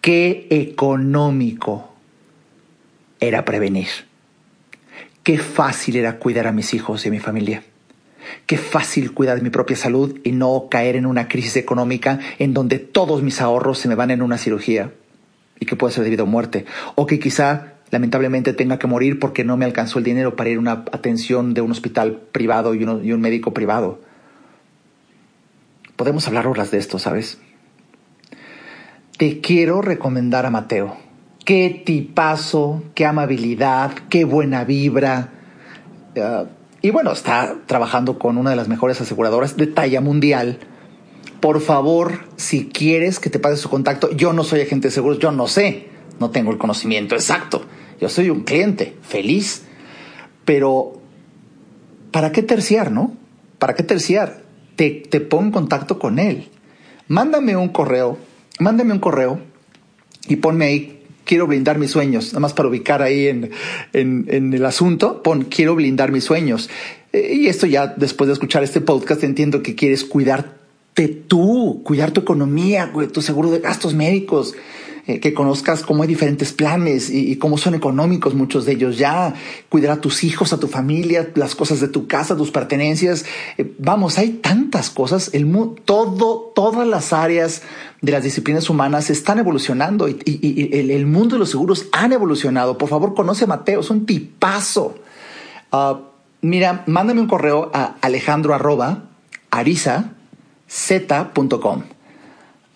qué 0.00 0.48
económico 0.50 1.92
era 3.20 3.44
prevenir. 3.44 4.11
Qué 5.22 5.38
fácil 5.38 5.96
era 5.96 6.18
cuidar 6.18 6.48
a 6.48 6.52
mis 6.52 6.74
hijos 6.74 7.04
y 7.04 7.08
a 7.08 7.12
mi 7.12 7.20
familia. 7.20 7.62
Qué 8.46 8.56
fácil 8.56 9.12
cuidar 9.12 9.40
mi 9.42 9.50
propia 9.50 9.76
salud 9.76 10.18
y 10.24 10.32
no 10.32 10.66
caer 10.70 10.96
en 10.96 11.06
una 11.06 11.28
crisis 11.28 11.56
económica 11.56 12.18
en 12.38 12.54
donde 12.54 12.78
todos 12.78 13.22
mis 13.22 13.40
ahorros 13.40 13.78
se 13.78 13.88
me 13.88 13.94
van 13.94 14.10
en 14.10 14.22
una 14.22 14.38
cirugía 14.38 14.92
y 15.60 15.66
que 15.66 15.76
puede 15.76 15.94
ser 15.94 16.04
debido 16.04 16.24
a 16.24 16.26
muerte. 16.26 16.64
O 16.96 17.06
que 17.06 17.20
quizá 17.20 17.74
lamentablemente 17.90 18.52
tenga 18.52 18.78
que 18.78 18.88
morir 18.88 19.20
porque 19.20 19.44
no 19.44 19.56
me 19.56 19.64
alcanzó 19.64 19.98
el 19.98 20.04
dinero 20.04 20.34
para 20.34 20.50
ir 20.50 20.56
a 20.56 20.60
una 20.60 20.72
atención 20.72 21.54
de 21.54 21.60
un 21.60 21.70
hospital 21.70 22.22
privado 22.32 22.74
y, 22.74 22.82
y 22.82 23.12
un 23.12 23.20
médico 23.20 23.54
privado. 23.54 24.00
Podemos 25.94 26.26
hablar 26.26 26.48
horas 26.48 26.72
de 26.72 26.78
esto, 26.78 26.98
¿sabes? 26.98 27.38
Te 29.18 29.40
quiero 29.40 29.82
recomendar 29.82 30.46
a 30.46 30.50
Mateo 30.50 30.96
qué 31.44 31.82
tipazo, 31.84 32.82
qué 32.94 33.06
amabilidad, 33.06 33.92
qué 34.08 34.24
buena 34.24 34.64
vibra. 34.64 35.32
Ah, 36.16 36.44
y 36.80 36.90
bueno, 36.90 37.12
está 37.12 37.56
trabajando 37.66 38.18
con 38.18 38.38
una 38.38 38.50
de 38.50 38.56
las 38.56 38.68
mejores 38.68 39.00
aseguradoras 39.00 39.56
de 39.56 39.68
talla 39.68 40.00
mundial. 40.00 40.58
Por 41.40 41.60
favor, 41.60 42.24
si 42.36 42.66
quieres 42.66 43.18
que 43.20 43.30
te 43.30 43.38
pase 43.38 43.56
su 43.56 43.68
contacto, 43.68 44.10
yo 44.10 44.32
no 44.32 44.44
soy 44.44 44.60
agente 44.60 44.88
de 44.88 44.92
seguros, 44.92 45.18
yo 45.18 45.32
no 45.32 45.46
sé, 45.46 45.88
no 46.18 46.30
tengo 46.30 46.50
el 46.50 46.58
conocimiento 46.58 47.14
exacto. 47.14 47.62
Yo 48.00 48.08
soy 48.08 48.30
un 48.30 48.42
cliente 48.42 48.96
feliz, 49.02 49.64
pero 50.44 51.00
¿para 52.10 52.32
qué 52.32 52.42
terciar, 52.42 52.90
no? 52.90 53.16
¿Para 53.58 53.74
qué 53.74 53.82
terciar? 53.84 54.42
Te, 54.76 54.90
te 54.90 55.20
pongo 55.20 55.44
en 55.44 55.52
contacto 55.52 55.98
con 55.98 56.18
él. 56.18 56.48
Mándame 57.06 57.56
un 57.56 57.68
correo, 57.68 58.18
mándame 58.58 58.92
un 58.92 58.98
correo 58.98 59.40
y 60.26 60.36
ponme 60.36 60.64
ahí 60.64 61.01
quiero 61.24 61.46
blindar 61.46 61.78
mis 61.78 61.90
sueños, 61.90 62.28
nada 62.28 62.40
más 62.40 62.52
para 62.52 62.68
ubicar 62.68 63.02
ahí 63.02 63.28
en, 63.28 63.50
en, 63.92 64.54
el 64.54 64.64
asunto, 64.64 65.22
pon 65.22 65.42
quiero 65.44 65.74
blindar 65.74 66.12
mis 66.12 66.24
sueños. 66.24 66.70
Eh, 67.12 67.34
y 67.34 67.46
esto 67.48 67.66
ya 67.66 67.86
después 67.86 68.28
de 68.28 68.34
escuchar 68.34 68.62
este 68.62 68.80
podcast 68.80 69.22
entiendo 69.22 69.62
que 69.62 69.74
quieres 69.74 70.04
cuidarte 70.04 71.08
tú, 71.08 71.82
cuidar 71.84 72.10
tu 72.10 72.20
economía, 72.20 72.92
tu 73.12 73.22
seguro 73.22 73.50
de 73.50 73.60
gastos 73.60 73.94
médicos, 73.94 74.54
eh, 75.04 75.18
que 75.18 75.34
conozcas 75.34 75.82
cómo 75.82 76.04
hay 76.04 76.08
diferentes 76.08 76.52
planes 76.52 77.10
y, 77.10 77.34
cómo 77.34 77.58
son 77.58 77.74
económicos 77.74 78.34
muchos 78.34 78.64
de 78.66 78.72
ellos 78.72 78.98
ya, 78.98 79.34
cuidar 79.68 79.98
a 79.98 80.00
tus 80.00 80.22
hijos, 80.22 80.52
a 80.52 80.60
tu 80.60 80.68
familia, 80.68 81.28
las 81.34 81.56
cosas 81.56 81.80
de 81.80 81.88
tu 81.88 82.06
casa, 82.06 82.36
tus 82.36 82.52
pertenencias. 82.52 83.24
Eh, 83.58 83.74
vamos, 83.78 84.18
hay 84.18 84.30
tantas 84.34 84.90
cosas, 84.90 85.30
el 85.32 85.50
todo, 85.84 86.52
todas 86.54 86.86
las 86.86 87.12
áreas 87.12 87.62
de 88.00 88.12
las 88.12 88.22
disciplinas 88.22 88.70
humanas 88.70 89.10
están 89.10 89.40
evolucionando 89.40 90.08
y, 90.08 90.70
el, 90.72 91.06
mundo 91.06 91.34
de 91.34 91.40
los 91.40 91.50
seguros 91.50 91.86
han 91.90 92.12
evolucionado. 92.12 92.78
Por 92.78 92.88
favor, 92.88 93.14
conoce 93.14 93.44
a 93.44 93.48
Mateo, 93.48 93.80
es 93.80 93.90
un 93.90 94.06
tipazo. 94.06 94.94
Ah, 95.72 95.98
mira, 96.42 96.84
mándame 96.86 97.20
un 97.20 97.26
correo 97.26 97.72
a 97.74 97.96
alejandro 98.00 98.54
arroba 98.54 99.04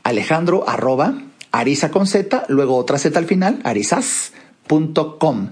Alejandro 0.02 0.68
arroba 0.68 1.25
Arisa 1.58 1.90
con 1.90 2.06
Z, 2.06 2.44
luego 2.48 2.76
otra 2.76 2.98
Z 2.98 3.18
al 3.18 3.26
final, 3.26 3.60
arisas.com. 3.64 5.50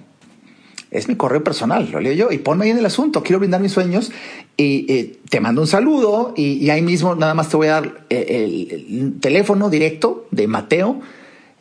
Es 0.90 1.08
mi 1.08 1.16
correo 1.16 1.42
personal, 1.42 1.90
lo 1.90 1.98
leo 1.98 2.12
yo 2.12 2.30
y 2.30 2.38
ponme 2.38 2.66
ahí 2.66 2.70
en 2.70 2.78
el 2.78 2.86
asunto. 2.86 3.22
Quiero 3.22 3.40
brindar 3.40 3.60
mis 3.60 3.72
sueños 3.72 4.12
y 4.56 4.92
eh, 4.92 5.18
te 5.28 5.40
mando 5.40 5.60
un 5.60 5.66
saludo 5.66 6.34
y, 6.36 6.70
ahí 6.70 6.82
mismo 6.82 7.16
nada 7.16 7.34
más 7.34 7.48
te 7.48 7.56
voy 7.56 7.66
a 7.66 7.72
dar 7.72 8.06
eh, 8.10 8.44
el, 8.88 9.18
teléfono 9.18 9.70
directo 9.70 10.28
de 10.30 10.46
Mateo 10.46 11.00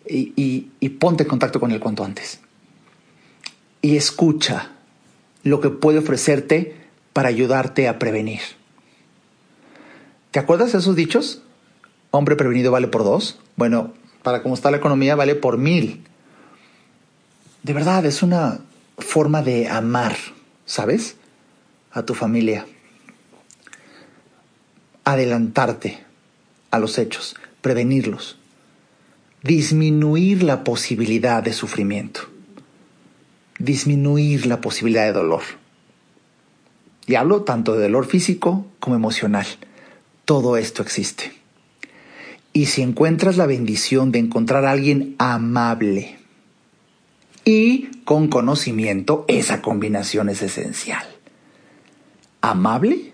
y, 0.08 0.68
y 0.80 0.90
ponte 0.90 1.24
en 1.24 1.30
contacto 1.30 1.60
con 1.60 1.72
él 1.72 1.80
cuanto 1.80 2.04
antes. 2.04 2.42
Y 3.82 3.96
escucha 3.96 4.74
lo 5.44 5.62
que 5.62 5.70
puede 5.70 6.00
ofrecerte 6.00 6.76
para 7.14 7.30
ayudarte 7.30 7.88
a 7.88 7.98
prevenir. 7.98 8.42
¿Te 10.32 10.40
acuerdas 10.40 10.74
de 10.74 10.80
esos 10.80 10.96
dichos? 10.96 11.42
Hombre 12.12 12.36
prevenido 12.36 12.72
vale 12.72 12.88
por 12.88 13.04
dos. 13.04 13.40
Bueno, 13.56 13.94
para 14.24 14.42
cómo 14.42 14.56
está 14.56 14.72
la 14.72 14.78
economía, 14.78 15.16
vale 15.16 15.36
por 15.36 15.58
mil. 15.58 16.04
De 17.62 17.74
verdad, 17.74 18.06
es 18.06 18.24
una 18.24 18.62
forma 18.98 19.42
de 19.42 19.68
amar, 19.70 20.16
¿sabes? 20.66 21.16
A 21.92 22.04
tu 22.04 22.16
familia. 22.16 22.66
Adelantarte 25.04 26.00
a 26.72 26.80
los 26.80 26.98
hechos, 26.98 27.36
prevenirlos. 27.62 28.38
Disminuir 29.44 30.42
la 30.44 30.64
posibilidad 30.64 31.44
de 31.44 31.54
sufrimiento. 31.54 32.22
Disminuir 33.60 34.46
la 34.46 34.62
posibilidad 34.62 35.06
de 35.06 35.12
dolor. 35.12 35.44
Y 37.06 37.16
hablo 37.16 37.44
tanto 37.44 37.74
de 37.74 37.84
dolor 37.84 38.06
físico 38.06 38.66
como 38.80 38.96
emocional. 38.96 39.46
Todo 40.24 40.56
esto 40.56 40.82
existe. 40.82 41.43
Y 42.54 42.68
si 42.68 42.84
encuentras 42.84 43.36
la 43.36 43.48
bendición 43.48 44.12
de 44.12 44.20
encontrar 44.20 44.66
a 44.66 44.72
alguien 44.72 45.16
amable 45.18 46.18
y 47.44 47.88
con 48.06 48.28
conocimiento, 48.28 49.26
esa 49.28 49.62
combinación 49.62 50.30
es 50.30 50.42
esencial. 50.44 51.06
Amable 52.42 53.14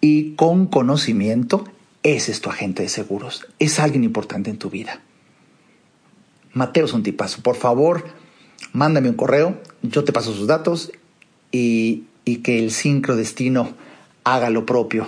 y 0.00 0.34
con 0.34 0.66
conocimiento, 0.66 1.64
ese 2.02 2.30
es 2.30 2.40
tu 2.40 2.50
agente 2.50 2.84
de 2.84 2.88
seguros. 2.88 3.46
Es 3.58 3.80
alguien 3.80 4.04
importante 4.04 4.50
en 4.50 4.58
tu 4.58 4.70
vida. 4.70 5.00
Mateo 6.52 6.84
es 6.84 6.92
un 6.92 7.02
tipazo. 7.02 7.42
Por 7.42 7.56
favor, 7.56 8.04
mándame 8.72 9.10
un 9.10 9.16
correo, 9.16 9.60
yo 9.82 10.04
te 10.04 10.12
paso 10.12 10.32
sus 10.32 10.46
datos 10.46 10.92
y, 11.50 12.04
que 12.42 12.58
el 12.58 12.70
sincrodestino 12.70 13.74
haga 14.24 14.50
lo 14.50 14.66
propio 14.66 15.06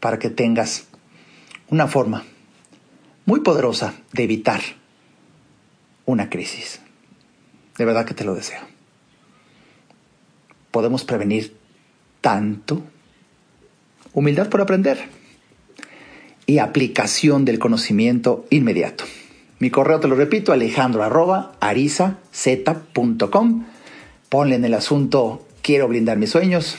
para 0.00 0.18
que 0.18 0.30
tengas 0.30 0.86
una 1.68 1.86
forma 1.86 2.24
muy 3.26 3.40
poderosa 3.40 3.94
de 4.12 4.24
evitar 4.24 4.60
una 6.06 6.28
crisis. 6.30 6.80
De 7.78 7.84
verdad 7.84 8.04
que 8.06 8.14
te 8.14 8.24
lo 8.24 8.34
deseo. 8.34 8.60
Podemos 10.70 11.04
prevenir 11.04 11.56
tanto. 12.20 12.82
Humildad 14.12 14.48
por 14.48 14.60
aprender 14.60 15.08
y 16.46 16.58
aplicación 16.58 17.44
del 17.44 17.58
conocimiento 17.58 18.46
inmediato. 18.50 19.04
Mi 19.58 19.70
correo 19.70 19.98
te 20.00 20.08
lo 20.08 20.14
repito, 20.14 20.52
alejandro 20.52 21.02
arroba 21.02 21.52
arizaz.com. 21.60 22.26
Ponle 24.28 24.56
en 24.56 24.64
el 24.64 24.74
asunto 24.74 25.46
quiero 25.62 25.88
blindar 25.88 26.18
mis 26.18 26.30
sueños 26.30 26.76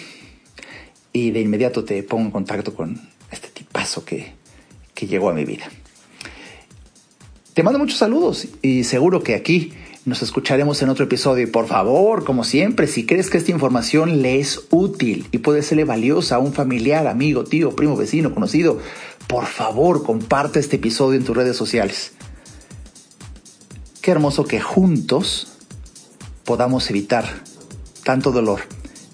y 1.12 1.32
de 1.32 1.42
inmediato 1.42 1.84
te 1.84 2.04
pongo 2.04 2.26
en 2.26 2.32
contacto 2.32 2.76
con 2.76 3.02
este 3.32 3.48
tipazo 3.48 4.06
que, 4.06 4.35
que 4.96 5.06
llegó 5.06 5.30
a 5.30 5.34
mi 5.34 5.46
vida. 5.46 5.70
Te 7.54 7.64
mando 7.64 7.80
muchos 7.80 8.00
saludos 8.00 8.48
y 8.62 8.84
seguro 8.84 9.22
que 9.22 9.36
aquí 9.36 9.72
nos 10.06 10.22
escucharemos 10.22 10.82
en 10.82 10.90
otro 10.90 11.06
episodio. 11.06 11.44
Y 11.44 11.48
por 11.48 11.68
favor, 11.68 12.24
como 12.24 12.44
siempre, 12.44 12.88
si 12.88 13.06
crees 13.06 13.30
que 13.30 13.38
esta 13.38 13.52
información 13.52 14.22
le 14.22 14.40
es 14.40 14.68
útil 14.72 15.28
y 15.32 15.40
puede 15.40 15.62
serle 15.62 15.84
valiosa 15.84 16.36
a 16.36 16.40
un 16.40 16.54
familiar, 16.54 17.08
amigo, 17.08 17.44
tío, 17.44 17.76
primo, 17.76 17.96
vecino, 17.98 18.34
conocido, 18.34 18.80
por 19.28 19.46
favor, 19.46 20.04
comparte 20.04 20.60
este 20.60 20.76
episodio 20.78 21.20
en 21.20 21.26
tus 21.26 21.36
redes 21.36 21.58
sociales. 21.58 22.14
Qué 24.02 24.12
hermoso 24.12 24.46
que 24.46 24.62
juntos 24.62 25.58
podamos 26.44 26.90
evitar 26.90 27.26
tanto 28.04 28.32
dolor 28.32 28.62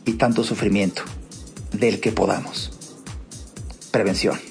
y 0.05 0.13
tanto 0.13 0.43
sufrimiento 0.43 1.03
del 1.71 2.01
que 2.01 2.11
podamos. 2.11 2.71
Prevención. 3.91 4.50